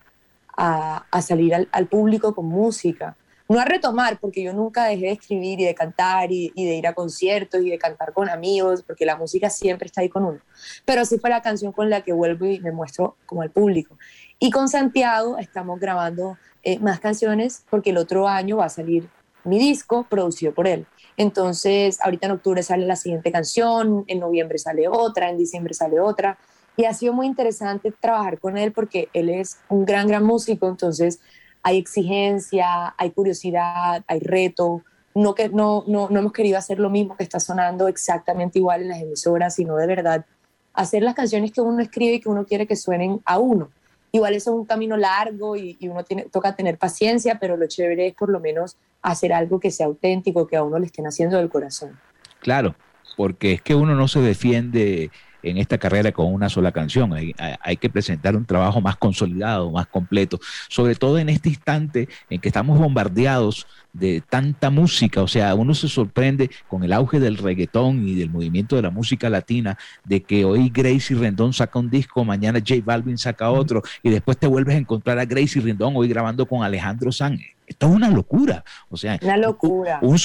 a, 0.55 1.21
salir 1.21 1.53
al, 1.53 1.69
al 1.71 1.87
público 1.87 2.33
con 2.33 2.45
música 2.45 3.15
no 3.49 3.59
a 3.59 3.65
retomar, 3.65 4.19
porque 4.19 4.43
yo 4.43 4.53
nunca 4.53 4.85
dejé 4.85 5.05
de 5.05 5.11
escribir 5.13 5.59
y 5.59 5.65
de 5.65 5.75
cantar 5.75 6.31
y, 6.31 6.51
de 6.55 6.75
ir 6.75 6.87
a 6.87 6.93
conciertos 6.93 7.61
y 7.61 7.69
de 7.69 7.77
cantar 7.77 8.13
con 8.13 8.29
amigos, 8.29 8.83
porque 8.83 9.05
la 9.05 9.15
música 9.15 9.49
siempre 9.49 9.85
está 9.85 10.01
ahí 10.01 10.09
con 10.09 10.25
uno. 10.25 10.39
Pero 10.85 11.05
sí 11.05 11.17
fue 11.17 11.29
la 11.29 11.41
canción 11.41 11.71
con 11.71 11.89
la 11.89 12.01
que 12.01 12.13
vuelvo 12.13 12.45
y 12.45 12.59
me 12.59 12.71
muestro 12.71 13.15
como 13.25 13.41
al 13.41 13.51
público. 13.51 13.97
Y 14.39 14.51
con 14.51 14.67
Santiago 14.69 15.37
estamos 15.37 15.79
grabando 15.79 16.37
eh, 16.63 16.79
más 16.79 16.99
canciones 16.99 17.63
porque 17.69 17.91
el 17.91 17.97
otro 17.97 18.27
año 18.27 18.57
va 18.57 18.65
a 18.65 18.69
salir 18.69 19.09
mi 19.43 19.59
disco 19.59 20.05
producido 20.09 20.53
por 20.53 20.67
él. 20.67 20.85
Entonces, 21.15 21.99
ahorita 22.01 22.27
en 22.27 22.33
octubre 22.33 22.61
sale 22.61 22.85
la 22.85 22.95
siguiente 22.95 23.31
canción, 23.31 24.03
en 24.07 24.19
noviembre 24.19 24.57
sale 24.59 24.87
otra, 24.87 25.29
en 25.29 25.37
diciembre 25.37 25.73
sale 25.73 25.99
otra. 25.99 26.37
Y 26.75 26.85
ha 26.85 26.93
sido 26.93 27.13
muy 27.13 27.25
interesante 27.25 27.91
trabajar 27.91 28.39
con 28.39 28.55
él 28.57 28.71
porque 28.71 29.09
él 29.13 29.29
es 29.29 29.57
un 29.67 29.85
gran, 29.85 30.07
gran 30.07 30.23
músico. 30.23 30.67
Entonces, 30.67 31.19
hay 31.63 31.77
exigencia, 31.77 32.93
hay 32.97 33.11
curiosidad, 33.11 34.03
hay 34.07 34.19
reto. 34.19 34.83
No, 35.15 35.33
que, 35.33 35.49
no, 35.49 35.83
no, 35.87 36.09
no 36.09 36.19
hemos 36.19 36.31
querido 36.31 36.57
hacer 36.57 36.79
lo 36.79 36.89
mismo 36.89 37.17
que 37.17 37.23
está 37.23 37.39
sonando 37.39 37.87
exactamente 37.87 38.59
igual 38.59 38.83
en 38.83 38.89
las 38.89 39.01
emisoras, 39.01 39.55
sino 39.55 39.75
de 39.75 39.87
verdad 39.87 40.25
hacer 40.73 41.01
las 41.01 41.15
canciones 41.15 41.51
que 41.51 41.59
uno 41.59 41.81
escribe 41.81 42.15
y 42.15 42.19
que 42.19 42.29
uno 42.29 42.45
quiere 42.45 42.67
que 42.67 42.75
suenen 42.75 43.19
a 43.25 43.39
uno. 43.39 43.71
Igual 44.11 44.35
eso 44.35 44.51
es 44.51 44.59
un 44.59 44.65
camino 44.65 44.95
largo 44.95 45.55
y, 45.55 45.75
y, 45.79 45.87
uno 45.89 46.03
toca 46.31 46.55
tener 46.55 46.77
paciencia, 46.77 47.39
pero 47.39 47.57
lo 47.57 47.67
chévere 47.67 48.07
es 48.07 48.13
por 48.13 48.29
lo 48.29 48.39
menos 48.39 48.77
hacer 49.01 49.33
algo 49.33 49.59
que 49.59 49.71
sea 49.71 49.87
auténtico, 49.87 50.47
que 50.47 50.55
a 50.55 50.63
uno 50.63 50.79
le 50.79 50.85
estén 50.85 51.07
haciendo 51.07 51.37
del 51.37 51.49
corazón. 51.49 51.99
Claro, 52.39 52.75
porque 53.17 53.53
es 53.53 53.61
que 53.61 53.75
uno 53.75 53.95
no 53.95 54.07
se 54.07 54.21
defiende 54.21 55.11
en 55.43 55.57
esta 55.57 55.77
carrera 55.77 56.11
con 56.11 56.33
una 56.33 56.49
sola 56.49 56.71
canción. 56.71 57.13
Hay, 57.13 57.33
hay, 57.61 57.77
que 57.77 57.89
presentar 57.89 58.35
un 58.35 58.45
trabajo 58.45 58.81
más 58.81 58.97
consolidado, 58.97 59.71
más 59.71 59.87
completo, 59.87 60.39
sobre 60.69 60.95
todo 60.95 61.17
en 61.19 61.29
este 61.29 61.49
instante 61.49 62.07
en 62.29 62.39
que 62.39 62.49
estamos 62.49 62.79
bombardeados 62.79 63.67
de 63.93 64.21
tanta 64.21 64.69
música, 64.69 65.21
o 65.23 65.27
sea, 65.27 65.55
uno 65.55 65.73
se 65.73 65.87
sorprende 65.87 66.49
con 66.67 66.83
el 66.83 66.93
auge 66.93 67.19
del 67.19 67.37
reggaetón 67.37 68.07
y 68.07 68.15
del 68.15 68.29
movimiento 68.29 68.75
de 68.75 68.83
la 68.83 68.91
música 68.91 69.29
latina, 69.29 69.77
de 70.03 70.21
que 70.21 70.45
hoy 70.45 70.69
Gracie 70.69 71.17
Rendón 71.17 71.53
saca 71.53 71.79
un 71.79 71.89
disco, 71.89 72.23
mañana 72.23 72.59
J 72.59 72.81
Balvin 72.85 73.17
saca 73.17 73.49
otro, 73.49 73.81
y 74.03 74.09
después 74.09 74.37
te 74.37 74.47
vuelves 74.47 74.75
a 74.75 74.79
encontrar 74.79 75.17
a 75.17 75.25
Gracie 75.25 75.61
Rendón 75.61 75.93
hoy 75.95 76.07
grabando 76.07 76.45
con 76.45 76.63
Alejandro 76.63 77.11
Sanz. 77.11 77.41
Esto 77.65 77.87
es 77.87 77.95
una 77.95 78.09
locura, 78.09 78.63
o 78.89 78.95
sea, 78.95 79.19
una 79.21 79.35
locura. 79.35 79.99
Un, 80.01 80.17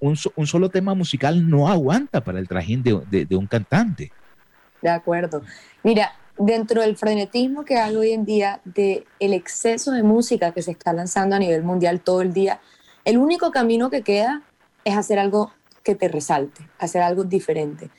un, 0.00 0.46
solo 0.46 0.70
tema 0.70 0.94
musical 0.94 1.46
no 1.48 1.68
aguanta 1.68 2.22
para 2.22 2.38
el 2.38 2.48
trajín 2.48 2.82
de 2.82 3.36
un 3.36 3.46
cantante. 3.46 4.12
De 4.86 4.92
acuerdo. 4.92 5.42
Mira, 5.82 6.12
dentro 6.38 6.80
del 6.80 6.96
frenetismo 6.96 7.64
que 7.64 7.76
hay 7.76 7.96
hoy 7.96 8.12
en 8.12 8.24
día, 8.24 8.60
de 8.64 9.04
el 9.18 9.32
exceso 9.32 9.90
de 9.90 10.04
música 10.04 10.52
que 10.52 10.62
se 10.62 10.70
está 10.70 10.92
lanzando 10.92 11.34
a 11.34 11.40
nivel 11.40 11.64
mundial 11.64 12.00
todo 12.00 12.22
el 12.22 12.32
día, 12.32 12.60
el 13.04 13.18
único 13.18 13.50
camino 13.50 13.90
que 13.90 14.02
queda 14.02 14.42
es 14.84 14.96
hacer 14.96 15.18
algo 15.18 15.50
que 15.82 15.96
te 15.96 16.06
resalte, 16.06 16.68
hacer 16.78 17.02
algo 17.02 17.24
diferente. 17.24 17.90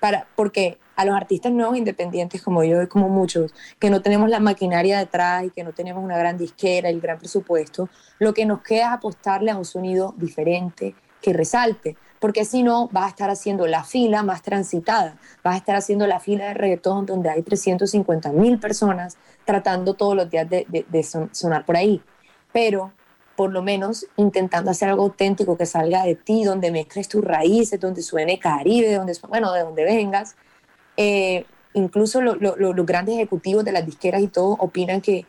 Para, 0.00 0.26
porque 0.36 0.76
a 0.96 1.06
los 1.06 1.16
artistas 1.16 1.50
nuevos 1.50 1.78
independientes 1.78 2.42
como 2.42 2.62
yo 2.62 2.82
y 2.82 2.88
como 2.88 3.08
muchos, 3.08 3.54
que 3.78 3.88
no 3.88 4.02
tenemos 4.02 4.28
la 4.28 4.40
maquinaria 4.40 4.98
detrás 4.98 5.44
y 5.44 5.50
que 5.50 5.64
no 5.64 5.72
tenemos 5.72 6.04
una 6.04 6.18
gran 6.18 6.36
disquera 6.36 6.90
el 6.90 7.00
gran 7.00 7.18
presupuesto, 7.18 7.88
lo 8.18 8.34
que 8.34 8.44
nos 8.44 8.60
queda 8.60 8.88
es 8.88 8.92
apostarle 8.92 9.50
a 9.50 9.56
un 9.56 9.64
sonido 9.64 10.12
diferente 10.18 10.94
que 11.22 11.32
resalte 11.32 11.96
porque 12.24 12.46
si 12.46 12.62
no 12.62 12.88
vas 12.88 13.04
a 13.04 13.08
estar 13.08 13.28
haciendo 13.28 13.66
la 13.66 13.84
fila 13.84 14.22
más 14.22 14.40
transitada, 14.40 15.18
vas 15.42 15.56
a 15.56 15.58
estar 15.58 15.76
haciendo 15.76 16.06
la 16.06 16.20
fila 16.20 16.46
de 16.46 16.54
reggaetón 16.54 17.04
donde 17.04 17.28
hay 17.28 17.42
350 17.42 18.32
mil 18.32 18.58
personas 18.58 19.18
tratando 19.44 19.92
todos 19.92 20.16
los 20.16 20.30
días 20.30 20.48
de, 20.48 21.28
sonar 21.32 21.66
por 21.66 21.76
ahí, 21.76 22.00
pero 22.50 22.92
por 23.36 23.52
lo 23.52 23.62
menos 23.62 24.06
intentando 24.16 24.70
hacer 24.70 24.88
algo 24.88 25.02
auténtico 25.02 25.58
que 25.58 25.66
salga 25.66 26.06
de 26.06 26.14
ti, 26.14 26.44
donde 26.44 26.70
mezcles 26.70 27.08
tus 27.08 27.22
raíces, 27.22 27.78
donde 27.78 28.00
suene 28.00 28.38
Caribe, 28.38 28.94
donde, 28.94 29.14
bueno, 29.28 29.52
de 29.52 29.60
donde 29.60 29.84
vengas. 29.84 30.34
Eh, 30.96 31.44
incluso 31.74 32.22
los 32.22 32.86
grandes 32.86 33.16
ejecutivos 33.16 33.66
de 33.66 33.72
las 33.72 33.84
disqueras 33.84 34.22
y 34.22 34.28
todo 34.28 34.56
opinan 34.60 35.02
que 35.02 35.26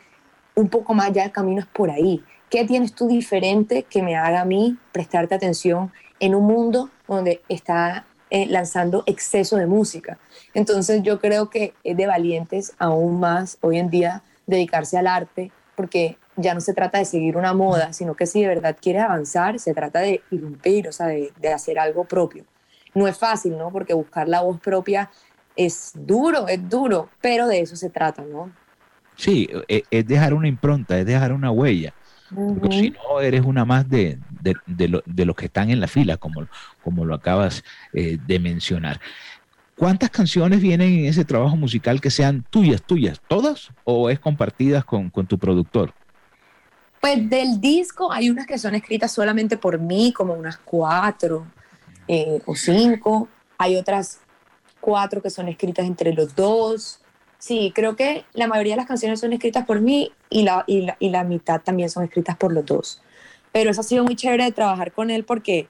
un 0.56 0.70
poco 0.70 0.94
más 0.94 1.12
ya 1.12 1.26
el 1.26 1.34
camino 1.34 1.60
es 1.60 1.68
por 1.68 1.92
ahí. 1.92 2.24
¿Qué 2.50 2.64
tienes 2.64 2.94
tú 2.94 3.10
diferente 3.10 3.84
que 3.84 4.02
me 4.02 4.16
haga 4.16 4.40
a 4.40 4.46
mí 4.46 4.78
prestarte 4.94 5.36
atención 5.36 5.92
en 6.20 6.36
un 6.36 6.46
mundo 6.46 6.90
donde 7.08 7.42
está 7.50 8.06
eh, 8.30 8.48
lanzando 8.48 9.04
exceso 9.06 9.58
de 9.58 9.68
música. 9.68 10.18
Entonces 10.54 11.04
yo 11.04 11.20
creo 11.20 11.50
que 11.50 11.74
es 11.84 11.96
de 11.96 12.08
valientes 12.08 12.74
aún 12.80 13.20
más 13.20 13.58
hoy 13.62 13.78
en 13.78 13.90
día 13.90 14.24
dedicarse 14.48 14.98
al 14.98 15.08
arte, 15.08 15.52
porque 15.76 16.18
ya 16.36 16.54
no 16.54 16.62
se 16.62 16.74
trata 16.74 16.98
de 16.98 17.06
seguir 17.06 17.38
una 17.38 17.54
moda, 17.54 17.94
sino 17.94 18.16
que 18.16 18.26
si 18.26 18.42
de 18.42 18.48
verdad 18.48 18.78
quieres 18.80 19.04
avanzar, 19.04 19.60
se 19.60 19.74
trata 19.74 20.00
de 20.00 20.22
irrumpir, 20.32 20.88
o 20.88 20.92
sea, 20.92 21.08
de, 21.08 21.32
de 21.40 21.54
hacer 21.54 21.80
algo 21.80 22.06
propio. 22.06 22.46
No 22.94 23.08
es 23.08 23.18
fácil, 23.18 23.58
¿no? 23.58 23.72
Porque 23.72 23.94
buscar 23.94 24.28
la 24.28 24.42
voz 24.42 24.60
propia 24.60 25.10
es 25.56 25.92
duro, 25.94 26.48
es 26.48 26.68
duro, 26.70 27.10
pero 27.22 27.48
de 27.48 27.62
eso 27.62 27.76
se 27.76 27.90
trata, 27.90 28.24
¿no? 28.24 28.52
Sí, 29.16 29.50
e, 29.68 29.84
es 29.90 30.08
dejar 30.08 30.34
una 30.34 30.48
impronta, 30.48 30.98
es 31.00 31.06
dejar 31.06 31.32
una 31.32 31.52
huella. 31.52 31.94
Porque 32.34 32.72
si 32.72 32.90
no, 32.90 33.22
eres 33.22 33.46
una 33.46 33.66
más 33.66 33.88
de, 33.90 34.18
de, 34.54 35.26
los 35.26 35.36
que 35.36 35.46
están 35.46 35.70
en 35.70 35.80
la 35.80 35.88
fila, 35.88 36.18
como, 36.18 36.48
como 36.84 37.06
lo 37.06 37.16
acabas 37.16 37.64
eh, 37.94 38.18
de 38.26 38.40
mencionar. 38.40 39.00
¿Cuántas 39.78 40.10
canciones 40.10 40.62
vienen 40.62 41.00
en 41.00 41.06
ese 41.06 41.26
trabajo 41.26 41.58
musical 41.58 42.00
que 42.00 42.10
sean 42.10 42.46
tuyas, 42.50 42.82
tuyas? 42.82 43.20
¿Todas? 43.28 43.72
¿O 43.84 44.10
es 44.10 44.20
compartidas 44.20 44.86
con, 44.86 45.12
tu 45.12 45.38
productor? 45.38 45.94
Pues 47.02 47.30
del 47.30 47.60
disco 47.60 48.12
hay 48.12 48.30
unas 48.30 48.48
que 48.48 48.58
son 48.58 48.74
escritas 48.76 49.12
solamente 49.12 49.58
por 49.58 49.80
mí, 49.80 50.14
como 50.14 50.34
unas 50.34 50.58
cuatro 50.58 51.46
eh, 52.08 52.42
o 52.46 52.56
cinco. 52.56 53.28
Hay 53.58 53.76
otras 53.76 54.22
cuatro 54.80 55.22
que 55.22 55.30
son 55.30 55.50
escritas 55.50 55.86
entre 55.86 56.14
los 56.14 56.36
dos. 56.36 57.02
Sí, 57.38 57.72
creo 57.76 57.96
que 57.96 58.26
la 58.34 58.48
mayoría 58.48 58.74
de 58.74 58.78
las 58.78 58.88
canciones 58.88 59.20
son 59.20 59.34
escritas 59.34 59.66
por 59.66 59.82
mí 59.82 60.12
y 60.30 60.44
la, 60.44 60.64
y 60.68 61.10
la, 61.10 61.24
mitad 61.24 61.62
también 61.62 61.90
son 61.90 62.04
escritas 62.04 62.38
por 62.38 62.54
los 62.54 62.66
dos. 62.66 63.02
Pero 63.56 63.70
eso 63.70 63.80
ha 63.80 63.86
sido 63.86 64.04
muy 64.04 64.18
chévere 64.18 64.44
de 64.44 64.52
trabajar 64.52 64.92
con 64.92 65.10
él 65.10 65.24
porque 65.24 65.70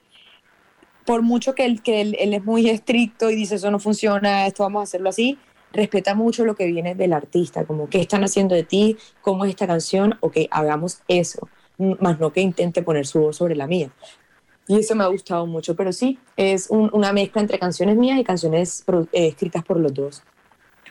por 1.04 1.22
mucho 1.22 1.54
que, 1.54 1.64
él, 1.64 1.82
que 1.82 2.00
él, 2.00 2.16
es 2.18 2.44
muy 2.44 2.68
estricto 2.68 3.30
y 3.30 3.36
dice 3.36 3.54
eso 3.54 3.70
no 3.70 3.78
funciona, 3.78 4.48
esto 4.48 4.64
vamos 4.64 4.80
a 4.80 4.82
hacerlo 4.82 5.08
así, 5.08 5.38
respeta 5.72 6.16
mucho 6.16 6.44
lo 6.44 6.56
que 6.56 6.66
viene 6.66 6.96
del 6.96 7.12
artista, 7.12 7.64
como 7.64 7.88
qué 7.88 8.00
están 8.00 8.24
haciendo 8.24 8.56
de 8.56 8.64
ti, 8.64 8.96
cómo 9.20 9.44
es 9.44 9.50
esta 9.50 9.68
canción, 9.68 10.16
ok, 10.18 10.36
hagamos 10.50 11.02
eso. 11.06 11.48
más 11.78 12.18
no 12.18 12.32
que 12.32 12.40
intente 12.40 12.82
poner 12.82 13.06
su 13.06 13.20
voz 13.20 13.36
sobre 13.36 13.54
la 13.54 13.68
mía. 13.68 13.92
Y 14.66 14.80
eso 14.80 14.96
me 14.96 15.04
ha 15.04 15.06
gustado 15.06 15.46
mucho, 15.46 15.76
pero 15.76 15.92
sí, 15.92 16.18
es 16.36 16.66
una 16.70 17.12
mezcla 17.12 17.40
entre 17.40 17.60
canciones 17.60 17.96
mías 17.96 18.18
y 18.18 18.24
canciones 18.24 18.84
eh, 19.12 19.28
escritas 19.28 19.62
por 19.62 19.78
los 19.78 19.94
dos. 19.94 20.24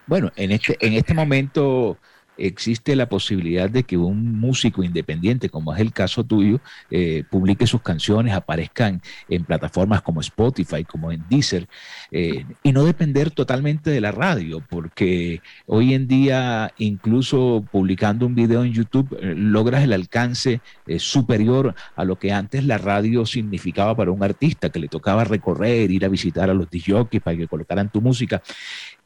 Bueno, 0.08 0.32
en 0.38 0.54
este, 0.54 0.78
en 0.80 0.94
este 0.94 1.14
momento 1.14 1.98
existe 2.38 2.96
la 2.96 3.08
posibilidad 3.08 3.70
de 3.70 3.84
que 3.84 3.98
un 3.98 4.40
músico 4.40 4.84
independiente, 4.84 5.50
como 5.50 5.74
es 5.74 5.80
el 5.80 5.92
caso 5.92 6.24
tuyo, 6.24 6.60
eh, 6.90 7.24
publique 7.30 7.68
sus 7.68 7.82
canciones, 7.82 8.34
aparezcan 8.34 9.02
en 9.30 9.44
plataformas 9.44 10.02
como 10.02 10.22
Spotify, 10.22 10.84
como 10.84 11.12
en 11.12 11.24
Deezer, 11.30 11.68
eh, 12.12 12.46
y 12.64 12.72
no 12.72 12.86
depender 12.86 13.32
totalmente 13.32 13.90
de 13.90 14.02
la 14.02 14.12
radio, 14.12 14.62
porque 14.70 15.42
hoy 15.66 15.94
en 15.94 16.08
día, 16.08 16.74
incluso 16.78 17.66
publicando 17.72 18.26
un 18.26 18.36
video 18.36 18.64
en 18.64 18.74
YouTube, 18.74 19.18
eh, 19.22 19.34
logras 19.36 19.84
el 19.84 19.94
alcance 19.94 20.62
superior 20.98 21.76
a 21.96 22.06
lo 22.06 22.18
que 22.18 22.32
antes 22.32 22.64
la 22.66 22.78
radio 22.78 23.26
significaba 23.26 23.96
para 23.96 24.12
un 24.12 24.24
artista, 24.24 24.70
que 24.70 24.80
le 24.80 24.88
tocaba 24.88 25.24
recorrer, 25.24 25.92
ir 25.92 26.06
a 26.06 26.10
visitar 26.10 26.50
a 26.50 26.54
los 26.54 26.70
DJs 26.70 27.22
para 27.24 27.38
que 27.38 27.48
colocaran 27.48 27.90
tu 27.90 28.02
música. 28.02 28.42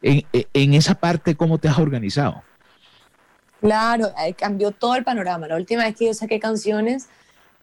En, 0.02 0.24
en 0.32 0.74
esa 0.74 0.96
parte, 0.96 1.36
¿cómo 1.36 1.58
te 1.58 1.68
has 1.68 1.80
organizado? 1.80 2.44
Claro, 3.60 4.12
cambió 4.38 4.72
todo 4.72 4.95
el 4.95 5.03
panorama. 5.03 5.47
La 5.47 5.55
última 5.55 5.84
vez 5.84 5.95
que 5.95 6.05
yo 6.05 6.14
saqué 6.14 6.39
canciones, 6.39 7.10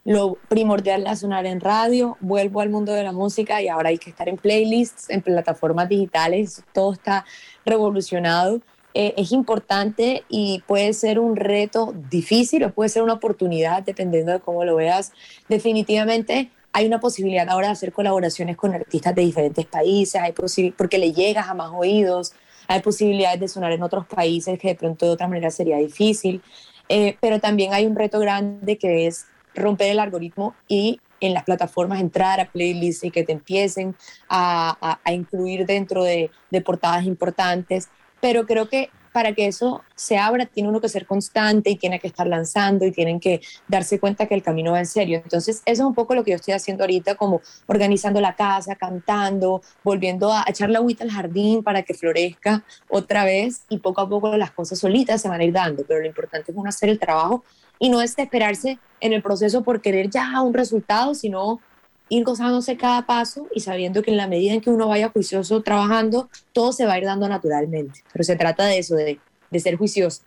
lo 0.04 0.34
primordial 0.48 1.00
era 1.00 1.16
sonar 1.16 1.46
en 1.46 1.60
radio, 1.60 2.16
vuelvo 2.20 2.60
al 2.60 2.70
mundo 2.70 2.92
de 2.92 3.02
la 3.02 3.12
música 3.12 3.60
y 3.60 3.68
ahora 3.68 3.88
hay 3.88 3.98
que 3.98 4.10
estar 4.10 4.28
en 4.28 4.36
playlists, 4.36 5.10
en 5.10 5.22
plataformas 5.22 5.88
digitales, 5.88 6.62
todo 6.72 6.92
está 6.92 7.24
revolucionado. 7.64 8.60
Eh, 8.94 9.14
es 9.16 9.32
importante 9.32 10.24
y 10.28 10.62
puede 10.66 10.92
ser 10.92 11.18
un 11.18 11.36
reto 11.36 11.92
difícil 12.08 12.64
o 12.64 12.72
puede 12.72 12.88
ser 12.88 13.02
una 13.02 13.14
oportunidad, 13.14 13.82
dependiendo 13.82 14.32
de 14.32 14.40
cómo 14.40 14.64
lo 14.64 14.76
veas. 14.76 15.12
Definitivamente 15.48 16.50
hay 16.72 16.86
una 16.86 17.00
posibilidad 17.00 17.48
ahora 17.48 17.66
de 17.66 17.72
hacer 17.72 17.92
colaboraciones 17.92 18.56
con 18.56 18.74
artistas 18.74 19.14
de 19.14 19.22
diferentes 19.22 19.66
países, 19.66 20.20
hay 20.20 20.32
porque 20.76 20.98
le 20.98 21.12
llegas 21.12 21.48
a 21.48 21.54
más 21.54 21.72
oídos, 21.74 22.32
hay 22.68 22.80
posibilidades 22.80 23.40
de 23.40 23.48
sonar 23.48 23.72
en 23.72 23.82
otros 23.82 24.06
países 24.06 24.58
que 24.58 24.68
de 24.68 24.74
pronto 24.74 25.06
de 25.06 25.12
otra 25.12 25.28
manera 25.28 25.50
sería 25.50 25.76
difícil, 25.78 26.42
eh, 26.88 27.16
pero 27.20 27.40
también 27.40 27.72
hay 27.72 27.86
un 27.86 27.96
reto 27.96 28.18
grande 28.20 28.78
que 28.78 29.06
es 29.06 29.26
romper 29.54 29.90
el 29.90 29.98
algoritmo 29.98 30.54
y 30.68 31.00
en 31.20 31.32
las 31.34 31.44
plataformas 31.44 32.00
entrar 32.00 32.40
a 32.40 32.50
playlists 32.50 33.04
y 33.04 33.10
que 33.10 33.24
te 33.24 33.32
empiecen 33.32 33.96
a, 34.28 34.98
incluir 35.06 35.64
dentro 35.64 36.04
de, 36.04 36.30
de 36.50 36.60
portadas 36.60 37.04
importantes, 37.04 37.88
pero 38.20 38.46
creo 38.46 38.68
que 38.68 38.90
para 39.16 39.32
que 39.32 39.46
eso 39.46 39.82
se 39.94 40.18
abra 40.18 40.44
tiene 40.44 40.68
uno 40.68 40.78
que 40.78 40.90
ser 40.90 41.06
constante 41.06 41.70
y 41.70 41.76
tiene 41.76 41.98
que 41.98 42.06
estar 42.06 42.26
lanzando 42.26 42.84
y 42.84 42.92
tienen 42.92 43.18
que 43.18 43.40
darse 43.66 43.98
cuenta 43.98 44.26
que 44.26 44.34
el 44.34 44.42
camino 44.42 44.72
va 44.72 44.78
en 44.78 44.84
serio. 44.84 45.22
Entonces, 45.24 45.62
eso 45.64 45.82
es 45.84 45.86
un 45.88 45.94
poco 45.94 46.14
lo 46.14 46.22
que 46.22 46.32
yo 46.32 46.36
estoy 46.36 46.52
haciendo 46.52 46.84
ahorita, 46.84 47.14
como 47.14 47.40
organizando 47.64 48.20
la 48.20 48.36
casa, 48.36 48.74
cantando, 48.74 49.62
volviendo 49.82 50.30
a 50.30 50.44
echar 50.46 50.68
la 50.68 50.80
agüita 50.80 51.02
al 51.02 51.10
jardín 51.10 51.62
para 51.62 51.82
que 51.82 51.94
florezca 51.94 52.62
otra 52.90 53.24
vez 53.24 53.62
y 53.70 53.78
poco 53.78 54.02
a 54.02 54.08
poco 54.10 54.36
las 54.36 54.50
cosas 54.50 54.78
solitas 54.78 55.22
se 55.22 55.30
van 55.30 55.40
a 55.40 55.44
ir 55.44 55.52
dando, 55.54 55.82
pero 55.88 56.00
lo 56.00 56.06
importante 56.06 56.52
es 56.52 56.58
uno 56.58 56.68
hacer 56.68 56.90
el 56.90 56.98
trabajo 56.98 57.42
y 57.78 57.88
no 57.88 58.00
desesperarse 58.00 58.78
en 59.00 59.14
el 59.14 59.22
proceso 59.22 59.62
por 59.62 59.80
querer 59.80 60.10
ya 60.10 60.42
un 60.42 60.52
resultado, 60.52 61.14
sino 61.14 61.62
ir 62.08 62.24
gozándose 62.24 62.76
cada 62.76 63.06
paso 63.06 63.48
y 63.54 63.60
sabiendo 63.60 64.02
que 64.02 64.10
en 64.10 64.16
la 64.16 64.28
medida 64.28 64.54
en 64.54 64.60
que 64.60 64.70
uno 64.70 64.88
vaya 64.88 65.08
juicioso 65.08 65.62
trabajando, 65.62 66.28
todo 66.52 66.72
se 66.72 66.86
va 66.86 66.94
a 66.94 66.98
ir 66.98 67.04
dando 67.04 67.28
naturalmente. 67.28 68.02
Pero 68.12 68.24
se 68.24 68.36
trata 68.36 68.64
de 68.64 68.78
eso, 68.78 68.94
de, 68.94 69.18
de 69.50 69.60
ser 69.60 69.76
juicioso. 69.76 70.22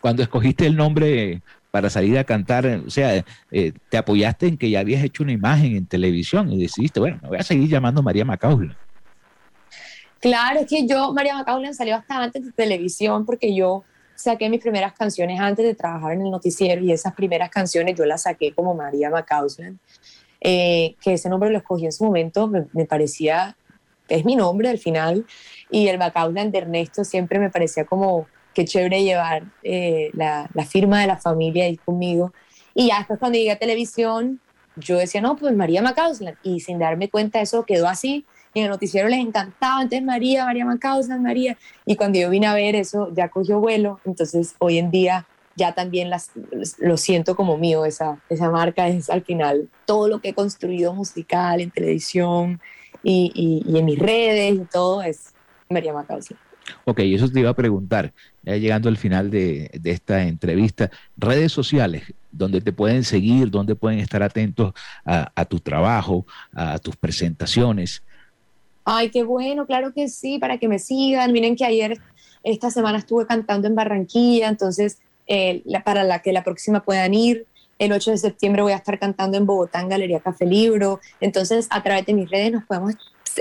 Cuando 0.00 0.22
escogiste 0.22 0.66
el 0.66 0.76
nombre 0.76 1.42
para 1.70 1.90
salir 1.90 2.16
a 2.18 2.24
cantar, 2.24 2.66
o 2.86 2.90
sea, 2.90 3.24
eh, 3.50 3.72
te 3.88 3.96
apoyaste 3.96 4.46
en 4.46 4.56
que 4.56 4.70
ya 4.70 4.80
habías 4.80 5.02
hecho 5.02 5.24
una 5.24 5.32
imagen 5.32 5.76
en 5.76 5.86
televisión 5.86 6.52
y 6.52 6.62
decidiste, 6.62 7.00
bueno, 7.00 7.18
me 7.22 7.30
voy 7.30 7.38
a 7.38 7.42
seguir 7.42 7.68
llamando 7.68 8.02
María 8.02 8.24
Macaulay. 8.24 8.70
Claro, 10.20 10.60
es 10.60 10.68
que 10.68 10.86
yo, 10.86 11.12
María 11.12 11.34
Macaulay, 11.34 11.74
salió 11.74 11.96
hasta 11.96 12.22
antes 12.22 12.44
de 12.44 12.52
televisión 12.52 13.26
porque 13.26 13.54
yo 13.54 13.82
saqué 14.14 14.48
mis 14.48 14.60
primeras 14.60 14.92
canciones 14.92 15.40
antes 15.40 15.66
de 15.66 15.74
trabajar 15.74 16.12
en 16.12 16.22
el 16.22 16.30
noticiero 16.30 16.80
y 16.80 16.92
esas 16.92 17.12
primeras 17.14 17.50
canciones 17.50 17.98
yo 17.98 18.04
las 18.06 18.22
saqué 18.22 18.52
como 18.54 18.74
María 18.74 19.10
Macaulay. 19.10 19.74
Eh, 20.46 20.96
que 21.00 21.14
ese 21.14 21.30
nombre 21.30 21.48
lo 21.48 21.56
escogí 21.56 21.86
en 21.86 21.92
su 21.92 22.04
momento, 22.04 22.48
me, 22.48 22.84
parecía, 22.84 23.56
es 24.08 24.26
mi 24.26 24.36
nombre 24.36 24.68
al 24.68 24.78
final, 24.78 25.24
y 25.70 25.88
el 25.88 25.96
Bacauland 25.96 26.52
de 26.52 26.58
Ernesto 26.58 27.02
siempre 27.02 27.38
me 27.38 27.48
parecía 27.48 27.86
como 27.86 28.26
que 28.52 28.66
chévere 28.66 29.02
llevar 29.02 29.44
eh, 29.62 30.10
la, 30.12 30.50
la, 30.52 30.66
firma 30.66 31.00
de 31.00 31.06
la 31.06 31.16
familia 31.16 31.64
ahí 31.64 31.78
conmigo. 31.78 32.34
Y 32.74 32.88
ya 32.88 32.98
después 32.98 33.18
cuando 33.18 33.38
llegué 33.38 33.52
a 33.52 33.58
televisión, 33.58 34.38
yo 34.76 34.98
decía, 34.98 35.22
no, 35.22 35.34
pues 35.34 35.56
María 35.56 35.80
Macausland, 35.80 36.36
y 36.42 36.60
sin 36.60 36.78
darme 36.78 37.08
cuenta 37.08 37.40
eso 37.40 37.64
quedó 37.64 37.88
así, 37.88 38.26
y 38.52 38.58
en 38.60 38.66
el 38.66 38.70
noticiero 38.70 39.08
les 39.08 39.20
encantaba, 39.20 39.80
entonces 39.80 40.04
María, 40.04 40.44
María 40.44 40.66
Macausland, 40.66 41.22
María, 41.22 41.56
y 41.86 41.96
cuando 41.96 42.18
yo 42.18 42.28
vine 42.28 42.48
a 42.48 42.54
ver 42.54 42.76
eso, 42.76 43.08
ya 43.14 43.30
cogió 43.30 43.60
vuelo, 43.60 43.98
entonces 44.04 44.56
hoy 44.58 44.76
en 44.76 44.90
día 44.90 45.26
ya 45.56 45.72
también 45.72 46.10
las, 46.10 46.30
lo 46.78 46.96
siento 46.96 47.36
como 47.36 47.56
mío, 47.56 47.84
esa, 47.84 48.18
esa 48.28 48.50
marca 48.50 48.88
es 48.88 49.08
al 49.10 49.22
final 49.22 49.68
todo 49.86 50.08
lo 50.08 50.20
que 50.20 50.30
he 50.30 50.34
construido 50.34 50.92
musical, 50.94 51.60
en 51.60 51.70
televisión 51.70 52.60
y, 53.02 53.62
y, 53.66 53.78
en 53.78 53.84
mis 53.84 53.98
redes 53.98 54.54
y 54.54 54.64
todo 54.64 55.02
es 55.02 55.32
María 55.68 55.92
Macausi. 55.92 56.34
Ok, 56.86 57.00
eso 57.00 57.28
te 57.28 57.40
iba 57.40 57.50
a 57.50 57.54
preguntar, 57.54 58.12
ya 58.42 58.56
llegando 58.56 58.88
al 58.88 58.96
final 58.96 59.30
de, 59.30 59.70
de, 59.78 59.90
esta 59.90 60.22
entrevista, 60.22 60.90
redes 61.16 61.52
sociales, 61.52 62.14
donde 62.32 62.62
te 62.62 62.72
pueden 62.72 63.04
seguir, 63.04 63.50
donde 63.50 63.74
pueden 63.74 63.98
estar 63.98 64.22
atentos 64.22 64.72
a, 65.04 65.30
a 65.34 65.44
tu 65.44 65.60
trabajo, 65.60 66.26
a 66.54 66.78
tus 66.78 66.96
presentaciones. 66.96 68.02
Ay, 68.84 69.10
qué 69.10 69.22
bueno, 69.24 69.66
claro 69.66 69.92
que 69.92 70.08
sí, 70.08 70.38
para 70.38 70.58
que 70.58 70.68
me 70.68 70.78
sigan. 70.78 71.32
Miren 71.32 71.56
que 71.56 71.64
ayer, 71.64 72.00
esta 72.42 72.70
semana 72.70 72.98
estuve 72.98 73.26
cantando 73.26 73.68
en 73.68 73.74
Barranquilla, 73.74 74.48
entonces 74.48 74.98
eh, 75.26 75.62
para 75.84 76.04
la 76.04 76.20
que 76.20 76.32
la 76.32 76.44
próxima 76.44 76.80
puedan 76.80 77.14
ir. 77.14 77.46
El 77.78 77.92
8 77.92 78.12
de 78.12 78.18
septiembre 78.18 78.62
voy 78.62 78.72
a 78.72 78.76
estar 78.76 78.98
cantando 78.98 79.36
en 79.36 79.46
Bogotá, 79.46 79.80
en 79.80 79.88
Galería 79.88 80.20
Café 80.20 80.46
Libro. 80.46 81.00
Entonces, 81.20 81.66
a 81.70 81.82
través 81.82 82.06
de 82.06 82.14
mis 82.14 82.30
redes 82.30 82.52
nos 82.52 82.64
podemos 82.64 82.94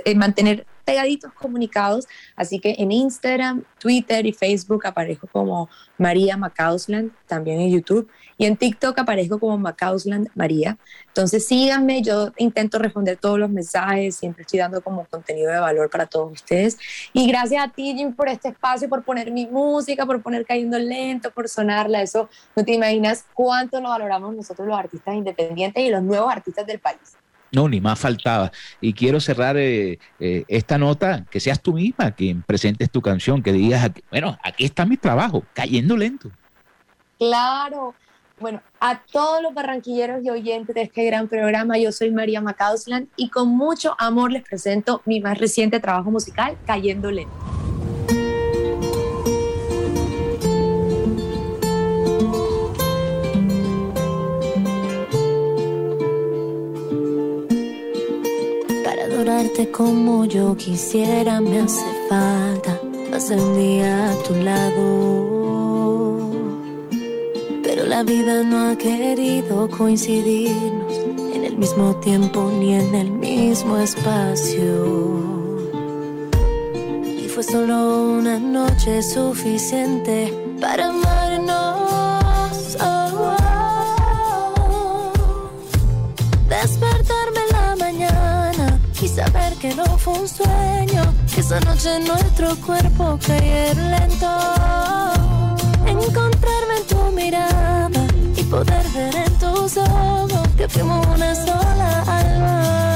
eh, 0.05 0.15
mantener 0.15 0.65
pegaditos 0.83 1.33
comunicados. 1.33 2.07
Así 2.35 2.59
que 2.59 2.75
en 2.77 2.91
Instagram, 2.91 3.63
Twitter 3.79 4.25
y 4.25 4.33
Facebook 4.33 4.85
aparezco 4.85 5.27
como 5.27 5.69
María 5.97 6.37
Macausland, 6.37 7.11
también 7.27 7.59
en 7.59 7.71
YouTube. 7.71 8.09
Y 8.37 8.45
en 8.45 8.57
TikTok 8.57 8.97
aparezco 8.99 9.39
como 9.39 9.57
Macausland 9.57 10.29
María. 10.35 10.77
Entonces 11.07 11.45
síganme, 11.45 12.01
yo 12.01 12.31
intento 12.37 12.79
responder 12.79 13.17
todos 13.17 13.39
los 13.39 13.49
mensajes, 13.49 14.15
siempre 14.15 14.41
estoy 14.41 14.59
dando 14.59 14.81
como 14.81 15.05
contenido 15.05 15.51
de 15.51 15.59
valor 15.59 15.89
para 15.89 16.07
todos 16.07 16.31
ustedes. 16.31 16.77
Y 17.13 17.27
gracias 17.27 17.63
a 17.63 17.71
ti, 17.71 17.93
Jim, 17.95 18.13
por 18.13 18.27
este 18.27 18.49
espacio, 18.49 18.89
por 18.89 19.03
poner 19.03 19.31
mi 19.31 19.45
música, 19.45 20.05
por 20.05 20.21
poner 20.21 20.45
cayendo 20.45 20.79
lento, 20.79 21.31
por 21.31 21.47
sonarla. 21.47 22.01
Eso 22.01 22.29
no 22.55 22.65
te 22.65 22.73
imaginas 22.73 23.25
cuánto 23.33 23.79
lo 23.79 23.89
valoramos 23.89 24.35
nosotros 24.35 24.67
los 24.67 24.77
artistas 24.77 25.15
independientes 25.15 25.83
y 25.83 25.89
los 25.89 26.01
nuevos 26.01 26.31
artistas 26.31 26.65
del 26.65 26.79
país. 26.79 27.22
No, 27.53 27.69
ni 27.69 27.79
más 27.79 27.99
faltaba. 27.99 28.51
Y 28.81 28.93
quiero 28.93 29.19
cerrar 29.19 29.55
eh, 29.57 29.99
eh, 30.19 30.43
esta 30.47 30.79
nota, 30.79 31.23
que 31.29 31.39
seas 31.39 31.61
tú 31.61 31.73
misma 31.73 32.11
quien 32.11 32.41
presentes 32.41 32.89
tu 32.89 32.99
canción, 32.99 33.43
que 33.43 33.53
digas, 33.53 33.91
bueno, 34.09 34.37
aquí 34.43 34.65
está 34.65 34.85
mi 34.85 34.97
trabajo, 34.97 35.43
cayendo 35.53 35.95
lento. 35.95 36.31
Claro. 37.19 37.93
Bueno, 38.39 38.61
a 38.79 38.99
todos 39.03 39.43
los 39.43 39.53
barranquilleros 39.53 40.25
y 40.25 40.31
oyentes 40.31 40.73
de 40.73 40.81
este 40.81 41.05
gran 41.05 41.27
programa, 41.27 41.77
yo 41.77 41.91
soy 41.91 42.11
María 42.11 42.41
Macausland 42.41 43.07
y 43.15 43.29
con 43.29 43.49
mucho 43.49 43.95
amor 43.99 44.31
les 44.31 44.43
presento 44.43 45.03
mi 45.05 45.21
más 45.21 45.37
reciente 45.37 45.79
trabajo 45.79 46.09
musical, 46.09 46.57
Cayendo 46.65 47.11
Lento. 47.11 47.62
Como 59.71 60.25
yo 60.25 60.55
quisiera 60.55 61.41
me 61.41 61.59
hace 61.59 61.85
falta 62.07 62.79
pasar 63.09 63.39
un 63.39 63.55
día 63.55 64.11
a 64.11 64.15
tu 64.23 64.35
lado. 64.35 66.29
Pero 67.63 67.85
la 67.85 68.03
vida 68.03 68.43
no 68.43 68.69
ha 68.69 68.77
querido 68.77 69.67
coincidirnos 69.69 70.93
en 71.35 71.43
el 71.45 71.57
mismo 71.57 71.95
tiempo 71.95 72.51
ni 72.59 72.75
en 72.75 72.93
el 72.93 73.09
mismo 73.11 73.77
espacio. 73.77 74.69
Y 77.03 77.27
fue 77.27 77.43
solo 77.43 78.17
una 78.19 78.37
noche 78.39 79.01
suficiente 79.01 80.31
para 80.61 80.89
amarnos. 80.89 82.02
Saber 89.15 89.53
que 89.57 89.75
no 89.75 89.85
fue 89.97 90.13
un 90.13 90.27
sueño, 90.27 91.13
que 91.33 91.41
esa 91.41 91.59
noche 91.61 91.99
nuestro 91.99 92.55
cuerpo 92.57 93.19
caer 93.25 93.77
lento, 93.77 94.31
encontrarme 95.85 96.77
en 96.79 96.87
tu 96.87 97.11
mirada 97.11 98.07
y 98.35 98.43
poder 98.43 98.85
ver 98.95 99.15
en 99.15 99.33
tus 99.39 99.77
ojos 99.77 100.47
que 100.57 100.67
fuimos 100.67 101.05
una 101.07 101.35
sola 101.35 102.03
alma. 102.07 102.92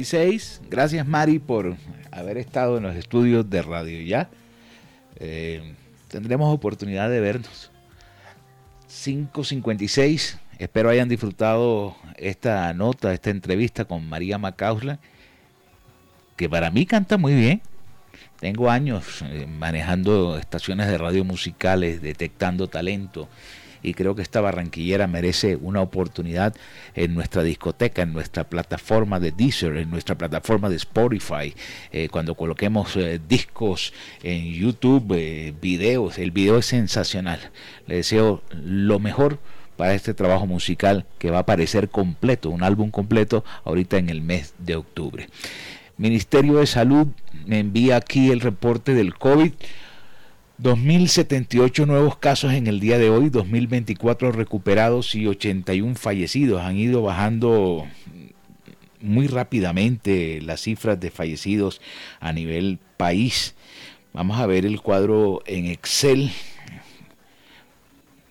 5.56. 0.00 0.60
Gracias 0.68 1.06
Mari 1.06 1.38
por 1.38 1.76
haber 2.10 2.38
estado 2.38 2.78
en 2.78 2.84
los 2.84 2.96
estudios 2.96 3.48
de 3.48 3.62
Radio 3.62 4.00
Ya. 4.02 4.28
Eh, 5.16 5.74
tendremos 6.08 6.52
oportunidad 6.54 7.10
de 7.10 7.20
vernos. 7.20 7.70
5.56. 8.88 10.38
Espero 10.58 10.90
hayan 10.90 11.08
disfrutado 11.08 11.96
esta 12.16 12.72
nota, 12.74 13.12
esta 13.12 13.30
entrevista 13.30 13.84
con 13.84 14.08
María 14.08 14.38
Macausla, 14.38 14.98
que 16.36 16.48
para 16.48 16.70
mí 16.70 16.84
canta 16.86 17.16
muy 17.16 17.34
bien. 17.34 17.62
Tengo 18.40 18.70
años 18.70 19.22
eh, 19.22 19.46
manejando 19.46 20.38
estaciones 20.38 20.88
de 20.88 20.98
radio 20.98 21.24
musicales, 21.24 22.00
detectando 22.00 22.68
talento 22.68 23.28
y 23.82 23.94
creo 23.94 24.14
que 24.14 24.22
esta 24.22 24.40
barranquillera 24.40 25.06
merece 25.06 25.56
una 25.56 25.80
oportunidad 25.80 26.54
en 26.94 27.14
nuestra 27.14 27.42
discoteca, 27.42 28.02
en 28.02 28.12
nuestra 28.12 28.44
plataforma 28.44 29.20
de 29.20 29.32
Deezer, 29.32 29.76
en 29.76 29.90
nuestra 29.90 30.16
plataforma 30.16 30.68
de 30.68 30.76
Spotify, 30.76 31.54
eh, 31.92 32.08
cuando 32.08 32.34
coloquemos 32.34 32.96
eh, 32.96 33.20
discos 33.28 33.92
en 34.22 34.52
YouTube, 34.52 35.14
eh, 35.16 35.54
videos, 35.60 36.18
el 36.18 36.30
video 36.30 36.58
es 36.58 36.66
sensacional. 36.66 37.40
Le 37.86 37.96
deseo 37.96 38.42
lo 38.52 38.98
mejor 38.98 39.38
para 39.76 39.94
este 39.94 40.12
trabajo 40.12 40.46
musical 40.46 41.06
que 41.18 41.30
va 41.30 41.38
a 41.38 41.42
aparecer 41.42 41.88
completo, 41.88 42.50
un 42.50 42.64
álbum 42.64 42.90
completo 42.90 43.44
ahorita 43.64 43.96
en 43.96 44.10
el 44.10 44.22
mes 44.22 44.54
de 44.58 44.74
octubre. 44.74 45.28
Ministerio 45.98 46.58
de 46.58 46.66
Salud 46.66 47.08
me 47.46 47.58
envía 47.58 47.96
aquí 47.96 48.30
el 48.30 48.40
reporte 48.40 48.94
del 48.94 49.14
COVID. 49.14 49.52
2.078 50.60 51.86
nuevos 51.86 52.16
casos 52.16 52.52
en 52.52 52.66
el 52.66 52.80
día 52.80 52.98
de 52.98 53.10
hoy, 53.10 53.30
2.024 53.30 54.32
recuperados 54.32 55.14
y 55.14 55.26
81 55.26 55.94
fallecidos. 55.94 56.62
Han 56.62 56.76
ido 56.76 57.02
bajando 57.02 57.86
muy 59.00 59.28
rápidamente 59.28 60.40
las 60.42 60.62
cifras 60.62 60.98
de 60.98 61.12
fallecidos 61.12 61.80
a 62.18 62.32
nivel 62.32 62.80
país. 62.96 63.54
Vamos 64.12 64.40
a 64.40 64.46
ver 64.46 64.66
el 64.66 64.80
cuadro 64.80 65.42
en 65.46 65.66
Excel. 65.66 66.32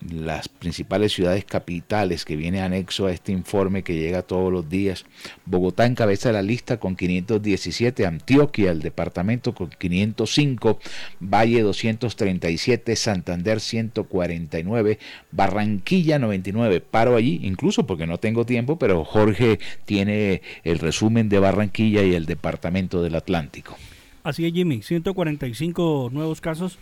Las 0.00 0.48
principales 0.48 1.12
ciudades 1.12 1.44
capitales 1.44 2.24
que 2.24 2.36
viene 2.36 2.60
anexo 2.60 3.06
a 3.06 3.12
este 3.12 3.32
informe 3.32 3.82
que 3.82 3.96
llega 3.96 4.22
todos 4.22 4.52
los 4.52 4.68
días. 4.68 5.04
Bogotá 5.44 5.86
encabeza 5.86 6.30
la 6.30 6.42
lista 6.42 6.78
con 6.78 6.94
517, 6.94 8.06
Antioquia, 8.06 8.70
el 8.70 8.80
departamento 8.80 9.54
con 9.54 9.70
505, 9.70 10.78
Valle 11.20 11.62
237, 11.62 12.94
Santander 12.94 13.60
149, 13.60 14.98
Barranquilla 15.32 16.20
99. 16.20 16.80
Paro 16.80 17.16
allí, 17.16 17.40
incluso 17.42 17.86
porque 17.86 18.06
no 18.06 18.18
tengo 18.18 18.46
tiempo, 18.46 18.78
pero 18.78 19.04
Jorge 19.04 19.58
tiene 19.84 20.42
el 20.62 20.78
resumen 20.78 21.28
de 21.28 21.40
Barranquilla 21.40 22.04
y 22.04 22.14
el 22.14 22.26
departamento 22.26 23.02
del 23.02 23.16
Atlántico. 23.16 23.76
Así 24.22 24.46
es, 24.46 24.52
Jimmy. 24.52 24.82
145 24.82 26.10
nuevos 26.12 26.40
casos 26.40 26.78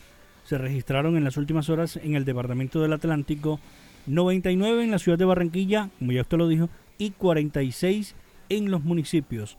se 0.47 0.59
registraron 0.59 1.17
en 1.17 1.25
las 1.25 1.37
últimas 1.37 1.69
horas 1.69 1.97
en 1.97 2.15
el 2.15 2.25
departamento 2.25 2.81
del 2.81 2.93
Atlántico, 2.93 3.59
99 4.07 4.85
en 4.85 4.93
la 4.93 4.99
ciudad 4.99 5.19
de 5.19 5.25
Barranquilla, 5.25 5.91
como 5.99 6.13
ya 6.13 6.21
usted 6.21 6.39
lo 6.39 6.49
dijo, 6.49 6.69
y 6.99 7.11
46 7.11 8.15
en 8.49 8.71
los 8.71 8.85
municipios. 8.85 9.59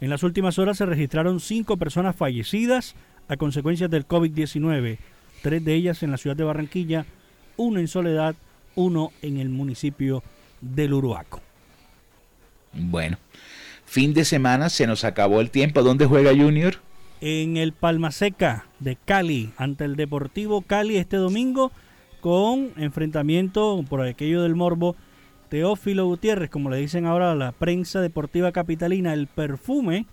En 0.00 0.10
las 0.10 0.22
últimas 0.22 0.58
horas 0.58 0.76
se 0.76 0.84
registraron 0.84 1.40
5 1.40 1.78
personas 1.78 2.14
fallecidas 2.14 2.94
a 3.28 3.36
consecuencias 3.36 3.90
del 3.90 4.06
COVID-19, 4.06 4.98
tres 5.40 5.64
de 5.64 5.74
ellas 5.74 6.02
en 6.02 6.10
la 6.10 6.18
ciudad 6.18 6.36
de 6.36 6.44
Barranquilla, 6.44 7.06
uno 7.56 7.80
en 7.80 7.88
Soledad, 7.88 8.36
uno 8.74 9.12
en 9.22 9.38
el 9.38 9.48
municipio 9.48 10.22
del 10.60 10.92
Uruaco. 10.92 11.40
Bueno, 12.74 13.16
fin 13.86 14.12
de 14.12 14.26
semana 14.26 14.68
se 14.68 14.86
nos 14.86 15.04
acabó 15.04 15.40
el 15.40 15.50
tiempo. 15.50 15.82
¿Dónde 15.82 16.04
juega 16.04 16.30
Junior? 16.30 16.85
En 17.20 17.56
el 17.56 17.72
Palma 17.72 18.10
Seca 18.10 18.66
de 18.80 18.96
Cali 18.96 19.52
ante 19.56 19.84
el 19.84 19.96
Deportivo 19.96 20.62
Cali 20.62 20.96
este 20.96 21.16
domingo 21.16 21.72
con 22.20 22.72
enfrentamiento 22.76 23.84
por 23.88 24.02
aquello 24.02 24.42
del 24.42 24.54
morbo 24.54 24.96
Teófilo 25.48 26.06
Gutiérrez, 26.06 26.50
como 26.50 26.70
le 26.70 26.78
dicen 26.78 27.06
ahora 27.06 27.32
a 27.32 27.36
la 27.36 27.52
prensa 27.52 28.00
deportiva 28.00 28.52
capitalina, 28.52 29.12
el 29.12 29.28
perfume 29.28 30.06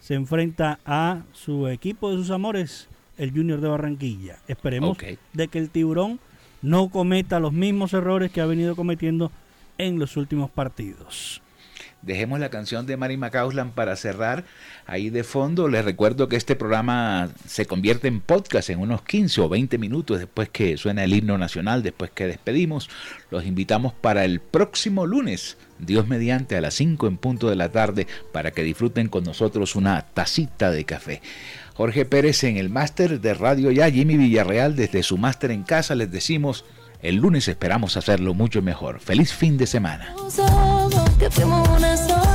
se 0.00 0.14
enfrenta 0.14 0.78
a 0.86 1.22
su 1.32 1.68
equipo 1.68 2.10
de 2.10 2.16
sus 2.16 2.30
amores, 2.30 2.88
el 3.16 3.32
Junior 3.32 3.60
de 3.60 3.68
Barranquilla. 3.68 4.36
Esperemos 4.46 4.96
de 5.32 5.48
que 5.48 5.58
el 5.58 5.70
tiburón 5.70 6.20
no 6.62 6.88
cometa 6.90 7.40
los 7.40 7.52
mismos 7.52 7.92
errores 7.92 8.30
que 8.30 8.40
ha 8.40 8.46
venido 8.46 8.76
cometiendo 8.76 9.32
en 9.78 9.98
los 9.98 10.16
últimos 10.16 10.50
partidos. 10.50 11.42
Dejemos 12.02 12.38
la 12.38 12.48
canción 12.48 12.86
de 12.86 12.96
Mari 12.96 13.16
Macauslan 13.16 13.72
para 13.72 13.96
cerrar. 13.96 14.44
Ahí 14.86 15.10
de 15.10 15.24
fondo 15.24 15.68
les 15.68 15.84
recuerdo 15.84 16.28
que 16.28 16.36
este 16.36 16.54
programa 16.54 17.28
se 17.46 17.66
convierte 17.66 18.06
en 18.06 18.20
podcast 18.20 18.70
en 18.70 18.78
unos 18.78 19.02
15 19.02 19.40
o 19.40 19.48
20 19.48 19.78
minutos 19.78 20.20
después 20.20 20.48
que 20.48 20.76
suena 20.76 21.02
el 21.02 21.12
himno 21.12 21.38
nacional, 21.38 21.82
después 21.82 22.12
que 22.12 22.28
despedimos. 22.28 22.88
Los 23.30 23.44
invitamos 23.44 23.92
para 23.94 24.24
el 24.24 24.38
próximo 24.40 25.06
lunes, 25.06 25.56
Dios 25.80 26.06
mediante, 26.06 26.56
a 26.56 26.60
las 26.60 26.74
5 26.74 27.08
en 27.08 27.16
punto 27.16 27.50
de 27.50 27.56
la 27.56 27.70
tarde, 27.70 28.06
para 28.32 28.52
que 28.52 28.62
disfruten 28.62 29.08
con 29.08 29.24
nosotros 29.24 29.74
una 29.74 30.02
tacita 30.02 30.70
de 30.70 30.84
café. 30.84 31.20
Jorge 31.74 32.04
Pérez 32.04 32.44
en 32.44 32.56
el 32.56 32.70
máster 32.70 33.20
de 33.20 33.34
Radio 33.34 33.72
Ya, 33.72 33.90
Jimmy 33.90 34.16
Villarreal 34.16 34.76
desde 34.76 35.02
su 35.02 35.18
máster 35.18 35.50
en 35.50 35.64
casa, 35.64 35.96
les 35.96 36.10
decimos, 36.10 36.64
el 37.02 37.16
lunes 37.16 37.48
esperamos 37.48 37.96
hacerlo 37.96 38.34
mucho 38.34 38.62
mejor. 38.62 39.00
Feliz 39.00 39.32
fin 39.32 39.56
de 39.56 39.66
semana. 39.66 40.14
Tus 41.18 41.26
ojos 41.26 41.28
que 41.28 41.30
fuimos 41.30 41.68
una 41.68 41.96
sola 41.96 42.14
alma. 42.14 42.27